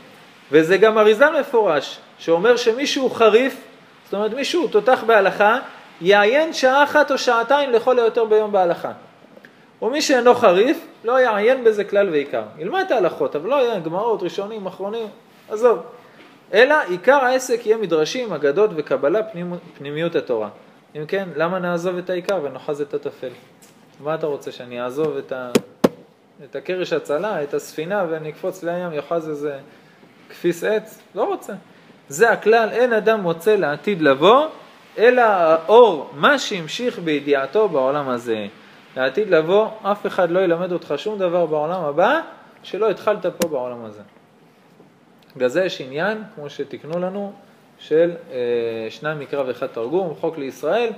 וזה 0.52 0.76
גם 0.76 0.98
אריזה 0.98 1.30
מפורש, 1.40 1.98
שאומר 2.18 2.56
שמישהו 2.56 3.10
חריף, 3.10 3.56
זאת 4.04 4.14
אומרת 4.14 4.34
מישהו 4.34 4.68
תותח 4.68 5.04
בהלכה, 5.06 5.58
יעיין 6.00 6.52
שעה 6.52 6.84
אחת 6.84 7.10
או 7.10 7.18
שעתיים 7.18 7.70
לכל 7.70 7.98
היותר 7.98 8.24
ביום 8.24 8.52
בהלכה. 8.52 8.92
ומי 9.82 10.02
שאינו 10.02 10.34
חריף, 10.34 10.86
לא 11.04 11.20
יעיין 11.20 11.64
בזה 11.64 11.84
כלל 11.84 12.08
ועיקר. 12.10 12.42
ילמד 12.58 12.82
את 12.86 12.90
ההלכות, 12.90 13.36
אבל 13.36 13.50
לא 13.50 13.56
יהיה 13.56 13.80
גמרות, 13.80 14.22
ראשונים, 14.22 14.66
אחרונים, 14.66 15.06
עזוב. 15.50 15.78
אלא 16.52 16.74
עיקר 16.88 17.24
העסק 17.24 17.66
יהיה 17.66 17.76
מדרשים, 17.76 18.32
אגדות 18.32 18.70
וקבלה, 18.76 19.22
פנימ... 19.22 19.54
פנימיות 19.78 20.16
התורה. 20.16 20.48
אם 20.96 21.06
כן, 21.06 21.28
למה 21.36 21.58
נעזוב 21.58 21.98
את 21.98 22.10
העיקר 22.10 22.40
ונאחז 22.42 22.80
את 22.80 22.94
הטפל? 22.94 23.28
מה 24.00 24.14
אתה 24.14 24.26
רוצה, 24.26 24.52
שאני 24.52 24.82
אעזוב 24.82 25.16
את 25.16 25.32
ה... 25.32 25.50
את 26.44 26.56
הקרש 26.56 26.92
הצלה, 26.92 27.42
את 27.42 27.54
הספינה, 27.54 28.04
ואני 28.10 28.30
אקפוץ 28.30 28.62
לים, 28.62 28.92
יאחז 28.92 29.28
איזה 29.28 29.58
כפיס 30.30 30.64
עץ, 30.64 31.02
לא 31.14 31.24
רוצה. 31.24 31.52
זה 32.08 32.30
הכלל, 32.30 32.68
אין 32.72 32.92
אדם 32.92 33.20
מוצא 33.20 33.56
לעתיד 33.56 34.02
לבוא, 34.02 34.46
אלא 34.98 35.22
האור, 35.22 36.10
מה 36.14 36.38
שהמשיך 36.38 36.98
בידיעתו 36.98 37.68
בעולם 37.68 38.08
הזה. 38.08 38.46
לעתיד 38.96 39.30
לבוא, 39.30 39.68
אף 39.82 40.06
אחד 40.06 40.30
לא 40.30 40.40
ילמד 40.40 40.72
אותך 40.72 40.94
שום 40.96 41.18
דבר 41.18 41.46
בעולם 41.46 41.84
הבא, 41.84 42.20
שלא 42.62 42.90
התחלת 42.90 43.26
פה 43.26 43.48
בעולם 43.48 43.84
הזה. 43.84 44.02
בגלל 45.36 45.48
זה 45.48 45.64
יש 45.64 45.80
עניין, 45.80 46.22
כמו 46.34 46.50
שתיקנו 46.50 46.98
לנו, 46.98 47.32
של 47.78 48.10
אה, 48.30 48.36
שניים 48.90 49.18
מקרא 49.18 49.42
ואחד 49.46 49.66
תרגום, 49.66 50.14
חוק 50.20 50.38
לישראל, 50.38 50.90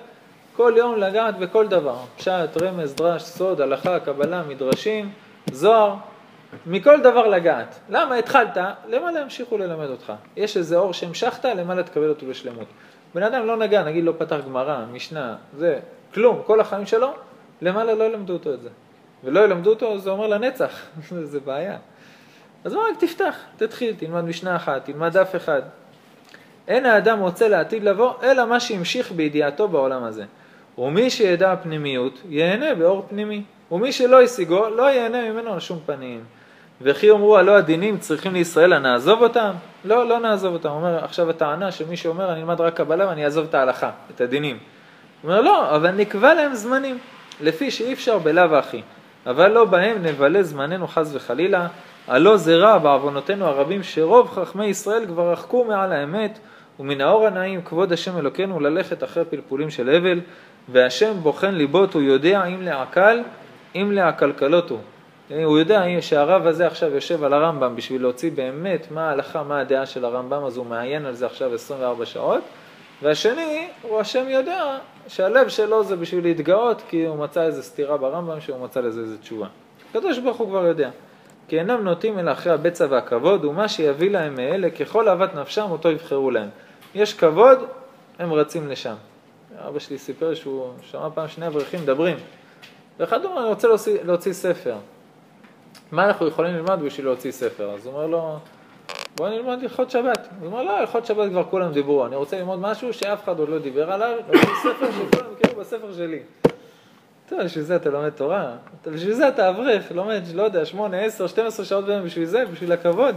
כל 0.56 0.72
יום 0.76 0.96
לגעת 0.96 1.38
בכל 1.38 1.68
דבר, 1.68 1.96
פשט, 2.16 2.62
רמז, 2.62 2.94
דרש, 2.94 3.22
סוד, 3.22 3.60
הלכה, 3.60 4.00
קבלה, 4.00 4.42
מדרשים, 4.48 5.12
זוהר, 5.52 5.94
מכל 6.66 7.00
דבר 7.00 7.26
לגעת. 7.26 7.78
למה 7.88 8.14
התחלת? 8.14 8.56
למה 8.88 9.12
להמשיכו 9.12 9.58
ללמד 9.58 9.86
אותך? 9.86 10.12
יש 10.36 10.56
איזה 10.56 10.76
אור 10.76 10.92
שהמשכת, 10.92 11.44
למעלה 11.44 11.82
תקבל 11.82 12.08
אותו 12.08 12.26
בשלמות. 12.26 12.66
בן 13.14 13.22
אדם 13.22 13.46
לא 13.46 13.56
נגע, 13.56 13.84
נגיד 13.84 14.04
לא 14.04 14.12
פתח 14.18 14.36
גמרא, 14.46 14.84
משנה, 14.92 15.36
זה, 15.56 15.78
כלום, 16.14 16.42
כל 16.46 16.60
החיים 16.60 16.86
שלו, 16.86 17.12
למעלה 17.62 17.94
לא 17.94 18.04
ילמדו 18.04 18.32
אותו 18.32 18.54
את 18.54 18.60
זה. 18.62 18.68
ולא 19.24 19.40
ילמדו 19.44 19.70
אותו, 19.70 19.98
זה 19.98 20.10
אומר 20.10 20.26
לנצח, 20.26 20.86
זה 21.22 21.40
בעיה. 21.40 21.76
אז 22.64 22.74
אומר, 22.74 22.86
רק 22.90 23.00
תפתח, 23.00 23.36
תתחיל, 23.56 23.94
תלמד 23.98 24.24
משנה 24.24 24.56
אחת, 24.56 24.84
תלמד 24.84 25.12
דף 25.16 25.36
אחד. 25.36 25.62
אין 26.68 26.86
האדם 26.86 27.20
רוצה 27.20 27.48
לעתיד 27.48 27.82
לבוא, 27.84 28.12
אלא 28.22 28.44
מה 28.44 28.60
שהמשיך 28.60 29.12
בידיעתו 29.12 29.68
בעולם 29.68 30.04
הזה. 30.04 30.24
ומי 30.78 31.10
שידע 31.10 31.56
פנימיות, 31.62 32.20
ייהנה 32.28 32.74
באור 32.74 33.06
פנימי. 33.08 33.42
ומי 33.72 33.92
שלא 33.92 34.22
השיגו, 34.22 34.68
לא 34.68 34.82
ייהנה 34.82 35.30
ממנו 35.30 35.52
על 35.52 35.60
שום 35.60 35.78
פנים. 35.86 36.24
וכי 36.80 37.06
יאמרו 37.06 37.36
הלא 37.36 37.56
הדינים 37.56 37.98
צריכים 37.98 38.32
לישראל, 38.32 38.78
נעזוב 38.78 39.22
אותם? 39.22 39.50
לא, 39.84 40.08
לא 40.08 40.18
נעזוב 40.18 40.52
אותם. 40.52 40.68
אומר, 40.68 41.04
עכשיו 41.04 41.30
הטענה 41.30 41.72
שמי 41.72 41.96
שאומר, 41.96 42.32
אני 42.32 42.40
אלמד 42.40 42.60
רק 42.60 42.76
קבלה 42.76 43.08
ואני 43.08 43.24
אעזוב 43.24 43.46
את 43.48 43.54
ההלכה, 43.54 43.90
את 44.14 44.20
הדינים. 44.20 44.58
הוא 45.22 45.30
אומר, 45.30 45.40
לא, 45.40 45.76
אבל 45.76 45.90
נקבע 45.90 46.34
להם 46.34 46.54
זמנים, 46.54 46.98
לפי 47.40 47.70
שאי 47.70 47.92
אפשר 47.92 48.18
בלאו 48.18 48.56
הכי. 48.56 48.82
אבל 49.26 49.50
לא 49.50 49.64
בהם 49.64 50.02
נבלה 50.02 50.42
זמננו 50.42 50.88
חס 50.88 51.14
וחלילה, 51.14 51.66
הלא 52.08 52.36
זה 52.36 52.56
רע 52.56 52.78
בעוונותינו 52.78 53.46
הרבים 53.46 53.82
שרוב 53.82 54.30
חכמי 54.30 54.66
ישראל 54.66 55.06
כבר 55.06 55.32
רחקו 55.32 55.64
מעל 55.64 55.92
האמת, 55.92 56.38
ומן 56.80 57.00
האור 57.00 57.26
הנעים 57.26 57.62
כבוד 57.62 57.92
השם 57.92 58.18
אלוקינו 58.18 58.60
ללכת 58.60 59.04
אחרי 59.04 59.24
פלפולים 59.24 59.70
של 59.70 59.88
הבל, 59.88 60.20
והשם 60.68 61.12
בוחן 61.22 61.54
ליבות 61.54 61.94
הוא 61.94 62.02
יודע 62.02 62.44
אם 62.44 62.62
לעקל, 62.62 63.22
אם 63.74 63.92
לעקלקלות 63.92 64.70
הוא. 64.70 64.78
הוא 65.44 65.58
יודע 65.58 65.84
שהרב 66.00 66.46
הזה 66.46 66.66
עכשיו 66.66 66.94
יושב 66.94 67.24
על 67.24 67.32
הרמב"ם 67.32 67.76
בשביל 67.76 68.02
להוציא 68.02 68.30
באמת 68.34 68.90
מה 68.90 69.08
ההלכה, 69.08 69.42
מה 69.42 69.60
הדעה 69.60 69.86
של 69.86 70.04
הרמב"ם, 70.04 70.44
אז 70.44 70.56
הוא 70.56 70.66
מעיין 70.66 71.06
על 71.06 71.14
זה 71.14 71.26
עכשיו 71.26 71.54
24 71.54 72.06
שעות, 72.06 72.42
והשני, 73.02 73.68
הוא 73.82 74.00
השם 74.00 74.28
יודע 74.28 74.78
שהלב 75.08 75.48
שלו 75.48 75.84
זה 75.84 75.96
בשביל 75.96 76.24
להתגאות, 76.24 76.82
כי 76.88 77.06
הוא 77.06 77.16
מצא 77.16 77.42
איזה 77.42 77.62
סתירה 77.62 77.96
ברמב"ם, 77.96 78.40
שהוא 78.40 78.64
מצא 78.64 78.80
לזה 78.80 79.00
איזה 79.00 79.18
תשובה. 79.18 79.46
הקדוש 79.90 80.18
ברוך 80.18 80.36
הוא 80.36 80.48
כבר 80.48 80.64
יודע. 80.64 80.90
כי 81.48 81.58
אינם 81.58 81.84
נוטים 81.84 82.18
אלא 82.18 82.32
אחרי 82.32 82.52
הבצע 82.52 82.86
והכבוד, 82.90 83.44
ומה 83.44 83.68
שיביא 83.68 84.10
להם 84.10 84.34
מאלה, 84.34 84.70
ככל 84.70 85.08
אהבת 85.08 85.34
נפשם, 85.34 85.66
אותו 85.70 85.90
יבחרו 85.90 86.30
להם. 86.30 86.48
יש 86.94 87.14
כבוד, 87.14 87.58
הם 88.18 88.32
רצים 88.32 88.68
לשם. 88.68 88.94
אבא 89.68 89.78
שלי 89.78 89.98
סיפר 89.98 90.34
שהוא 90.34 90.72
שמע 90.82 91.08
פעם 91.14 91.28
שני 91.28 91.46
אברכים 91.46 91.80
מדברים. 91.82 92.16
ואחד 92.98 93.24
אומר, 93.24 93.40
אני 93.40 93.48
רוצה 93.48 93.68
להוציא, 93.68 93.98
להוציא 94.02 94.32
ספר. 94.32 94.76
מה 95.92 96.06
אנחנו 96.06 96.26
יכולים 96.26 96.54
ללמוד 96.54 96.80
בשביל 96.80 97.06
להוציא 97.06 97.30
ספר? 97.32 97.70
אז 97.70 97.86
הוא 97.86 97.94
אומר 97.94 98.06
לו, 98.06 98.38
בוא 99.16 99.28
נלמד 99.28 99.58
הלכות 99.62 99.90
שבת. 99.90 100.28
הוא 100.40 100.46
אומר, 100.46 100.62
לא, 100.62 100.78
הלכות 100.78 101.06
שבת 101.06 101.30
כבר 101.30 101.44
כולם 101.44 101.72
דיברו, 101.72 102.06
אני 102.06 102.16
רוצה 102.16 102.38
ללמוד 102.38 102.58
משהו 102.58 102.92
שאף 102.92 103.24
אחד 103.24 103.38
עוד 103.38 103.48
לא 103.48 103.58
דיבר 103.58 103.92
עליו, 103.92 104.16
להוציא 104.28 104.54
ספר 104.62 104.86
שכולם 104.92 105.32
מכירים 105.32 105.58
בספר 105.58 105.92
שלי. 105.96 106.18
טוב, 107.28 107.42
בשביל 107.42 107.64
זה 107.64 107.76
אתה 107.76 107.90
לומד 107.90 108.10
תורה, 108.10 108.50
בשביל 108.86 109.14
זה 109.14 109.28
אתה 109.28 109.48
אברך, 109.48 109.92
לומד, 109.92 110.22
לא 110.34 110.42
יודע, 110.42 110.64
שמונה, 110.64 111.00
עשר, 111.00 111.26
שתים 111.26 111.46
עשרה 111.46 111.66
שעות 111.66 111.84
ביום, 111.84 112.04
בשביל 112.04 112.24
זה, 112.24 112.44
בשביל 112.52 112.72
הכבוד. 112.72 113.14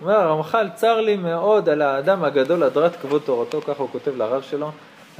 אומר, 0.00 0.14
הרמח"ל, 0.14 0.68
צר 0.74 1.00
לי 1.00 1.16
מאוד 1.16 1.68
על 1.68 1.82
האדם 1.82 2.24
הגדול 2.24 2.62
הדרת 2.62 2.96
כבוד 2.96 3.22
תורתו, 3.24 3.60
ככה 3.60 3.82
הוא 3.82 3.88
כותב 3.92 4.16
לרב 4.16 4.42
שלו, 4.42 4.70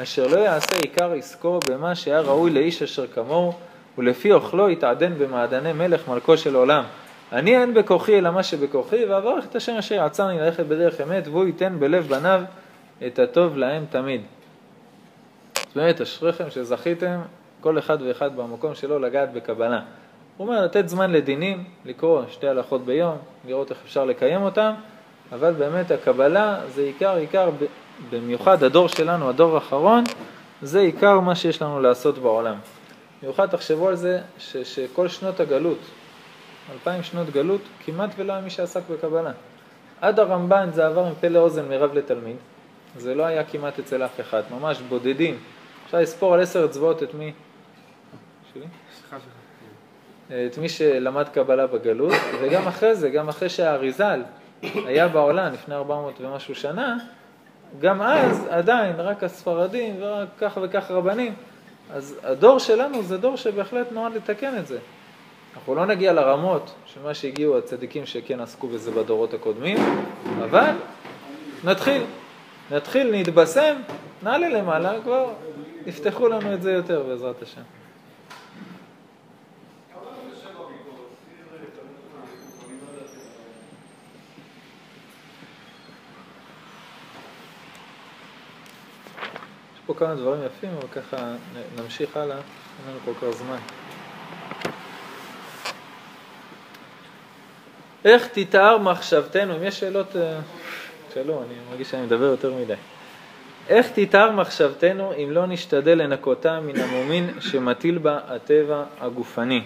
אשר 0.03 0.27
לא 0.27 0.39
יעשה 0.39 0.77
עיקר 0.77 1.13
עסקו 1.13 1.61
במה 1.69 1.95
שהיה 1.95 2.21
ראוי 2.21 2.51
לאיש 2.51 2.83
אשר 2.83 3.07
כמוהו, 3.07 3.53
ולפי 3.99 4.33
אוכלו 4.33 4.71
יתעדן 4.71 5.19
במעדני 5.19 5.73
מלך 5.73 6.09
מלכו 6.09 6.37
של 6.37 6.55
עולם. 6.55 6.85
אני 7.33 7.57
אין 7.57 7.75
בכוחי 7.75 8.19
אלא 8.19 8.31
מה 8.31 8.43
שבכוחי, 8.43 9.05
ואברך 9.05 9.45
את 9.47 9.57
השם 9.57 9.77
אשר 9.77 9.95
יעצרני 9.95 10.39
ללכת 10.39 10.67
בדרך 10.67 11.01
אמת, 11.01 11.29
והוא 11.29 11.45
ייתן 11.45 11.77
בלב 11.79 12.07
בניו 12.09 12.43
את 13.07 13.19
הטוב 13.19 13.57
להם 13.57 13.85
תמיד. 13.91 14.21
אז 15.57 15.73
באמת, 15.75 16.01
אשריכם 16.01 16.51
שזכיתם, 16.51 17.21
כל 17.61 17.79
אחד 17.79 17.99
ואחד 18.03 18.37
במקום 18.37 18.75
שלו 18.75 18.99
לגעת 18.99 19.33
בקבלה. 19.33 19.81
הוא 20.37 20.47
אומר 20.47 20.65
לתת 20.65 20.89
זמן 20.89 21.13
לדינים, 21.13 21.65
לקרוא 21.85 22.23
שתי 22.31 22.49
הלכות 22.49 22.85
ביום, 22.85 23.17
לראות 23.47 23.71
איך 23.71 23.79
אפשר 23.85 24.05
לקיים 24.05 24.43
אותם, 24.43 24.73
אבל 25.33 25.53
באמת 25.53 25.91
הקבלה 25.91 26.61
זה 26.69 26.83
עיקר, 26.83 27.17
עיקר, 27.17 27.51
במיוחד 28.11 28.63
הדור 28.63 28.89
שלנו, 28.89 29.29
הדור 29.29 29.55
האחרון, 29.55 30.05
זה 30.63 30.81
עיקר 30.81 31.21
מה 31.21 31.35
שיש 31.35 31.63
לנו 31.63 31.81
לעשות 31.81 32.19
בעולם. 32.19 32.57
במיוחד 33.23 33.47
תחשבו 33.47 33.89
על 33.89 33.97
זה 33.97 34.21
ש, 34.39 34.57
שכל 34.57 35.09
שנות 35.09 35.41
הגלות, 35.41 35.79
אלפיים 36.73 37.03
שנות 37.03 37.31
גלות, 37.31 37.61
כמעט 37.85 38.11
ולא 38.17 38.33
היה 38.33 38.43
מי 38.43 38.51
שעסק 38.51 38.83
בקבלה. 38.91 39.33
עד 40.01 40.21
הרמב"ן 40.21 40.69
זה 40.73 40.87
עבר 40.87 41.05
עם 41.05 41.15
פה 41.21 41.29
לאוזן 41.29 41.69
מרב 41.69 41.95
לתלמיד, 41.95 42.37
זה 42.97 43.15
לא 43.15 43.23
היה 43.23 43.45
כמעט 43.45 43.79
אצל 43.79 44.05
אף 44.05 44.21
אחד, 44.21 44.43
ממש 44.51 44.81
בודדים. 44.89 45.39
אפשר 45.87 45.99
לספור 45.99 46.35
על 46.35 46.41
עשר 46.41 46.65
אצבעות 46.65 47.03
את 47.03 47.15
מי? 47.15 47.33
שלי? 48.55 48.65
את 50.47 50.59
מי 50.59 50.69
שלמד 50.69 51.29
קבלה 51.29 51.67
בגלות, 51.67 52.15
וגם 52.41 52.69
אחרי 52.69 52.95
זה, 52.95 53.11
גם 53.11 53.29
אחרי 53.29 53.49
שהאריזל 53.49 54.23
היה 54.63 55.09
בעולם 55.09 55.53
לפני 55.53 55.75
400 55.75 56.21
ומשהו 56.21 56.55
שנה, 56.55 56.97
גם 57.81 58.03
אז 58.03 58.47
עדיין 58.51 58.97
רק 58.99 59.23
הספרדים 59.23 59.97
ורק 60.01 60.29
כך 60.39 60.59
וכך 60.63 60.91
רבנים. 60.91 61.35
אז 61.93 62.19
הדור 62.23 62.59
שלנו 62.59 63.03
זה 63.03 63.17
דור 63.17 63.37
שבהחלט 63.37 63.93
נועד 63.93 64.15
לתקן 64.15 64.59
את 64.59 64.67
זה. 64.67 64.79
אנחנו 65.57 65.75
לא 65.75 65.87
נגיע 65.87 66.13
לרמות 66.13 66.75
של 66.87 67.03
מה 67.03 67.15
שהגיעו 67.15 67.59
הצדיקים 67.59 68.07
שכן 68.07 68.41
עסקו 68.41 68.69
בזה 68.69 68.91
בדורות 68.91 69.35
הקודמים, 69.35 69.79
אבל 70.45 70.75
נתחיל, 71.65 72.03
נתחיל, 72.71 73.11
נתבשם, 73.21 73.77
נעלה 74.23 74.49
למעלה, 74.49 74.93
כבר 75.03 75.33
יפתחו 75.87 76.29
לנו 76.29 76.55
את 76.55 76.63
זה 76.63 76.73
יותר 76.73 77.03
בעזרת 77.03 77.43
השם. 77.43 77.63
פה 89.87 89.95
כמה 89.95 90.15
דברים 90.15 90.43
יפים, 90.47 90.71
אבל 90.79 90.89
ככה 90.89 91.17
נמשיך 91.77 92.17
הלאה, 92.17 92.37
אין 92.37 92.91
לנו 92.91 92.99
כל 93.05 93.27
כך 93.27 93.37
זמן. 93.37 93.59
איך 98.05 98.29
תתאר 98.33 98.79
מחשבתנו, 98.79 99.57
אם 99.57 99.63
יש 99.63 99.81
שאלות, 99.81 100.17
אה, 100.17 100.39
שאלו, 101.15 101.43
אני 101.43 101.55
מרגיש 101.71 101.91
שאני 101.91 102.03
מדבר 102.03 102.25
יותר 102.25 102.55
מדי. 102.55 102.75
איך 103.69 103.87
תתאר 103.95 104.31
מחשבתנו 104.31 105.13
אם 105.13 105.31
לא 105.31 105.47
נשתדל 105.47 105.99
לנקותה 106.03 106.61
מן 106.61 106.81
המומין 106.81 107.41
שמטיל 107.41 107.99
בה 107.99 108.19
הטבע 108.29 108.85
הגופני? 109.01 109.63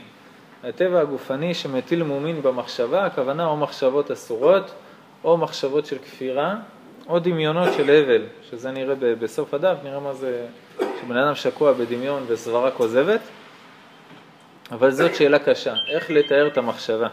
הטבע 0.65 1.01
הגופני 1.01 1.55
שמטיל 1.55 2.03
מומין 2.03 2.43
במחשבה, 2.43 3.07
הכוונה 3.07 3.47
או 3.47 3.57
מחשבות 3.57 4.11
אסורות 4.11 4.71
או 5.25 5.37
מחשבות 5.37 5.87
של 5.87 5.99
כפירה 5.99 6.57
או 7.11 7.19
דמיונות 7.19 7.69
של 7.77 7.91
הבל, 7.91 8.23
שזה 8.51 8.71
נראה 8.71 8.95
בסוף 8.95 9.55
הדף, 9.55 9.77
נראה 9.85 10.01
מה 10.01 10.15
זה 10.15 10.47
שבן 10.79 11.17
אדם 11.17 11.35
שקוע 11.35 11.73
בדמיון 11.73 12.25
וסברה 12.27 12.71
כוזבת, 12.71 13.21
אבל 14.73 14.91
זאת 14.91 15.15
שאלה 15.15 15.39
קשה, 15.39 15.75
איך 15.95 16.11
לתאר 16.11 16.47
את 16.47 16.59
המחשבה. 16.59 17.09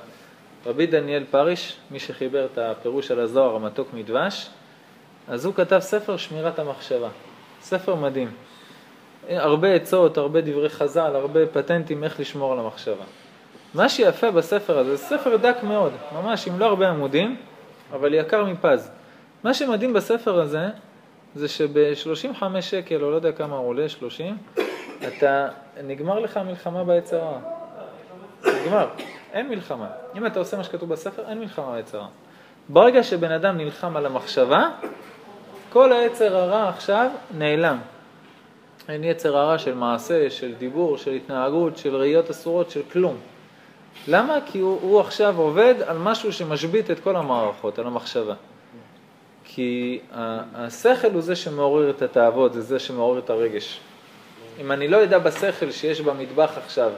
רבי 0.65 0.85
דניאל 0.85 1.23
פריש, 1.31 1.77
מי 1.91 1.99
שחיבר 1.99 2.45
את 2.45 2.57
הפירוש 2.57 3.11
על 3.11 3.19
הזוהר, 3.19 3.55
המתוק 3.55 3.87
מדבש, 3.93 4.49
אז 5.27 5.45
הוא 5.45 5.53
כתב 5.53 5.79
ספר 5.79 6.17
שמירת 6.17 6.59
המחשבה, 6.59 7.09
ספר 7.61 7.95
מדהים. 7.95 8.31
הרבה 9.29 9.73
עצות, 9.73 10.17
הרבה 10.17 10.41
דברי 10.41 10.69
חז"ל, 10.69 11.15
הרבה 11.15 11.45
פטנטים 11.45 12.03
איך 12.03 12.19
לשמור 12.19 12.53
על 12.53 12.59
המחשבה. 12.59 13.03
מה 13.73 13.89
שיפה 13.89 14.31
בספר 14.31 14.77
הזה, 14.77 14.95
זה 14.95 15.03
ספר 15.03 15.35
דק 15.35 15.57
מאוד, 15.63 15.91
ממש 16.15 16.47
עם 16.47 16.59
לא 16.59 16.65
הרבה 16.65 16.89
עמודים, 16.89 17.37
אבל 17.91 18.13
יקר 18.13 18.45
מפז. 18.45 18.96
מה 19.43 19.53
שמדהים 19.53 19.93
בספר 19.93 20.39
הזה, 20.39 20.67
זה 21.35 21.47
שב-35 21.47 22.61
שקל, 22.61 23.03
או 23.03 23.11
לא 23.11 23.15
יודע 23.15 23.31
כמה 23.31 23.55
עולה, 23.55 23.89
30, 23.89 24.37
אתה, 25.07 25.47
נגמר 25.83 26.19
לך 26.19 26.37
המלחמה 26.37 26.83
ביצר 26.83 27.21
הרע. 27.21 27.39
נגמר, 28.45 28.87
אין 29.33 29.49
מלחמה. 29.49 29.87
אם 30.17 30.25
אתה 30.25 30.39
עושה 30.39 30.57
מה 30.57 30.63
שכתוב 30.63 30.89
בספר, 30.89 31.29
אין 31.29 31.39
מלחמה 31.39 31.75
ביצר 31.75 31.97
הרע. 31.97 32.07
ברגע 32.69 33.03
שבן 33.03 33.31
אדם 33.31 33.57
נלחם 33.57 33.97
על 33.97 34.05
המחשבה, 34.05 34.69
כל 35.69 35.93
היצר 35.93 36.37
הרע 36.37 36.69
עכשיו 36.69 37.11
נעלם. 37.37 37.77
אין 38.89 39.03
יצר 39.03 39.37
הרע 39.37 39.57
של 39.57 39.73
מעשה, 39.73 40.29
של 40.29 40.53
דיבור, 40.53 40.97
של 40.97 41.11
התנהגות, 41.11 41.77
של 41.77 41.95
ראיות 41.95 42.29
אסורות, 42.29 42.71
של 42.71 42.81
כלום. 42.91 43.15
למה? 44.07 44.37
כי 44.45 44.59
הוא, 44.59 44.79
הוא 44.81 44.99
עכשיו 44.99 45.37
עובד 45.37 45.75
על 45.87 45.97
משהו 45.97 46.33
שמשבית 46.33 46.91
את 46.91 46.99
כל 46.99 47.15
המערכות, 47.15 47.79
על 47.79 47.87
המחשבה. 47.87 48.33
כי 49.49 49.99
השכל 50.55 51.11
הוא 51.13 51.21
זה 51.21 51.35
שמעורר 51.35 51.89
את 51.89 52.01
התאוות, 52.01 52.53
זה 52.53 52.61
זה 52.61 52.79
שמעורר 52.79 53.19
את 53.19 53.29
הרגש. 53.29 53.79
אם 54.61 54.71
אני 54.71 54.87
לא 54.87 54.97
יודע 54.97 55.19
בשכל 55.19 55.71
שיש 55.71 56.01
במטבח 56.01 56.51
עכשיו 56.57 56.91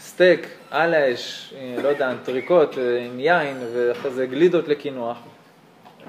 סטייק 0.00 0.48
על 0.70 0.94
האש, 0.94 1.54
לא 1.82 1.88
יודע, 1.88 2.10
אנטריקוט 2.10 2.78
עם 3.06 3.20
יין 3.20 3.56
ואחרי 3.74 4.10
זה 4.10 4.26
גלידות 4.26 4.68
לקינוח, 4.68 5.16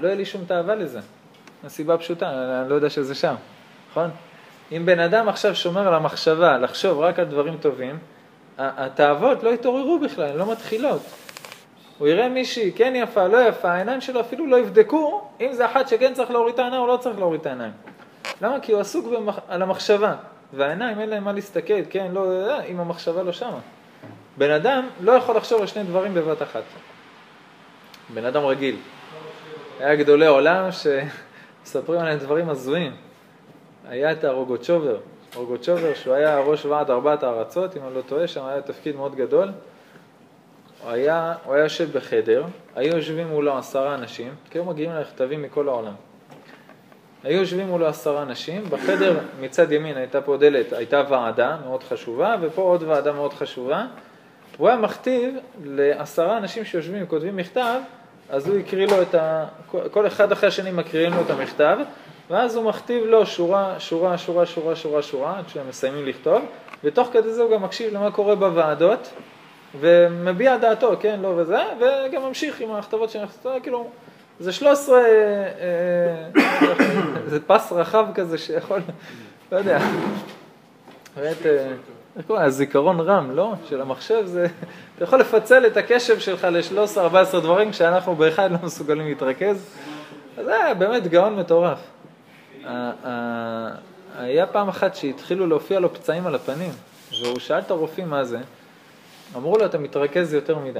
לא 0.01 0.07
יהיה 0.07 0.15
לי 0.15 0.25
שום 0.25 0.45
תאווה 0.45 0.75
לזה. 0.75 0.99
הסיבה 1.63 1.97
פשוטה, 1.97 2.61
אני 2.61 2.69
לא 2.69 2.75
יודע 2.75 2.89
שזה 2.89 3.15
שם, 3.15 3.35
נכון? 3.91 4.09
אם 4.71 4.85
בן 4.85 4.99
אדם 4.99 5.29
עכשיו 5.29 5.55
שומר 5.55 5.87
על 5.87 5.93
המחשבה, 5.93 6.57
לחשוב 6.57 6.99
רק 6.99 7.19
על 7.19 7.25
דברים 7.25 7.57
טובים, 7.57 7.97
התאוות 8.57 9.43
לא 9.43 9.49
יתעוררו 9.49 9.99
בכלל, 9.99 10.25
הן 10.25 10.37
לא 10.37 10.51
מתחילות. 10.51 11.01
הוא 12.01 12.07
יראה 12.07 12.29
מישהי 12.29 12.71
כן 12.75 12.93
יפה, 12.95 13.27
לא 13.27 13.37
יפה, 13.47 13.71
העיניים 13.71 14.01
שלו 14.01 14.19
אפילו 14.19 14.47
לא 14.47 14.59
יבדקו 14.59 15.21
אם 15.41 15.53
זה 15.53 15.65
אחת 15.65 15.87
שכן 15.87 16.13
צריך 16.13 16.31
להוריד 16.31 16.53
את 16.53 16.59
העיניים 16.59 16.81
או 16.81 16.87
לא 16.87 16.97
צריך 16.97 17.19
להוריד 17.19 17.41
את 17.41 17.45
העיניים. 17.45 17.71
למה? 18.41 18.59
כי 18.59 18.71
הוא 18.71 18.81
עסוק 18.81 19.05
במח... 19.05 19.39
על 19.47 19.61
המחשבה, 19.61 20.15
והעיניים 20.53 20.99
אין 20.99 21.09
להם 21.09 21.23
מה 21.23 21.31
להסתכל, 21.31 21.73
כן, 21.89 22.11
לא, 22.13 22.31
אה, 22.31 22.63
אם 22.63 22.79
המחשבה 22.79 23.23
לא 23.23 23.31
שמה. 23.31 23.59
בן 24.37 24.51
אדם 24.51 24.87
לא 25.01 25.11
יכול 25.11 25.35
לחשוב 25.35 25.61
על 25.61 25.67
שני 25.67 25.83
דברים 25.83 26.13
בבת 26.13 26.41
אחת. 26.41 26.63
בן 28.13 28.25
אדם 28.25 28.45
רגיל. 28.45 28.75
היה 29.79 29.95
גדולי 29.95 30.27
עולם 30.27 30.69
שמספרים 30.71 31.99
עליהם 31.99 32.19
דברים 32.19 32.49
הזויים. 32.49 32.95
היה 33.89 34.11
את 34.11 34.23
הרוגוצ'ובר, 34.23 34.97
רוגוצ'ובר 35.35 35.93
שהוא 35.93 36.13
היה 36.13 36.39
ראש 36.39 36.65
ועד 36.65 36.91
ארבעת 36.91 37.23
הארצות, 37.23 37.77
אם 37.77 37.81
אני 37.87 37.95
לא 37.95 38.01
טועה, 38.01 38.27
שם 38.27 38.45
היה 38.45 38.61
תפקיד 38.61 38.95
מאוד 38.95 39.15
גדול. 39.15 39.51
הוא 40.83 40.91
היה, 40.91 41.33
הוא 41.45 41.53
היה 41.53 41.63
יושב 41.63 41.97
בחדר, 41.97 42.43
היו 42.75 42.95
יושבים 42.95 43.27
מולו 43.27 43.57
עשרה 43.57 43.95
אנשים, 43.95 44.35
כי 44.49 44.57
היו 44.57 44.65
מגיעים 44.65 44.91
אליו 44.91 45.05
כתבים 45.05 45.41
מכל 45.41 45.67
העולם. 45.67 45.93
היו 47.23 47.39
יושבים 47.39 47.67
מולו 47.67 47.87
עשרה 47.87 48.21
אנשים, 48.21 48.63
בחדר 48.69 49.19
מצד 49.39 49.71
ימין 49.71 49.97
הייתה 49.97 50.21
פה 50.21 50.37
דלת, 50.37 50.73
הייתה 50.73 51.03
ועדה 51.09 51.57
מאוד 51.65 51.83
חשובה, 51.83 52.35
ופה 52.41 52.61
עוד 52.61 52.83
ועדה 52.83 53.11
מאוד 53.11 53.33
חשובה. 53.33 53.85
הוא 54.57 54.67
היה 54.67 54.77
מכתיב 54.77 55.35
לעשרה 55.63 56.37
אנשים 56.37 56.65
שיושבים 56.65 57.03
וכותבים 57.03 57.35
מכתב, 57.35 57.79
אז 58.29 58.47
הוא 58.47 58.57
הקריא 58.59 58.87
לו 58.87 59.01
את 59.01 59.15
ה... 59.15 59.45
כל 59.91 60.07
אחד 60.07 60.31
אחרי 60.31 60.47
השני 60.47 60.71
מקריאים 60.71 61.13
לו 61.13 61.21
את 61.21 61.29
המכתב, 61.29 61.77
ואז 62.29 62.55
הוא 62.55 62.63
מכתיב 62.63 63.05
לו 63.05 63.25
שורה, 63.25 63.75
שורה, 63.79 64.17
שורה, 64.17 64.45
שורה, 64.45 64.75
שורה, 64.75 65.01
שורה, 65.01 65.37
עד 65.39 65.49
שהם 65.49 65.69
מסיימים 65.69 66.05
לכתוב, 66.05 66.41
ותוך 66.83 67.09
כדי 67.13 67.33
זה 67.33 67.41
הוא 67.41 67.51
גם 67.51 67.63
מקשיב 67.63 67.93
למה 67.93 68.11
קורה 68.11 68.35
בוועדות, 68.35 69.13
ומביע 69.79 70.57
דעתו, 70.57 70.93
כן, 70.99 71.19
לא 71.19 71.27
וזה, 71.27 71.59
וגם 71.79 72.21
ממשיך 72.21 72.61
עם 72.61 72.71
ההכתבות 72.71 73.09
של 73.09 73.23
הכתבות, 73.23 73.61
כאילו, 73.61 73.89
זה 74.39 74.51
13, 74.51 74.97
אה, 74.97 75.03
אה, 75.61 76.73
זה 77.31 77.39
פס 77.47 77.71
רחב 77.71 78.05
כזה 78.15 78.37
שיכול, 78.37 78.79
לא 79.51 79.57
יודע, 79.57 79.79
באמת, 81.15 81.45
אה, 81.45 81.67
איך 82.17 82.25
קוראים, 82.27 82.45
הזיכרון 82.45 82.99
רם, 82.99 83.31
לא? 83.31 83.53
של 83.69 83.81
המחשב 83.81 84.25
זה, 84.25 84.47
אתה 84.95 85.03
יכול 85.03 85.19
לפצל 85.19 85.65
את 85.65 85.77
הקשב 85.77 86.19
שלך 86.19 86.47
ל-13-14 86.51 87.39
דברים 87.39 87.71
כשאנחנו 87.71 88.15
באחד 88.15 88.51
לא 88.51 88.57
מסוגלים 88.63 89.07
להתרכז, 89.07 89.75
אז 90.37 90.45
זה 90.45 90.63
היה 90.63 90.73
באמת 90.73 91.07
גאון 91.07 91.35
מטורף. 91.35 91.79
היה 94.17 94.47
פעם 94.51 94.69
אחת 94.69 94.95
שהתחילו 94.95 95.47
להופיע 95.47 95.79
לו 95.79 95.93
פצעים 95.93 96.27
על 96.27 96.35
הפנים, 96.35 96.71
והוא 97.21 97.39
שאל 97.39 97.59
את 97.59 97.71
הרופאים 97.71 98.09
מה 98.09 98.23
זה, 98.23 98.39
אמרו 99.35 99.57
לו, 99.57 99.65
אתה 99.65 99.77
מתרכז 99.77 100.33
יותר 100.33 100.59
מדי. 100.59 100.79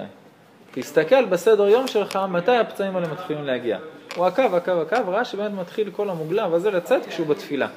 תסתכל 0.71 1.25
בסדר 1.25 1.67
יום 1.67 1.87
שלך, 1.87 2.19
מתי 2.29 2.55
הפצעים 2.55 2.95
האלה 2.95 3.07
מתחילים 3.07 3.43
להגיע. 3.45 3.77
הוא 4.15 4.25
עקב, 4.25 4.55
עקב, 4.55 4.77
עקב, 4.79 5.09
ראה 5.09 5.25
שבאמת 5.25 5.51
מתחיל 5.59 5.91
כל 5.91 6.09
המוגלב 6.09 6.53
הזה 6.53 6.71
לצאת 6.71 7.05
כשהוא 7.05 7.27
בתפילה. 7.27 7.67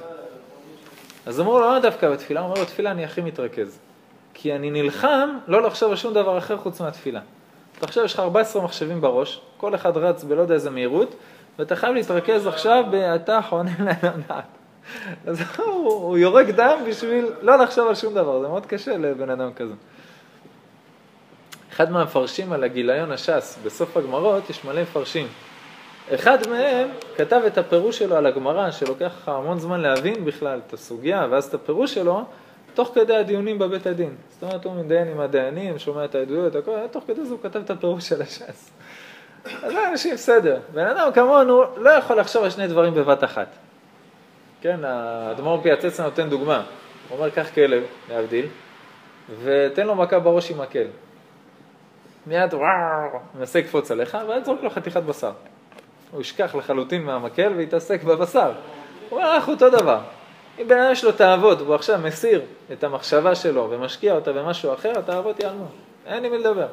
אז 1.27 1.41
אמרו 1.41 1.59
לו, 1.59 1.67
למה 1.67 1.81
דווקא 1.81 2.11
בתפילה? 2.11 2.41
הוא 2.41 2.51
אומר, 2.51 2.63
בתפילה 2.63 2.91
אני 2.91 3.05
הכי 3.05 3.21
מתרכז. 3.21 3.79
כי 4.35 4.55
אני 4.55 4.71
נלחם 4.71 5.29
לא 5.47 5.63
לחשוב 5.63 5.91
על 5.91 5.97
שום 5.97 6.15
דבר 6.15 6.39
אחר 6.39 6.59
חוץ 6.59 6.81
מהתפילה. 6.81 7.21
אתה 7.79 7.87
עכשיו, 7.87 8.05
יש 8.05 8.15
לך 8.15 8.21
14 8.21 8.63
מחשבים 8.63 9.01
בראש, 9.01 9.41
כל 9.57 9.75
אחד 9.75 9.97
רץ 9.97 10.25
בלא 10.25 10.41
יודע 10.41 10.55
איזה 10.55 10.71
מהירות, 10.71 11.15
ואתה 11.59 11.77
חייב 11.77 11.95
להתרכז 11.95 12.47
עכשיו 12.47 12.85
ב"אתה 12.91 13.41
חונן 13.49 13.85
להם 14.03 14.23
דעת". 14.29 14.45
אז 15.27 15.41
הוא, 15.57 15.93
הוא 15.93 16.19
יורק 16.19 16.47
דם 16.47 16.79
בשביל 16.89 17.27
לא 17.43 17.59
לחשוב 17.59 17.89
על 17.89 17.95
שום 17.95 18.15
דבר, 18.15 18.41
זה 18.41 18.49
מאוד 18.49 18.67
קשה 18.67 18.97
לבן 18.97 19.31
אדם 19.31 19.53
כזה. 19.53 19.75
אחד 21.75 21.91
מהמפרשים 21.91 22.53
על 22.53 22.65
הגיליון 22.65 23.13
הש"ס, 23.13 23.59
בסוף 23.65 23.97
הגמרות 23.97 24.51
יש 24.51 24.65
מלא 24.65 24.83
מפרשים. 24.83 25.27
אחד 26.15 26.39
מהם 26.49 26.89
כתב 27.17 27.41
את 27.47 27.59
הפירוש 27.59 27.99
שלו 27.99 28.17
על 28.17 28.27
הגמרא, 28.27 28.71
שלוקח 28.71 29.13
לך 29.23 29.29
המון 29.29 29.59
זמן 29.59 29.81
להבין 29.81 30.25
בכלל 30.25 30.61
את 30.67 30.73
הסוגיה, 30.73 31.27
ואז 31.31 31.45
את 31.45 31.55
הפירוש 31.55 31.95
שלו, 31.95 32.25
תוך 32.75 32.91
כדי 32.95 33.17
הדיונים 33.17 33.59
בבית 33.59 33.87
הדין. 33.87 34.15
זאת 34.31 34.43
אומרת, 34.43 34.65
הוא 34.65 34.75
מתדיין 34.81 35.09
עם 35.09 35.21
הדיינים, 35.21 35.79
שומע 35.79 36.05
את 36.05 36.15
העדויות, 36.15 36.57
הכל, 36.57 36.77
תוך 36.91 37.05
כדי 37.07 37.25
זה 37.25 37.31
הוא 37.31 37.39
כתב 37.43 37.61
את 37.65 37.71
הפירוש 37.71 38.09
של 38.09 38.23
הש"ס. 38.23 38.71
אז 39.63 39.73
אנשים 39.93 40.15
בסדר. 40.15 40.59
בן 40.75 40.87
אדם 40.87 41.13
כמונו 41.15 41.63
לא 41.77 41.91
יכול 41.91 42.21
לחשוב 42.21 42.45
על 42.45 42.51
שני 42.51 42.67
דברים 42.67 42.95
בבת 42.95 43.25
אחת. 43.25 43.49
כן, 44.61 44.85
האדמו"ר 44.85 45.63
פיאצצה 45.63 46.03
נותן 46.03 46.29
דוגמה. 46.29 46.63
הוא 47.09 47.19
אומר, 47.19 47.31
קח 47.31 47.47
כלב, 47.55 47.83
להבדיל, 48.11 48.47
ותן 49.43 49.87
לו 49.87 49.95
מכה 49.95 50.19
בראש 50.19 50.51
עם 50.51 50.61
מקל. 50.61 50.87
מיד 52.27 52.55
וואו, 52.55 53.21
מנסה 53.39 53.59
לקפוץ 53.59 53.91
עליך, 53.91 54.19
ואז 54.29 54.45
זרוק 54.45 54.63
לו 54.63 54.71
חתיכת 54.71 55.03
בשר. 55.03 55.33
הוא 56.11 56.21
ישכח 56.21 56.55
לחלוטין 56.55 57.03
מהמקל 57.03 57.53
ויתעסק 57.57 58.03
בבשר. 58.03 58.53
הוא 59.09 59.19
אומר, 59.19 59.35
אנחנו 59.35 59.53
אותו 59.53 59.71
דבר. 59.71 59.99
אם 60.59 60.69
בן 60.69 60.79
אדם 60.79 60.93
יש 60.93 61.05
לו 61.05 61.13
תאוות, 61.13 61.61
והוא 61.61 61.75
עכשיו 61.75 61.99
מסיר 62.05 62.43
את 62.73 62.85
המחשבה 62.85 63.35
שלו 63.35 63.69
ומשקיע 63.71 64.15
אותה 64.15 64.33
במשהו 64.33 64.75
אחר, 64.75 64.99
התאוות 64.99 65.41
ייעלמו. 65.41 65.67
אין 66.07 66.25
עם 66.25 66.33
מי 66.33 66.39
לדבר. 66.39 66.67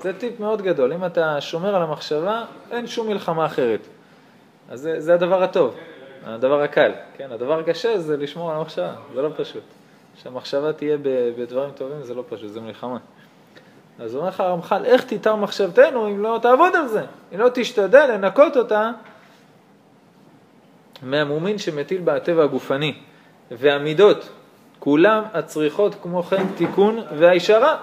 זה 0.00 0.18
טיפ 0.18 0.40
מאוד 0.40 0.62
גדול. 0.62 0.92
אם 0.92 1.04
אתה 1.04 1.40
שומר 1.40 1.76
על 1.76 1.82
המחשבה, 1.82 2.44
אין 2.70 2.86
שום 2.86 3.08
מלחמה 3.08 3.46
אחרת. 3.46 3.80
אז 4.68 4.80
זה, 4.80 5.00
זה 5.00 5.14
הדבר 5.14 5.42
הטוב, 5.42 5.74
הדבר 6.24 6.62
הקל. 6.62 6.92
כן, 7.16 7.32
הדבר 7.32 7.58
הקשה 7.58 7.98
זה 7.98 8.16
לשמור 8.16 8.50
על 8.50 8.56
המחשבה, 8.56 8.92
זה 9.14 9.22
לא 9.22 9.28
פשוט. 9.36 9.62
שהמחשבה 10.22 10.72
תהיה 10.72 10.96
בדברים 11.36 11.70
טובים 11.70 12.02
זה 12.02 12.14
לא 12.14 12.24
פשוט, 12.28 12.50
זה 12.50 12.60
מלחמה. 12.60 12.98
אז 13.98 14.16
אומר 14.16 14.28
לך 14.28 14.40
הרמח"ל, 14.40 14.84
איך 14.84 15.04
תיטר 15.04 15.36
מחשבתנו 15.36 16.08
אם 16.08 16.22
לא 16.22 16.38
תעבוד 16.42 16.76
על 16.76 16.88
זה? 16.88 17.02
אם 17.34 17.38
לא 17.38 17.48
תשתדל 17.54 18.06
לנקות 18.14 18.56
אותה 18.56 18.90
מהמומין 21.02 21.58
שמטיל 21.58 22.00
בה 22.00 22.16
הטבע 22.16 22.44
הגופני. 22.44 22.94
והמידות, 23.50 24.28
כולם 24.78 25.24
הצריכות 25.32 25.94
כמו 26.02 26.22
כן 26.22 26.46
תיקון 26.56 26.98
והישרה. 27.18 27.76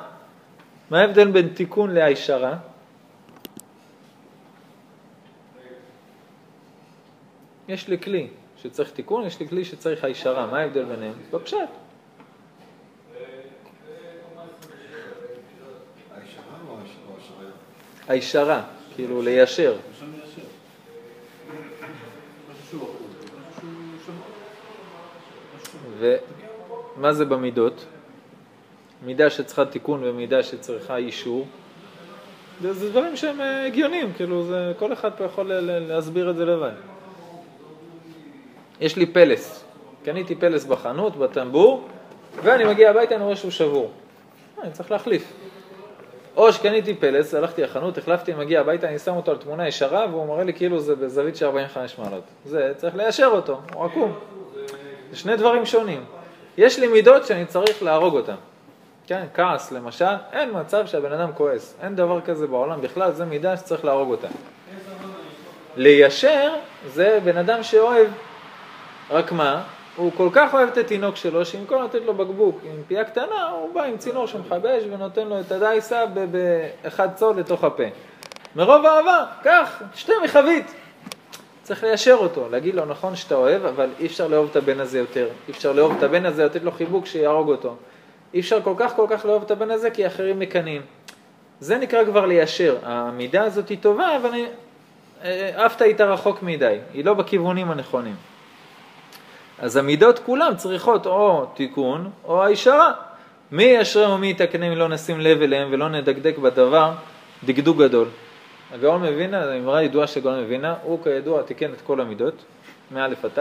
מה 0.90 1.00
ההבדל 1.00 1.32
בין 1.32 1.48
תיקון 1.48 1.92
להישרה? 1.92 2.58
יש 7.68 7.88
לי 7.88 8.00
כלי 8.00 8.28
שצריך 8.58 8.92
תיקון, 8.92 9.26
יש 9.26 9.40
לי 9.40 9.48
כלי 9.48 9.66
שצריך 9.66 10.04
הישרה. 10.04 10.48
מה 10.48 10.60
ההבדל 10.60 10.86
ביניהם? 10.86 11.14
בפשט. 11.32 11.89
הישרה, 18.10 18.62
כאילו 18.96 19.22
ליישר. 19.22 19.76
ומה 26.00 27.14
זה 27.14 27.26
במידות? 27.26 27.86
מידה 29.06 29.30
שצריכה 29.30 29.66
תיקון 29.66 30.04
ומידה 30.04 30.44
שצריכה 30.44 30.98
אישור. 30.98 31.48
זה, 32.62 32.74
זה 32.74 32.90
דברים 32.90 33.18
שהם 33.18 33.42
אה, 33.42 33.66
הגיוניים, 33.66 34.14
כאילו 34.14 34.44
זה, 34.44 34.74
כל 34.80 34.94
אחד 34.94 35.12
פה 35.18 35.24
יכול 35.24 35.52
להסביר 35.64 36.30
את 36.30 36.36
זה 36.36 36.46
לבד. 36.46 36.72
יש 38.82 38.96
לי 38.96 39.06
פלס, 39.06 39.64
קניתי 40.04 40.36
פלס 40.36 40.66
בחנות, 40.66 41.16
בטמבור, 41.16 41.88
ואני 42.44 42.64
מגיע 42.64 42.90
הביתה, 42.90 43.16
אני 43.16 43.24
רואה 43.24 43.36
שהוא 43.36 43.52
שבור. 43.52 43.92
אה, 44.58 44.64
אני 44.64 44.72
צריך 44.72 44.92
להחליף. 44.92 45.49
או 46.36 46.54
שקניתי 46.54 46.94
פלס, 46.96 47.34
הלכתי 47.34 47.62
לחנות, 47.62 47.98
החלפתי, 47.98 48.34
מגיע 48.34 48.60
הביתה, 48.60 48.88
אני 48.88 49.00
שם 49.00 49.16
אותו 49.16 49.32
על 49.32 49.38
תמונה 49.38 49.68
ישרה, 49.68 50.06
והוא 50.12 50.28
מראה 50.28 50.44
לי 50.44 50.54
כאילו 50.54 50.80
זה 50.80 50.96
בזווית 50.96 51.36
של 51.36 51.46
45 51.46 51.98
מעלות. 51.98 52.24
זה, 52.46 52.74
צריך 52.78 52.96
ליישר 52.96 53.30
אותו, 53.32 53.60
הוא 53.74 53.86
עקום. 53.86 54.20
זה 55.12 55.18
שני 55.18 55.38
דברים 55.38 55.66
שונים. 55.66 56.06
יש 56.58 56.80
לי 56.80 56.88
מידות 56.88 57.26
שאני 57.26 57.46
צריך 57.46 57.84
להרוג 57.84 58.16
אותן. 58.16 58.36
כן, 59.08 59.26
כעס 59.34 59.72
למשל, 59.72 60.06
אין 60.32 60.50
מצב 60.54 60.86
שהבן 60.86 61.12
אדם 61.12 61.32
כועס. 61.34 61.78
אין 61.82 61.96
דבר 61.96 62.22
כזה 62.22 62.48
בעולם 62.48 62.82
בכלל, 62.82 63.12
זה 63.12 63.26
מידה 63.26 63.58
שצריך 63.58 63.86
להרוג 63.86 64.12
אותה. 64.12 64.28
ליישר 65.78 66.54
זה 66.88 67.20
בן 67.24 67.38
אדם 67.38 67.64
שאוהב, 67.64 68.08
רק 69.10 69.32
מה, 69.32 69.64
הוא 70.00 70.12
כל 70.18 70.30
כך 70.32 70.54
אוהב 70.54 70.70
את 70.70 70.78
התינוק 70.78 71.16
שלו, 71.16 71.46
שבמקום 71.46 71.84
לתת 71.84 72.02
לו 72.06 72.14
בקבוק 72.14 72.60
עם 72.64 72.84
פייה 72.88 73.04
קטנה, 73.04 73.50
הוא 73.50 73.74
בא 73.74 73.84
עם 73.84 73.98
צינור 73.98 74.28
שמכבה 74.28 74.78
אש 74.78 74.84
ונותן 74.92 75.28
לו 75.28 75.40
את 75.40 75.52
הדייסה 75.52 76.04
באחד 76.32 77.08
צול 77.16 77.38
לתוך 77.40 77.64
הפה. 77.64 77.84
מרוב 78.56 78.86
אהבה, 78.86 79.26
קח, 79.44 79.82
שתה 79.96 80.14
מחבית. 80.24 80.74
צריך 81.64 81.84
ליישר 81.84 82.14
אותו, 82.20 82.48
להגיד 82.52 82.76
לו, 82.76 82.86
נכון 82.86 83.16
שאתה 83.16 83.36
אוהב, 83.36 83.66
אבל 83.66 83.90
אי 84.00 84.06
אפשר 84.06 84.28
לאהוב 84.28 84.48
את 84.52 84.56
הבן 84.56 84.80
הזה 84.80 85.00
יותר. 85.00 85.28
אי 85.48 85.54
אפשר 85.54 85.72
לאהוב 85.74 85.94
את 85.98 86.04
הבן 86.04 86.26
הזה, 86.26 86.46
לתת 86.46 86.64
לו 86.64 86.72
חיבוק 86.72 87.06
שיהרוג 87.06 87.50
אותו. 87.50 87.76
אי 88.34 88.40
אפשר 88.40 88.62
כל 88.62 88.74
כך 88.78 88.96
כל 88.96 89.06
כך 89.10 89.26
לאהוב 89.26 89.44
את 89.44 89.52
הבן 89.52 89.72
הזה, 89.72 89.90
כי 89.92 90.08
אחרים 90.08 90.40
מקנאים. 90.40 90.82
זה 91.60 91.78
נקרא 91.78 92.06
כבר 92.06 92.26
ליישר. 92.26 92.78
המידה 92.84 93.44
הזאת 93.44 93.70
היא 93.70 93.78
טובה, 93.82 94.16
אבל 94.18 94.30
אני- 94.30 94.46
אה, 95.24 95.66
עפת 95.66 95.82
איתה 95.82 96.06
רחוק 96.06 96.44
מדי. 96.44 96.78
היא 96.94 97.06
לא 97.06 97.14
בכיוונים 97.14 97.72
הנכונים. 97.72 98.16
אז 99.60 99.76
המידות 99.76 100.20
כולם 100.20 100.56
צריכות 100.56 101.06
או 101.06 101.46
תיקון 101.54 102.10
או 102.26 102.44
הישרה. 102.44 102.92
מי 103.52 103.64
ישרה 103.64 104.14
ומי 104.14 104.30
יתקנם 104.30 104.64
אם 104.64 104.78
לא 104.78 104.88
נשים 104.88 105.20
לב 105.20 105.42
אליהם 105.42 105.68
ולא 105.72 105.90
נדקדק 105.90 106.38
בדבר, 106.38 106.92
דקדוק 107.44 107.78
גדול. 107.78 108.08
הגאון 108.74 109.02
מבינה, 109.02 109.46
זו 109.46 109.54
אמרה 109.54 109.84
ידועה 109.84 110.08
של 110.08 110.20
גאון 110.20 110.44
מבינה, 110.44 110.76
הוא 110.84 111.04
כידוע 111.04 111.42
תיקן 111.42 111.74
את 111.74 111.82
כל 111.82 112.02
המידות, 112.02 112.34
מא' 112.92 113.06
עד 113.06 113.14
ת', 113.14 113.40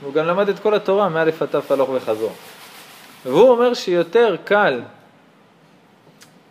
והוא 0.00 0.14
גם 0.14 0.26
למד 0.26 0.48
את 0.48 0.58
כל 0.58 0.74
התורה 0.74 1.08
מא' 1.08 1.20
עד 1.20 1.30
ת' 1.30 1.70
הלוך 1.70 1.90
וחזור. 1.90 2.32
והוא 3.26 3.50
אומר 3.50 3.74
שיותר 3.74 4.36
קל 4.44 4.80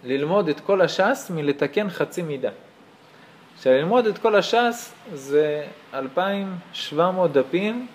ללמוד 0.04 0.50
את 0.50 0.60
כל 0.60 0.82
הש"ס 0.82 1.32
מלתקן 1.36 1.90
חצי 1.90 2.22
מידה. 2.22 2.50
עכשיו 3.56 3.74
ללמוד 3.74 4.06
את 4.06 4.18
כל 4.18 4.36
הש"ס 4.36 4.94
זה 5.14 5.64
2,700 5.94 7.32
דפים, 7.32 7.88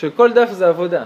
שכל 0.00 0.32
דף 0.32 0.48
זה 0.50 0.68
עבודה. 0.68 1.04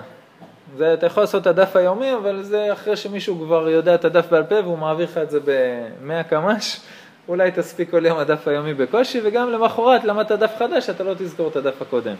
זה, 0.77 0.95
אתה 0.95 1.07
יכול 1.07 1.23
לעשות 1.23 1.43
את 1.43 1.47
הדף 1.47 1.77
היומי, 1.77 2.15
אבל 2.15 2.43
זה 2.43 2.73
אחרי 2.73 2.97
שמישהו 2.97 3.39
כבר 3.45 3.69
יודע 3.69 3.95
את 3.95 4.05
הדף 4.05 4.27
בעל 4.31 4.45
פה 4.45 4.55
והוא 4.55 4.79
מעביר 4.79 5.07
לך 5.07 5.19
את 5.19 5.31
זה 5.31 5.41
ב-100 5.45 6.23
קמ"ש, 6.31 6.81
אולי 7.29 7.51
תספיק 7.51 7.91
כל 7.91 8.07
יום 8.07 8.19
הדף 8.19 8.49
היומי 8.49 8.75
בקושי, 8.75 9.21
וגם 9.25 9.51
למחרת 9.51 10.05
למדת 10.05 10.33
דף 10.33 10.53
חדש, 10.59 10.91
אתה 10.91 11.05
לא 11.05 11.15
תזכור 11.15 11.49
את 11.49 11.57
הדף 11.57 11.83
הקודם. 11.83 12.15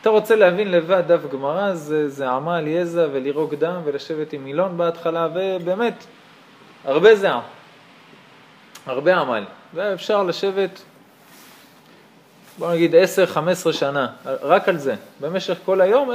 אתה 0.00 0.10
רוצה 0.10 0.36
להבין 0.36 0.70
לבד 0.70 1.02
דף 1.06 1.20
גמרא, 1.32 1.74
זה, 1.74 2.08
זה 2.08 2.30
עמל, 2.30 2.64
יזע 2.66 3.06
ולירוק 3.12 3.54
דם 3.54 3.80
ולשבת 3.84 4.32
עם 4.32 4.44
מילון 4.44 4.76
בהתחלה, 4.76 5.28
ובאמת, 5.34 6.04
הרבה 6.84 7.14
זעם, 7.14 7.40
הרבה 8.86 9.16
עמל, 9.16 9.44
ואפשר 9.74 10.22
לשבת, 10.22 10.82
בוא 12.58 12.72
נגיד 12.72 12.94
10-15 12.94 13.72
שנה, 13.72 14.08
רק 14.24 14.68
על 14.68 14.78
זה. 14.78 14.94
במשך 15.20 15.58
כל 15.64 15.80
היום, 15.80 16.10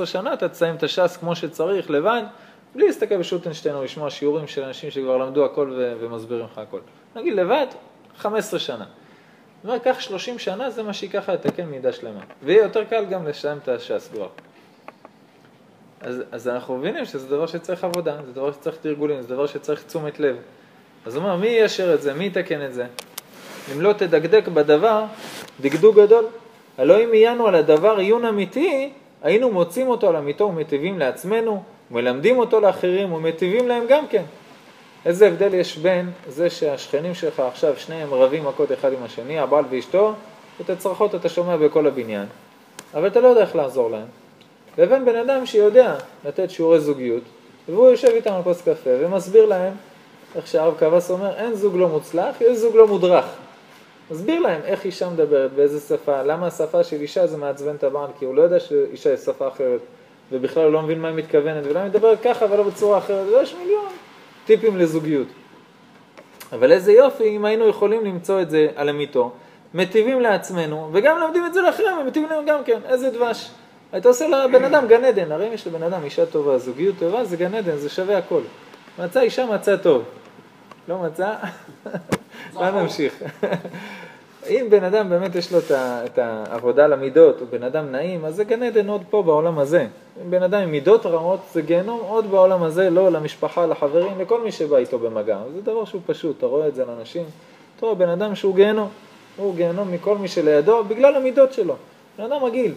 10-15 0.00 0.06
שנה, 0.06 0.32
אתה 0.32 0.48
תסיים 0.48 0.74
את 0.74 0.82
הש"ס 0.82 1.16
כמו 1.20 1.36
שצריך, 1.36 1.90
לבד, 1.90 2.22
בלי 2.74 2.86
להסתכל 2.86 3.16
בשוטנשטיין 3.16 3.74
או 3.74 3.84
לשמוע 3.84 4.10
שיעורים 4.10 4.46
של 4.46 4.62
אנשים 4.62 4.90
שכבר 4.90 5.16
למדו 5.16 5.44
הכל 5.44 5.72
ו- 5.76 5.94
ומסבירים 6.00 6.44
לך 6.52 6.58
הכל. 6.58 6.80
נגיד 7.16 7.34
לבד, 7.34 7.66
15 8.16 8.60
שנה. 8.60 8.84
זאת 8.84 9.64
אומרת, 9.64 9.84
קח 9.84 10.00
30 10.00 10.38
שנה, 10.38 10.70
זה 10.70 10.82
מה 10.82 10.92
שייקח 10.92 11.18
לך 11.18 11.28
לתקן 11.28 11.64
מידה 11.64 11.92
שלמה. 11.92 12.20
ויהיה 12.42 12.62
יותר 12.62 12.84
קל 12.84 13.04
גם 13.04 13.26
לשלם 13.26 13.58
את 13.62 13.68
הש"ס 13.68 14.08
כבר. 14.12 14.28
אז, 16.00 16.22
אז 16.32 16.48
אנחנו 16.48 16.78
מבינים 16.78 17.04
שזה 17.04 17.28
דבר 17.28 17.46
שצריך 17.46 17.84
עבודה, 17.84 18.16
זה 18.26 18.32
דבר 18.32 18.52
שצריך 18.52 18.76
תרגולים, 18.76 19.22
זה 19.22 19.28
דבר 19.28 19.46
שצריך 19.46 19.82
תשומת 19.82 20.20
לב. 20.20 20.36
אז 21.06 21.16
הוא 21.16 21.24
אומר, 21.24 21.36
מי 21.36 21.46
יישר 21.46 21.94
את 21.94 22.02
זה? 22.02 22.14
מי 22.14 22.26
יתקן 22.26 22.64
את 22.64 22.74
זה? 22.74 22.86
אם 23.72 23.80
לא 23.80 23.92
תדקדק 23.92 24.48
בדבר, 24.48 25.04
דקדוק 25.60 25.96
גדול. 25.96 26.24
הלא 26.78 27.04
אם 27.04 27.12
עיינו 27.12 27.46
על 27.46 27.54
הדבר 27.54 27.98
עיון 27.98 28.24
אמיתי, 28.24 28.90
היינו 29.22 29.50
מוצאים 29.50 29.88
אותו 29.88 30.08
על 30.08 30.16
אמיתו 30.16 30.44
ומטיבים 30.44 30.98
לעצמנו, 30.98 31.62
מלמדים 31.90 32.38
אותו 32.38 32.60
לאחרים 32.60 33.12
ומטיבים 33.12 33.68
להם 33.68 33.84
גם 33.88 34.06
כן. 34.06 34.22
איזה 35.06 35.26
הבדל 35.26 35.54
יש 35.54 35.78
בין 35.78 36.10
זה 36.28 36.50
שהשכנים 36.50 37.14
שלך 37.14 37.40
עכשיו 37.40 37.76
שניהם 37.76 38.14
רבים 38.14 38.44
מכות 38.44 38.72
אחד 38.72 38.92
עם 38.92 39.02
השני, 39.02 39.38
הבעל 39.38 39.64
ואשתו, 39.70 40.12
את 40.60 40.70
הצרחות 40.70 41.14
אתה 41.14 41.28
שומע 41.28 41.56
בכל 41.56 41.86
הבניין, 41.86 42.26
אבל 42.94 43.06
אתה 43.06 43.20
לא 43.20 43.28
יודע 43.28 43.40
איך 43.40 43.56
לעזור 43.56 43.90
להם. 43.90 44.06
לבין 44.78 45.04
בן 45.04 45.16
אדם 45.16 45.46
שיודע 45.46 45.94
לתת 46.24 46.50
שיעורי 46.50 46.80
זוגיות, 46.80 47.22
והוא 47.68 47.90
יושב 47.90 48.08
איתם 48.08 48.32
על 48.32 48.42
כוס 48.42 48.62
קפה 48.62 48.90
ומסביר 49.00 49.46
להם, 49.46 49.72
איך 50.34 50.46
שהרב 50.46 50.74
קבס 50.78 51.10
אומר, 51.10 51.36
אין 51.36 51.54
זוג 51.54 51.76
לא 51.76 51.88
מוצלח, 51.88 52.40
יש 52.40 52.58
זוג 52.58 52.76
לא 52.76 52.86
מודרך. 52.86 53.24
מסביר 54.12 54.40
להם 54.40 54.60
איך 54.64 54.84
אישה 54.84 55.08
מדברת, 55.08 55.52
באיזה 55.52 55.80
שפה, 55.80 56.22
למה 56.22 56.46
השפה 56.46 56.84
של 56.84 57.00
אישה 57.00 57.26
זה 57.26 57.36
מעצבן 57.36 57.74
את 57.74 57.84
הבעל, 57.84 58.08
כי 58.18 58.24
הוא 58.24 58.34
לא 58.34 58.42
יודע 58.42 58.60
שאישה 58.60 59.12
יש 59.12 59.20
שפה 59.20 59.48
אחרת, 59.48 59.80
ובכלל 60.32 60.64
הוא 60.64 60.72
לא 60.72 60.82
מבין 60.82 61.00
מה 61.00 61.08
היא 61.08 61.16
מתכוונת, 61.16 61.64
ולמה 61.66 61.80
היא 61.80 61.88
מדברת 61.88 62.18
ככה 62.22 62.46
ולא 62.50 62.62
בצורה 62.62 62.98
אחרת, 62.98 63.26
ויש 63.28 63.54
מיליון 63.54 63.88
טיפים 64.44 64.76
לזוגיות. 64.76 65.26
אבל 66.52 66.72
איזה 66.72 66.92
יופי 66.92 67.36
אם 67.36 67.44
היינו 67.44 67.68
יכולים 67.68 68.04
למצוא 68.04 68.40
את 68.40 68.50
זה 68.50 68.68
על 68.76 68.88
אמיתו, 68.88 69.32
מטיבים 69.74 70.20
לעצמנו, 70.20 70.90
וגם 70.92 71.18
לומדים 71.18 71.46
את 71.46 71.54
זה 71.54 71.60
לאחרים 71.62 71.98
ומטיבים 71.98 72.28
להם 72.30 72.46
גם 72.46 72.64
כן, 72.64 72.78
איזה 72.88 73.10
דבש. 73.10 73.50
אתה 73.96 74.08
עושה 74.08 74.28
לבן 74.28 74.64
אדם 74.64 74.86
גן 74.86 75.04
עדן, 75.04 75.32
הרי 75.32 75.48
אם 75.48 75.52
יש 75.52 75.66
לבן 75.66 75.82
אדם 75.82 76.04
אישה 76.04 76.26
טובה, 76.26 76.58
זוגיות 76.58 76.94
טובה, 76.98 77.24
זה 77.24 77.36
גן 77.36 77.54
עדן, 77.54 77.76
זה 77.76 77.88
שווה 77.88 78.18
הכל. 78.18 78.40
מצא 78.98 79.20
אישה, 79.20 79.46
מצא 79.46 79.76
טוב. 79.76 80.04
לא 80.88 80.98
מצא? 80.98 81.34
מה 82.54 82.70
נמשיך? 82.70 83.22
אם 84.48 84.66
בן 84.70 84.84
אדם 84.84 85.10
באמת 85.10 85.34
יש 85.34 85.52
לו 85.52 85.58
את 85.70 86.18
העבודה 86.18 86.86
למידות, 86.86 87.40
הוא 87.40 87.48
בן 87.50 87.62
אדם 87.62 87.92
נעים, 87.92 88.24
אז 88.24 88.36
זה 88.36 88.44
גן 88.44 88.62
עדן 88.62 88.88
עוד 88.88 89.02
פה 89.10 89.22
בעולם 89.22 89.58
הזה. 89.58 89.86
אם 90.22 90.30
בן 90.30 90.42
אדם 90.42 90.62
עם 90.62 90.70
מידות 90.70 91.06
רעות, 91.06 91.40
זה 91.52 91.62
גיהנום 91.62 92.00
עוד 92.00 92.30
בעולם 92.30 92.62
הזה, 92.62 92.90
לא 92.90 93.12
למשפחה, 93.12 93.66
לחברים, 93.66 94.20
לכל 94.20 94.40
מי 94.40 94.52
שבא 94.52 94.76
איתו 94.76 94.98
במגע. 94.98 95.38
זה 95.54 95.62
דבר 95.62 95.84
שהוא 95.84 96.00
פשוט, 96.06 96.38
אתה 96.38 96.46
רואה 96.46 96.68
את 96.68 96.74
זה 96.74 96.84
לאנשים. 96.84 97.24
אתה 97.76 97.86
רואה 97.86 97.94
בן 97.94 98.08
אדם 98.08 98.34
שהוא 98.34 98.54
גיהנום, 98.54 98.88
הוא 99.36 99.54
גיהנום 99.54 99.92
מכל 99.92 100.18
מי 100.18 100.28
שלידו, 100.28 100.84
בגלל 100.84 101.16
המידות 101.16 101.52
שלו. 101.52 101.74
בן 102.18 102.24
אדם 102.24 102.44
מגעיל. 102.44 102.74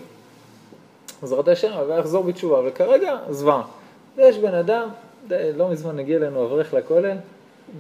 בעזרת 1.22 1.47
השם, 1.47 1.72
אבל 1.72 1.99
יחזור 1.99 2.24
בתשובה, 2.24 2.61
וכרגע 2.66 3.18
זוועה. 3.30 3.61
ויש 4.18 4.38
בן 4.38 4.53
אדם, 4.53 4.89
לא 5.30 5.70
מזמן 5.70 5.99
הגיע 5.99 6.18
אלינו 6.18 6.45
אברך 6.45 6.74
לכולל, 6.74 7.18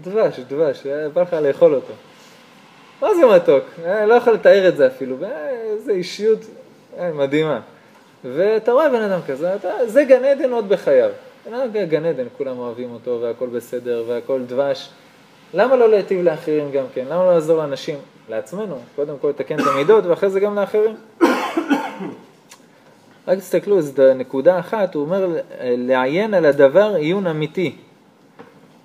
דבש, 0.01 0.39
דבש, 0.39 0.87
בא 1.13 1.21
לך 1.21 1.33
לאכול 1.33 1.75
אותו. 1.75 1.93
מה 3.05 3.15
זה 3.15 3.25
מתוק? 3.25 3.63
אה, 3.85 4.05
לא 4.05 4.13
יכול 4.13 4.33
לתאר 4.33 4.67
את 4.67 4.77
זה 4.77 4.87
אפילו, 4.87 5.15
איזה 5.71 5.91
אישיות 5.91 6.39
אה, 6.97 7.11
מדהימה. 7.13 7.59
ואתה 8.23 8.71
רואה 8.71 8.89
בן 8.89 9.01
אדם 9.01 9.19
כזה, 9.27 9.55
אתה, 9.55 9.69
זה 9.85 10.03
גן 10.03 10.25
עדן 10.25 10.51
עוד 10.51 10.69
בחייו. 10.69 11.09
בן 11.45 11.53
אדם 11.53 11.85
גן 11.85 12.05
עדן, 12.05 12.25
כולם 12.37 12.57
אוהבים 12.59 12.91
אותו 12.93 13.19
והכל 13.21 13.47
בסדר 13.47 14.03
והכל 14.07 14.41
דבש. 14.47 14.89
למה 15.53 15.75
לא 15.75 15.89
להיטיב 15.89 16.21
לאחרים 16.21 16.71
גם 16.71 16.85
כן? 16.93 17.05
למה 17.09 17.25
לא 17.25 17.33
לעזור 17.33 17.57
לאנשים? 17.57 17.97
לעצמנו, 18.29 18.77
קודם 18.95 19.15
כל 19.21 19.29
לתקן 19.29 19.59
את 19.59 19.67
המידות 19.67 20.05
ואחרי 20.05 20.29
זה 20.29 20.39
גם 20.39 20.55
לאחרים. 20.55 20.95
רק 23.27 23.37
תסתכלו, 23.37 23.81
זו 23.81 24.13
נקודה 24.15 24.59
אחת, 24.59 24.95
הוא 24.95 25.03
אומר 25.03 25.27
לעיין 25.61 26.33
על 26.33 26.45
הדבר 26.45 26.95
עיון 26.95 27.27
אמיתי. 27.27 27.75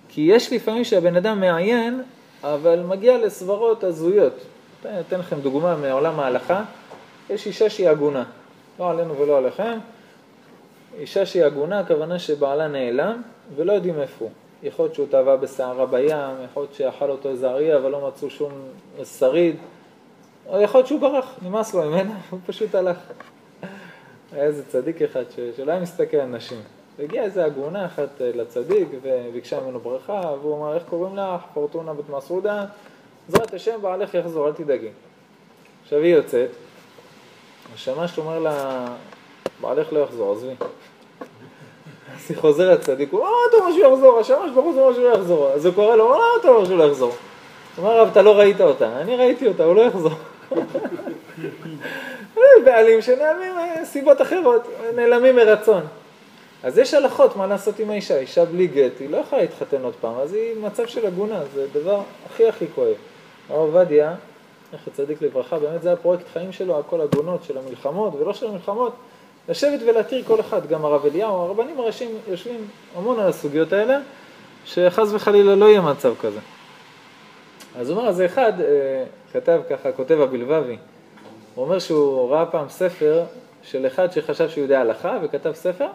כי 0.08 0.20
יש 0.20 0.52
לפעמים 0.52 0.84
שהבן 0.84 1.16
אדם 1.16 1.40
מעיין, 1.40 2.02
אבל 2.44 2.82
מגיע 2.82 3.18
לסברות 3.18 3.84
הזויות. 3.84 4.32
אני 4.84 5.00
אתן 5.00 5.18
לכם 5.18 5.40
דוגמה 5.40 5.76
מעולם 5.76 6.20
ההלכה, 6.20 6.62
יש 7.30 7.46
אישה 7.46 7.70
שהיא 7.70 7.88
עגונה, 7.88 8.24
לא 8.78 8.90
עלינו 8.90 9.18
ולא 9.18 9.38
עליכם, 9.38 9.78
אישה 10.98 11.26
שהיא 11.26 11.44
עגונה, 11.44 11.78
הכוונה 11.80 12.18
שבעלה 12.18 12.68
נעלם 12.68 13.22
ולא 13.56 13.72
יודעים 13.72 14.00
איפה 14.00 14.24
הוא. 14.24 14.30
יכול 14.62 14.84
להיות 14.84 14.94
שהוא 14.94 15.06
טבע 15.10 15.36
בסערה 15.36 15.86
בים, 15.86 16.16
יכול 16.44 16.62
להיות 16.62 16.74
שאכל 16.74 17.10
אותו 17.10 17.28
איזה 17.28 17.50
אריה 17.50 17.76
אבל 17.76 17.90
לא 17.90 18.08
מצאו 18.08 18.30
שום 18.30 18.52
שריד, 19.18 19.56
או 20.48 20.60
יכול 20.60 20.78
להיות 20.78 20.88
שהוא 20.88 21.00
ברח, 21.00 21.38
נמאס 21.42 21.74
לו 21.74 21.90
ממנה, 21.90 22.14
הוא 22.30 22.40
פשוט 22.46 22.74
הלך. 22.74 22.96
היה 24.32 24.44
איזה 24.44 24.64
צדיק 24.68 25.02
אחד. 25.02 25.24
שלא 25.56 25.72
היה 25.72 25.80
מסתכל 25.80 26.16
על 26.16 26.28
נשים. 26.28 26.79
והגיעה 27.00 27.24
איזה 27.24 27.44
עגונה 27.44 27.86
אחת 27.86 28.08
אה, 28.20 28.30
לצדיק 28.34 28.88
וביקשה 29.02 29.60
ממנו 29.60 29.80
ברכה, 29.80 30.20
והוא 30.40 30.56
אמר, 30.56 30.74
איך 30.74 30.82
קוראים 30.90 31.16
לך? 31.16 31.40
פורטונה 31.54 31.94
בת 31.94 32.08
מסעודה, 32.08 32.64
בעזרת 33.28 33.54
השם 33.54 33.82
בעלך 33.82 34.14
יחזור, 34.14 34.48
אל 34.48 34.52
תדאגי. 34.52 34.88
עכשיו 35.82 35.98
היא 35.98 36.14
יוצאת, 36.14 36.50
השמש 37.74 38.18
אומר 38.18 38.38
לה, 38.38 38.86
בעלך 39.60 39.92
לא 39.92 39.98
יחזור, 39.98 40.32
עזבי. 40.32 40.54
אז 42.14 42.26
היא 42.28 42.36
חוזרת 42.36 42.78
לצדיק, 42.78 43.12
הוא, 43.12 43.26
אתה 43.48 43.56
אומר 43.56 43.72
שהוא 43.72 43.92
יחזור, 43.92 44.18
השמש 44.18 44.50
אומר 44.56 44.94
שהוא 44.94 45.04
לא 45.04 45.14
יחזור. 45.14 45.48
אז 45.48 45.66
הוא 45.66 45.74
קורא 45.74 45.96
לו, 45.96 46.16
אתה 46.40 46.48
אומר 46.48 46.64
שהוא 46.64 46.78
לא 46.78 46.84
יחזור. 46.84 47.12
הוא 47.76 47.86
אומר, 47.86 48.08
אתה 48.08 48.22
לא 48.22 48.38
ראית 48.38 48.60
אותה. 48.60 49.00
אני 49.00 49.16
ראיתי 49.16 49.46
אותה, 49.46 49.64
הוא 49.64 49.74
לא 49.74 49.80
יחזור. 49.80 50.12
בעלים 52.64 53.02
שנעלמים 53.02 53.52
סיבות 53.84 54.22
אחרות, 54.22 54.68
נעלמים 54.96 55.36
מרצון. 55.36 55.82
אז 56.62 56.78
יש 56.78 56.94
הלכות 56.94 57.36
מה 57.36 57.46
לעשות 57.46 57.78
עם 57.78 57.90
האישה, 57.90 58.18
אישה 58.18 58.44
בלי 58.44 58.66
גט, 58.66 58.92
היא 59.00 59.10
לא 59.10 59.16
יכולה 59.16 59.42
להתחתן 59.42 59.82
עוד 59.82 59.94
פעם, 60.00 60.14
אז 60.20 60.34
היא 60.34 60.56
במצב 60.56 60.86
של 60.86 61.06
עגונה, 61.06 61.40
זה 61.54 61.66
דבר 61.72 62.00
הכי 62.26 62.48
הכי 62.48 62.66
כואב. 62.74 62.94
הרב 63.48 63.58
עובדיה, 63.58 64.14
זכר 64.72 64.90
צדיק 64.90 65.22
לברכה, 65.22 65.58
באמת 65.58 65.82
זה 65.82 65.92
הפרויקט 65.92 66.24
חיים 66.32 66.52
שלו, 66.52 66.78
הכל 66.78 67.00
עגונות 67.00 67.44
של 67.44 67.58
המלחמות, 67.58 68.14
ולא 68.14 68.32
של 68.32 68.46
המלחמות, 68.46 68.92
לשבת 69.48 69.80
ולהתיר 69.86 70.24
כל 70.26 70.40
אחד, 70.40 70.66
גם 70.66 70.84
הרב 70.84 71.06
אליהו, 71.06 71.34
הרבנים 71.34 71.80
הראשיים 71.80 72.10
יושבים 72.28 72.68
המון 72.96 73.20
על 73.20 73.28
הסוגיות 73.28 73.72
האלה, 73.72 73.98
שחס 74.64 75.08
וחלילה 75.12 75.54
לא 75.54 75.64
יהיה 75.64 75.80
מצב 75.80 76.14
כזה. 76.20 76.40
אז 77.78 77.90
הוא 77.90 77.98
אומר, 77.98 78.08
אז 78.08 78.22
אחד 78.22 78.52
אה, 78.60 79.04
כתב 79.32 79.60
ככה, 79.70 79.92
כותב 79.92 80.20
הבלבבי, 80.20 80.76
הוא 81.54 81.64
אומר 81.64 81.78
שהוא 81.78 82.30
ראה 82.30 82.46
פעם 82.46 82.68
ספר 82.68 83.24
של 83.62 83.86
אחד 83.86 84.12
שחשב 84.12 84.48
שהוא 84.48 84.62
יודע 84.62 84.80
הלכה 84.80 85.18
וכתב 85.22 85.52
ספר, 85.52 85.86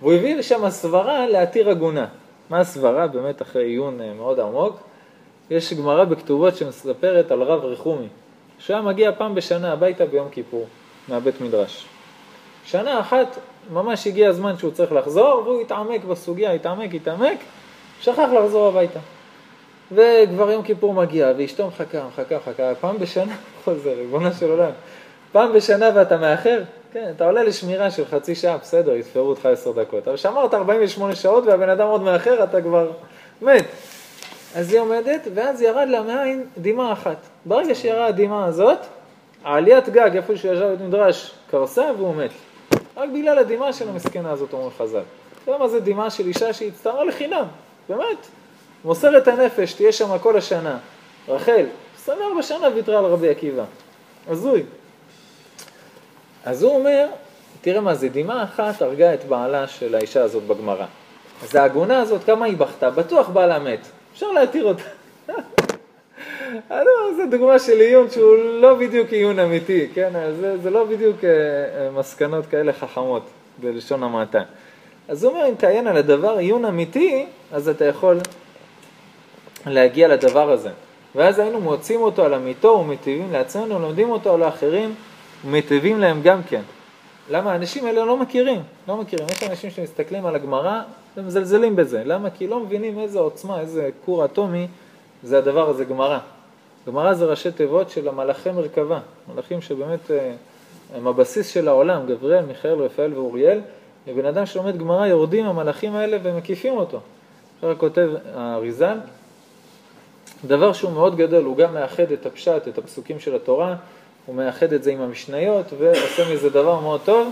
והוא 0.00 0.12
הביא 0.12 0.36
לשם 0.36 0.70
סברה 0.70 1.26
להתיר 1.26 1.70
עגונה. 1.70 2.06
מה 2.50 2.60
הסברה? 2.60 3.06
באמת 3.06 3.42
אחרי 3.42 3.64
עיון 3.64 4.00
אה, 4.00 4.12
מאוד 4.12 4.40
עמוק. 4.40 4.76
יש 5.50 5.72
גמרא 5.72 6.04
בכתובות 6.04 6.56
שמספרת 6.56 7.30
על 7.30 7.42
רב 7.42 7.64
רחומי, 7.64 8.08
שהיה 8.58 8.82
מגיע 8.82 9.12
פעם 9.12 9.34
בשנה 9.34 9.72
הביתה 9.72 10.06
ביום 10.06 10.28
כיפור, 10.30 10.66
מהבית 11.08 11.40
מדרש. 11.40 11.86
שנה 12.64 13.00
אחת 13.00 13.38
ממש 13.72 14.06
הגיע 14.06 14.28
הזמן 14.28 14.58
שהוא 14.58 14.70
צריך 14.70 14.92
לחזור, 14.92 15.42
והוא 15.44 15.60
התעמק 15.60 16.04
בסוגיה, 16.04 16.52
התעמק, 16.52 16.94
התעמק, 16.94 17.38
שכח 18.00 18.28
לחזור 18.38 18.66
הביתה. 18.68 19.00
וכבר 19.92 20.50
יום 20.50 20.62
כיפור 20.62 20.94
מגיע, 20.94 21.32
ואשתו 21.38 21.66
מחכה, 21.66 22.06
מחכה, 22.06 22.36
מחכה, 22.36 22.74
פעם 22.74 22.98
בשנה 22.98 23.36
חוזר, 23.64 23.90
ריבונו 23.90 24.32
של 24.32 24.50
עולם. 24.50 24.70
פעם 25.32 25.52
בשנה 25.52 25.90
ואתה 25.94 26.16
מאחר? 26.16 26.62
כן, 26.92 27.12
אתה 27.16 27.24
עולה 27.24 27.42
לשמירה 27.42 27.90
של 27.90 28.04
חצי 28.04 28.34
שעה, 28.34 28.56
בסדר, 28.56 28.92
יספרו 28.92 29.28
אותך 29.28 29.46
עשר 29.46 29.72
דקות. 29.72 30.08
אבל 30.08 30.16
שמרת 30.16 30.54
48 30.54 31.14
שעות 31.14 31.44
והבן 31.46 31.68
אדם 31.68 31.86
עוד 31.86 32.02
מאחר, 32.02 32.44
אתה 32.44 32.62
כבר 32.62 32.90
מת. 33.42 33.64
אז 34.54 34.72
היא 34.72 34.80
עומדת, 34.80 35.20
ואז 35.34 35.62
ירד 35.62 35.88
לה 35.88 36.02
מהעין 36.02 36.44
דמעה 36.58 36.92
אחת. 36.92 37.16
ברגע 37.44 37.74
שירדה 37.74 38.06
הדמעה 38.06 38.44
הזאת, 38.44 38.78
העליית 39.44 39.88
גג, 39.88 40.10
איפה 40.16 40.36
שהוא 40.36 40.52
ישב 40.52 40.76
במדרש, 40.80 41.34
קרסה 41.50 41.84
והוא 41.96 42.14
מת. 42.14 42.30
רק 42.96 43.08
בגלל 43.14 43.38
הדמעה 43.38 43.72
של 43.72 43.88
המסכנה 43.88 44.30
הזאת, 44.30 44.52
אומרים 44.52 44.70
חז"ל. 44.78 45.02
אתה 45.42 45.50
יודע 45.50 45.62
מה 45.62 45.68
זה 45.68 45.80
דמעה 45.80 46.10
של 46.10 46.26
אישה 46.26 46.52
שהצטערה 46.52 47.04
לחינם, 47.04 47.44
באמת. 47.88 48.26
מוסרת 48.84 49.28
הנפש, 49.28 49.72
תהיה 49.72 49.92
שם 49.92 50.18
כל 50.18 50.36
השנה. 50.36 50.78
רחל, 51.28 51.66
24 51.96 52.42
שנה 52.42 52.68
ויתרה 52.74 52.98
על 52.98 53.04
רבי 53.04 53.28
עקיבא. 53.28 53.64
הזוי. 54.28 54.62
אז 56.46 56.62
הוא 56.62 56.74
אומר, 56.74 57.06
תראה 57.60 57.80
מה 57.80 57.94
זה, 57.94 58.08
דמעה 58.08 58.44
אחת 58.44 58.82
הרגה 58.82 59.14
את 59.14 59.24
בעלה 59.24 59.66
של 59.66 59.94
האישה 59.94 60.22
הזאת 60.22 60.42
בגמרא. 60.42 60.86
אז 61.42 61.54
העגונה 61.54 62.00
הזאת, 62.00 62.24
כמה 62.24 62.44
היא 62.44 62.56
בכתה? 62.56 62.90
בטוח 62.90 63.28
בעלה 63.28 63.58
מת. 63.58 63.80
אפשר 64.12 64.32
להתיר 64.32 64.64
אותה. 64.64 64.82
זו 67.16 67.22
דוגמה 67.30 67.58
של 67.58 67.80
עיון 67.80 68.10
שהוא 68.10 68.36
לא 68.36 68.74
בדיוק 68.74 69.10
עיון 69.10 69.38
אמיתי, 69.38 69.88
כן? 69.94 70.10
זה, 70.40 70.58
זה 70.62 70.70
לא 70.70 70.84
בדיוק 70.84 71.24
אה, 71.24 71.30
אה, 71.30 71.90
מסקנות 71.90 72.46
כאלה 72.46 72.72
חכמות 72.72 73.22
בלשון 73.58 74.02
המעטה. 74.02 74.42
אז 75.08 75.24
הוא 75.24 75.32
אומר, 75.32 75.48
אם 75.48 75.54
תעיין 75.54 75.86
על 75.86 75.96
הדבר 75.96 76.36
עיון 76.36 76.64
אמיתי, 76.64 77.26
אז 77.52 77.68
אתה 77.68 77.84
יכול 77.84 78.18
להגיע 79.66 80.08
לדבר 80.08 80.50
הזה. 80.50 80.70
ואז 81.14 81.38
היינו 81.38 81.60
מוצאים 81.60 82.00
אותו 82.00 82.24
על 82.24 82.34
אמיתו 82.34 82.68
ומטיבים 82.68 83.32
לעצמנו, 83.32 83.78
לומדים 83.78 84.10
אותו 84.10 84.34
על 84.34 84.42
האחרים 84.42 84.94
ומטיבים 85.44 86.00
להם 86.00 86.22
גם 86.22 86.42
כן. 86.42 86.62
למה? 87.30 87.52
האנשים 87.52 87.86
האלה 87.86 88.04
לא 88.04 88.16
מכירים, 88.16 88.62
לא 88.88 88.96
מכירים. 88.96 89.26
יש 89.28 89.42
אנשים 89.42 89.70
שמסתכלים 89.70 90.26
על 90.26 90.34
הגמרא 90.34 90.82
ומזלזלים 91.16 91.76
בזה. 91.76 92.02
למה? 92.04 92.30
כי 92.30 92.46
לא 92.46 92.60
מבינים 92.60 92.98
איזה 92.98 93.18
עוצמה, 93.18 93.60
איזה 93.60 93.90
כור 94.04 94.24
אטומי 94.24 94.66
זה 95.22 95.38
הדבר 95.38 95.68
הזה, 95.68 95.84
גמרא. 95.84 96.18
גמרא 96.86 97.14
זה 97.14 97.24
ראשי 97.24 97.52
תיבות 97.52 97.90
של 97.90 98.08
המלאכי 98.08 98.50
מרכבה, 98.50 98.98
מלאכים 99.34 99.60
שבאמת 99.60 100.10
אה, 100.10 100.32
הם 100.94 101.06
הבסיס 101.06 101.48
של 101.48 101.68
העולם, 101.68 102.06
גבריאל, 102.06 102.44
מיכאל, 102.44 102.72
רפאל 102.72 103.14
ואוריאל, 103.14 103.60
ובן 104.08 104.26
אדם 104.26 104.46
שלומד 104.46 104.78
גמרא 104.78 105.06
יורדים 105.06 105.46
המלאכים 105.46 105.94
האלה 105.94 106.18
ומקיפים 106.22 106.76
אותו. 106.76 107.00
אחר 107.58 107.74
כותב 107.74 108.10
האריזל, 108.34 108.98
דבר 110.44 110.72
שהוא 110.72 110.92
מאוד 110.92 111.16
גדול, 111.16 111.44
הוא 111.44 111.56
גם 111.56 111.74
מאחד 111.74 112.12
את 112.12 112.26
הפשט, 112.26 112.68
את 112.68 112.78
הפסוקים 112.78 113.20
של 113.20 113.34
התורה, 113.34 113.76
הוא 114.26 114.34
מאחד 114.34 114.72
את 114.72 114.82
זה 114.82 114.90
עם 114.90 115.00
המשניות 115.00 115.66
ועושה 115.78 116.34
מזה 116.34 116.50
דבר 116.50 116.80
מאוד 116.80 117.00
טוב, 117.04 117.30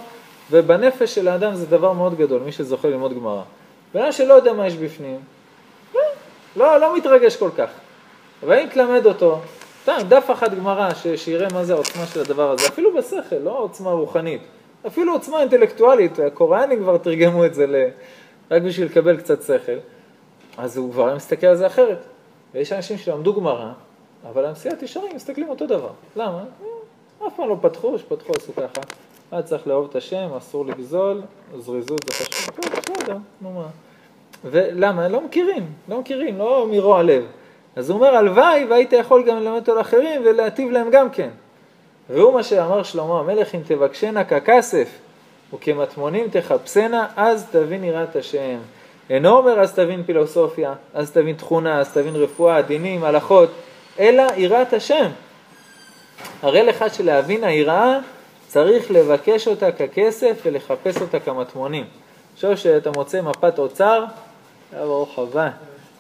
ובנפש 0.50 1.14
של 1.14 1.28
האדם 1.28 1.54
זה 1.54 1.66
דבר 1.66 1.92
מאוד 1.92 2.18
גדול, 2.18 2.42
מי 2.42 2.52
שזוכה 2.52 2.88
ללמוד 2.88 3.14
גמרא. 3.14 3.42
בן 3.94 4.02
אדם 4.02 4.12
שלא 4.12 4.34
יודע 4.34 4.52
מה 4.52 4.66
יש 4.66 4.74
בפנים, 4.74 5.20
לא, 5.94 6.00
לא, 6.56 6.80
לא 6.80 6.96
מתרגש 6.96 7.36
כל 7.36 7.50
כך. 7.56 7.68
אבל 8.42 8.58
אם 8.58 8.66
תלמד 8.66 9.06
אותו, 9.06 9.40
סתם, 9.82 9.96
דף 10.08 10.30
אחת 10.32 10.54
גמרא, 10.54 10.88
שיראה 11.16 11.48
מה 11.52 11.64
זה 11.64 11.72
העוצמה 11.72 12.06
של 12.06 12.20
הדבר 12.20 12.50
הזה, 12.50 12.66
אפילו 12.68 12.94
בשכל, 12.94 13.36
לא 13.36 13.58
עוצמה 13.58 13.90
רוחנית, 13.90 14.42
אפילו 14.86 15.12
עוצמה 15.12 15.40
אינטלקטואלית, 15.40 16.18
הקוראנים 16.18 16.78
כבר 16.78 16.98
תרגמו 16.98 17.44
את 17.44 17.54
זה 17.54 17.66
ל... 17.66 17.74
רק 18.50 18.62
בשביל 18.62 18.86
לקבל 18.86 19.16
קצת 19.16 19.42
שכל, 19.42 19.78
אז 20.56 20.76
הוא 20.76 20.92
כבר 20.92 21.14
מסתכל 21.14 21.46
על 21.46 21.56
זה 21.56 21.66
אחרת. 21.66 22.04
ויש 22.54 22.72
אנשים 22.72 22.98
שלמדו 22.98 23.34
גמרא, 23.34 23.72
אבל 24.30 24.46
המסיעת 24.46 24.82
ישרים 24.82 25.16
מסתכלים 25.16 25.48
אותו 25.48 25.66
דבר. 25.66 25.90
למה? 26.16 26.44
אף 27.26 27.32
פעם 27.36 27.48
לא 27.48 27.56
פתחו, 27.60 27.98
שפתחו 27.98 28.32
עשו 28.36 28.52
ככה. 28.52 28.80
היה 29.32 29.42
צריך 29.42 29.66
לאהוב 29.66 29.86
את 29.90 29.96
השם, 29.96 30.28
אסור 30.38 30.66
לגזול, 30.66 31.22
זריזות 31.58 32.00
זה 32.04 32.12
חשוב, 32.12 32.54
טוב, 32.54 32.94
בסדר, 32.98 33.16
נו 33.40 33.50
מה. 33.50 33.66
ולמה? 34.44 35.08
לא 35.08 35.20
מכירים, 35.20 35.66
לא 35.88 36.00
מכירים, 36.00 36.38
לא 36.38 36.66
מרוע 36.70 37.02
לב. 37.02 37.24
אז 37.76 37.90
הוא 37.90 37.96
אומר, 37.96 38.16
הלוואי 38.16 38.64
והיית 38.64 38.92
יכול 38.92 39.22
גם 39.22 39.36
ללמד 39.36 39.58
אותו 39.58 39.74
לאחרים 39.74 40.22
ולהטיב 40.24 40.70
להם 40.70 40.90
גם 40.90 41.10
כן. 41.10 41.28
והוא 42.10 42.34
מה 42.34 42.42
שאמר 42.42 42.82
שלמה 42.82 43.20
המלך, 43.20 43.54
אם 43.54 43.60
תבקשנה 43.66 44.24
ככסף 44.24 44.88
וכמטמונים 45.54 46.28
תחפשנה, 46.30 47.06
אז 47.16 47.46
תבין 47.50 47.84
יראת 47.84 48.16
השם. 48.16 48.58
אינו 49.10 49.30
אומר 49.30 49.60
אז 49.60 49.74
תבין 49.74 50.02
פילוסופיה, 50.02 50.74
אז 50.94 51.10
תבין 51.10 51.36
תכונה, 51.36 51.80
אז 51.80 51.92
תבין 51.92 52.16
רפואה, 52.16 52.62
דינים, 52.62 53.04
הלכות, 53.04 53.50
אלא 53.98 54.22
יראת 54.36 54.72
השם. 54.72 55.10
הרי 56.42 56.62
לך 56.62 56.84
שלהבין 56.92 57.44
היראה 57.44 57.98
צריך 58.48 58.90
לבקש 58.90 59.48
אותה 59.48 59.72
ככסף 59.72 60.40
ולחפש 60.44 60.96
אותה 61.00 61.20
כמטמונים. 61.20 61.84
עכשיו 62.34 62.56
שאתה 62.56 62.90
מוצא 62.90 63.20
מפת 63.20 63.58
אוצר, 63.58 64.04
היה 64.72 64.84
ברוך 64.84 65.18
הבא. 65.18 65.50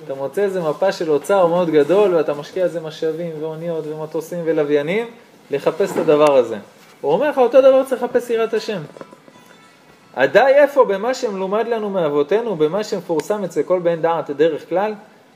אתה 0.04 0.14
מוצא 0.14 0.42
איזה 0.42 0.60
מפה 0.62 0.92
של 0.92 1.10
אוצר 1.10 1.46
מאוד 1.46 1.70
גדול 1.70 2.14
ואתה 2.14 2.34
משקיע 2.34 2.64
איזה 2.64 2.80
משאבים 2.80 3.30
ואוניות 3.40 3.84
ומטוסים 3.86 4.38
ולוויינים 4.44 5.06
לחפש 5.50 5.92
את 5.92 5.96
הדבר 5.96 6.36
הזה. 6.36 6.56
הוא 7.00 7.12
אומר 7.12 7.30
לך 7.30 7.38
אותו 7.38 7.60
דבר 7.60 7.84
צריך 7.84 8.02
לחפש 8.02 8.30
יראת 8.30 8.54
השם. 8.54 8.80
עדיי 10.16 10.54
איפה 10.54 10.84
במה 10.84 11.14
שמלומד 11.14 11.68
לנו 11.68 11.90
מאבותינו, 11.90 12.56
במה 12.56 12.84
שמפורסם 12.84 13.44
אצל 13.44 13.62
כל 13.62 13.78
בן 13.78 14.02
דעת 14.02 14.30
דרך 14.30 14.68
כלל, 14.68 14.94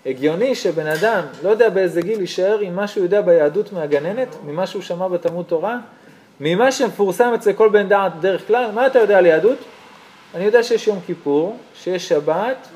הגיוני 0.08 0.54
שבן 0.54 0.86
אדם, 0.86 1.22
לא 1.42 1.50
יודע 1.50 1.68
באיזה 1.68 2.02
גיל, 2.02 2.20
יישאר 2.20 2.58
עם 2.58 2.76
מה 2.76 2.88
שהוא 2.88 3.04
יודע 3.04 3.20
ביהדות 3.20 3.72
מהגננת, 3.72 4.36
ממה 4.44 4.66
שהוא 4.66 4.82
שמע 4.82 5.08
בתלמוד 5.08 5.44
תורה, 5.44 5.78
ממה 6.40 6.72
שמפורסם 6.72 7.32
אצל 7.34 7.52
כל 7.52 7.68
בן 7.68 7.88
דעת 7.88 8.12
דרך 8.20 8.46
כלל, 8.46 8.70
מה 8.74 8.86
אתה 8.86 8.98
יודע 8.98 9.18
על 9.18 9.26
יהדות? 9.26 9.58
אני 10.34 10.44
יודע 10.44 10.62
שיש 10.62 10.86
יום 10.86 10.98
כיפור, 11.06 11.56
שיש 11.74 12.08
שבת, 12.08 12.68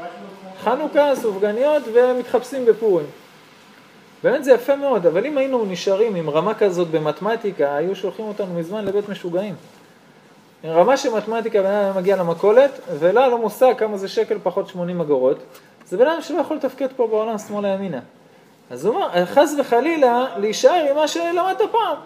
חנוכה, 0.64 1.16
סופגניות 1.16 1.82
ומתחפשים 1.92 2.66
בפורים. 2.66 3.06
באמת 4.22 4.44
זה 4.44 4.52
יפה 4.52 4.76
מאוד, 4.76 5.06
אבל 5.06 5.26
אם 5.26 5.38
היינו 5.38 5.64
נשארים 5.64 6.14
עם 6.14 6.30
רמה 6.30 6.54
כזאת 6.54 6.88
במתמטיקה, 6.88 7.76
היו 7.76 7.96
שולחים 7.96 8.24
אותנו 8.24 8.54
מזמן 8.54 8.84
לבית 8.84 9.08
משוגעים. 9.08 9.54
רמה 10.64 10.96
של 10.96 11.10
מתמטיקה, 11.14 11.62
בן 11.62 11.70
אדם 11.70 11.96
מגיע 11.96 12.16
למכולת, 12.16 12.80
ולה 12.98 13.28
לא 13.28 13.38
מושג 13.38 13.72
כמה 13.78 13.96
זה 13.96 14.08
שקל 14.08 14.38
פחות 14.42 14.68
80 14.68 15.00
אגורות, 15.00 15.38
זה 15.86 15.96
בן 15.96 16.06
אדם 16.06 16.22
שלא 16.22 16.40
יכול 16.40 16.56
לתפקד 16.56 16.88
פה 16.96 17.06
בעולם 17.06 17.38
שמאלה 17.38 17.68
ימינה. 17.68 18.00
אז 18.70 18.86
הוא 18.86 18.94
אומר, 18.94 19.26
חס 19.26 19.54
וחלילה, 19.58 20.26
להישאר 20.36 20.86
עם 20.90 20.96
מה 20.96 21.08
שלמדת 21.08 21.60
פעם. 21.72 21.96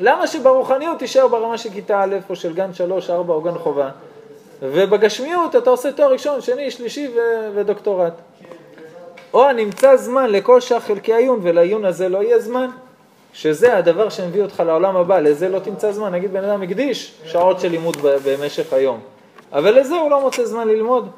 למה 0.00 0.26
שברוחניות 0.26 0.98
תישאר 0.98 1.28
ברמה 1.28 1.58
של 1.58 1.70
כיתה 1.70 2.02
א' 2.02 2.16
או 2.30 2.36
של 2.36 2.54
גן 2.54 2.74
שלוש, 2.74 3.10
ארבע 3.10 3.34
או 3.34 3.42
גן 3.42 3.58
חובה? 3.58 3.88
ובגשמיות 4.62 5.56
אתה 5.56 5.70
עושה 5.70 5.92
תואר 5.92 6.12
ראשון, 6.12 6.40
שני, 6.40 6.70
שלישי 6.70 7.08
ו- 7.08 7.50
ודוקטורט. 7.54 8.12
או 9.34 9.52
נמצא 9.52 9.96
זמן 9.96 10.30
לכל 10.30 10.60
שאר 10.60 10.80
חלקי 10.80 11.14
העיון 11.14 11.40
ולעיון 11.42 11.84
הזה 11.84 12.08
לא 12.08 12.18
יהיה 12.18 12.38
זמן, 12.38 12.70
שזה 13.32 13.76
הדבר 13.76 14.08
שמביא 14.08 14.42
אותך 14.42 14.62
לעולם 14.66 14.96
הבא, 14.96 15.18
לזה 15.18 15.48
לא 15.48 15.58
תמצא 15.58 15.92
זמן. 15.92 16.14
נגיד 16.14 16.32
בן 16.32 16.44
אדם 16.44 16.62
הקדיש 16.62 17.14
שעות 17.24 17.60
של 17.60 17.68
לימוד 17.68 17.96
במשך 18.02 18.72
היום, 18.72 19.00
אבל 19.52 19.80
לזה 19.80 19.94
הוא 19.94 20.10
לא 20.10 20.20
מוצא 20.20 20.44
זמן 20.44 20.68
ללמוד. 20.68 21.08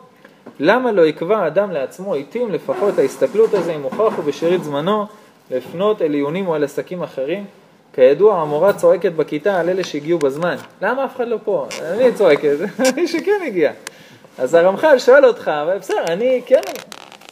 למה 0.61 0.93
לא 0.93 1.07
יקבע 1.07 1.47
אדם 1.47 1.71
לעצמו 1.71 2.15
עיתים 2.15 2.51
לפחות 2.51 2.99
ההסתכלות 2.99 3.55
הזו, 3.55 3.71
אם 3.75 3.83
הוכח 3.83 4.19
ובשארית 4.19 4.65
זמנו, 4.65 5.07
לפנות 5.51 6.03
אל 6.03 6.15
עיונים 6.15 6.49
או 6.49 6.57
אל 6.57 6.65
עסקים 6.65 7.03
אחרים? 7.03 7.45
כידוע, 7.93 8.41
המורה 8.41 8.73
צועקת 8.73 9.13
בכיתה 9.13 9.61
על 9.61 9.69
אלה 9.69 9.85
שהגיעו 9.85 10.19
בזמן. 10.19 10.57
למה 10.83 11.05
אף 11.05 11.17
אחד 11.17 11.29
לא 11.29 11.39
פה? 11.45 11.67
אני 11.83 12.13
צועקת, 12.15 12.57
אני 12.95 13.09
שכן 13.09 13.41
הגיע. 13.47 13.73
אז 14.39 14.55
הרמח"ל 14.55 14.99
שואל 14.99 15.27
אותך, 15.27 15.49
אבל 15.49 15.79
בסדר, 15.79 16.05
אני 16.07 16.43
כן, 16.47 16.61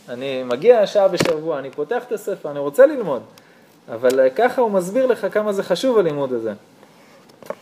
אני 0.09 0.43
מגיע 0.43 0.87
שעה 0.87 1.09
בשבוע, 1.09 1.59
אני 1.59 1.71
פותח 1.71 2.03
את 2.07 2.13
הספר, 2.13 2.51
אני 2.51 2.59
רוצה 2.59 2.87
ללמוד. 2.87 3.23
אבל 3.95 4.29
ככה 4.37 4.61
הוא 4.61 4.71
מסביר 4.71 5.07
לך 5.07 5.27
כמה 5.31 5.53
זה 5.53 5.63
חשוב 5.63 5.99
הלימוד 5.99 6.33
הזה. 6.33 6.53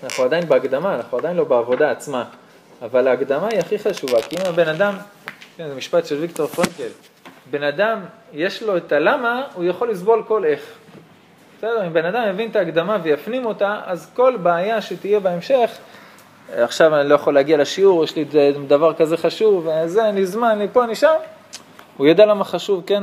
אנחנו 0.05 0.24
עדיין 0.24 0.49
בהקדמה, 0.49 0.94
אנחנו 0.94 1.18
עדיין 1.18 1.36
לא 1.36 1.44
בעבודה 1.44 1.90
עצמה. 1.90 2.24
אבל 2.82 3.09
ההקדמה 3.09 3.49
היא 3.49 3.59
הכי 3.59 3.78
חשובה, 3.78 4.22
כי 4.22 4.36
אם 4.36 4.42
הבן 4.47 4.68
אדם, 4.68 4.94
כן, 5.57 5.68
זה 5.68 5.74
משפט 5.74 6.07
של 6.07 6.16
ויקטור 6.16 6.46
פרנקל, 6.46 6.88
בן 7.50 7.62
אדם, 7.62 8.00
יש 8.32 8.62
לו 8.62 8.76
את 8.76 8.92
הלמה, 8.92 9.46
הוא 9.54 9.64
יכול 9.64 9.90
לסבול 9.90 10.22
כל 10.28 10.44
איך. 10.44 10.61
בסדר, 11.59 11.86
אם 11.86 11.92
בן 11.92 12.04
אדם 12.04 12.28
יבין 12.28 12.50
את 12.50 12.57
ההקדמה 12.57 12.98
ויפנים 13.02 13.46
אותה, 13.46 13.80
אז 13.84 14.11
כל 14.14 14.36
בעיה 14.36 14.82
שתהיה 14.82 15.20
בהמשך, 15.20 15.70
עכשיו 16.52 17.00
אני 17.00 17.09
לא 17.09 17.14
יכול 17.14 17.34
להגיע 17.34 17.57
לשיעור, 17.57 18.04
יש 18.04 18.16
לי 18.16 18.24
דבר 18.66 18.94
כזה 18.94 19.16
חשוב, 19.16 19.66
וזה, 19.66 20.07
אין 20.07 20.14
לי 20.14 20.26
זמן, 20.26 20.48
אני 20.48 20.68
פה, 20.72 20.84
אני 20.84 20.94
שם, 20.94 21.14
הוא 21.96 22.07
ידע 22.07 22.26
למה 22.26 22.44
חשוב, 22.44 22.82
כן, 22.86 23.02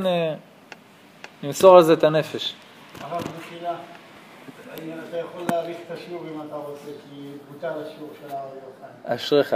למסור 1.44 1.78
על 1.78 1.84
זה 1.84 1.94
את 1.94 2.04
הנפש. 2.04 2.56
הרב, 3.02 3.22
מחילה, 3.40 3.76
אתה 5.10 5.18
יכול 5.18 5.42
להאריך 5.50 5.78
את 5.88 5.98
השיעור 5.98 6.24
אם 6.34 6.42
אתה 6.48 6.56
רוצה, 6.56 6.86
כי 6.86 7.32
בוטל 7.52 7.68
השיעור 7.68 8.10
של 8.22 8.36
הרב 8.36 8.50
יוחנן. 8.56 9.16
אשריך. 9.16 9.56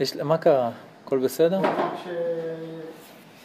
יש, 0.00 0.16
מה 0.16 0.38
קרה? 0.38 0.70
הכל 1.04 1.18
בסדר? 1.18 1.60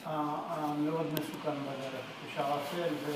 שהמאוד 0.04 1.08
מסוכן 1.14 1.52
בדרך, 1.52 2.06
יש 2.28 2.38
ערפל 2.38 2.94
ו... 3.06 3.12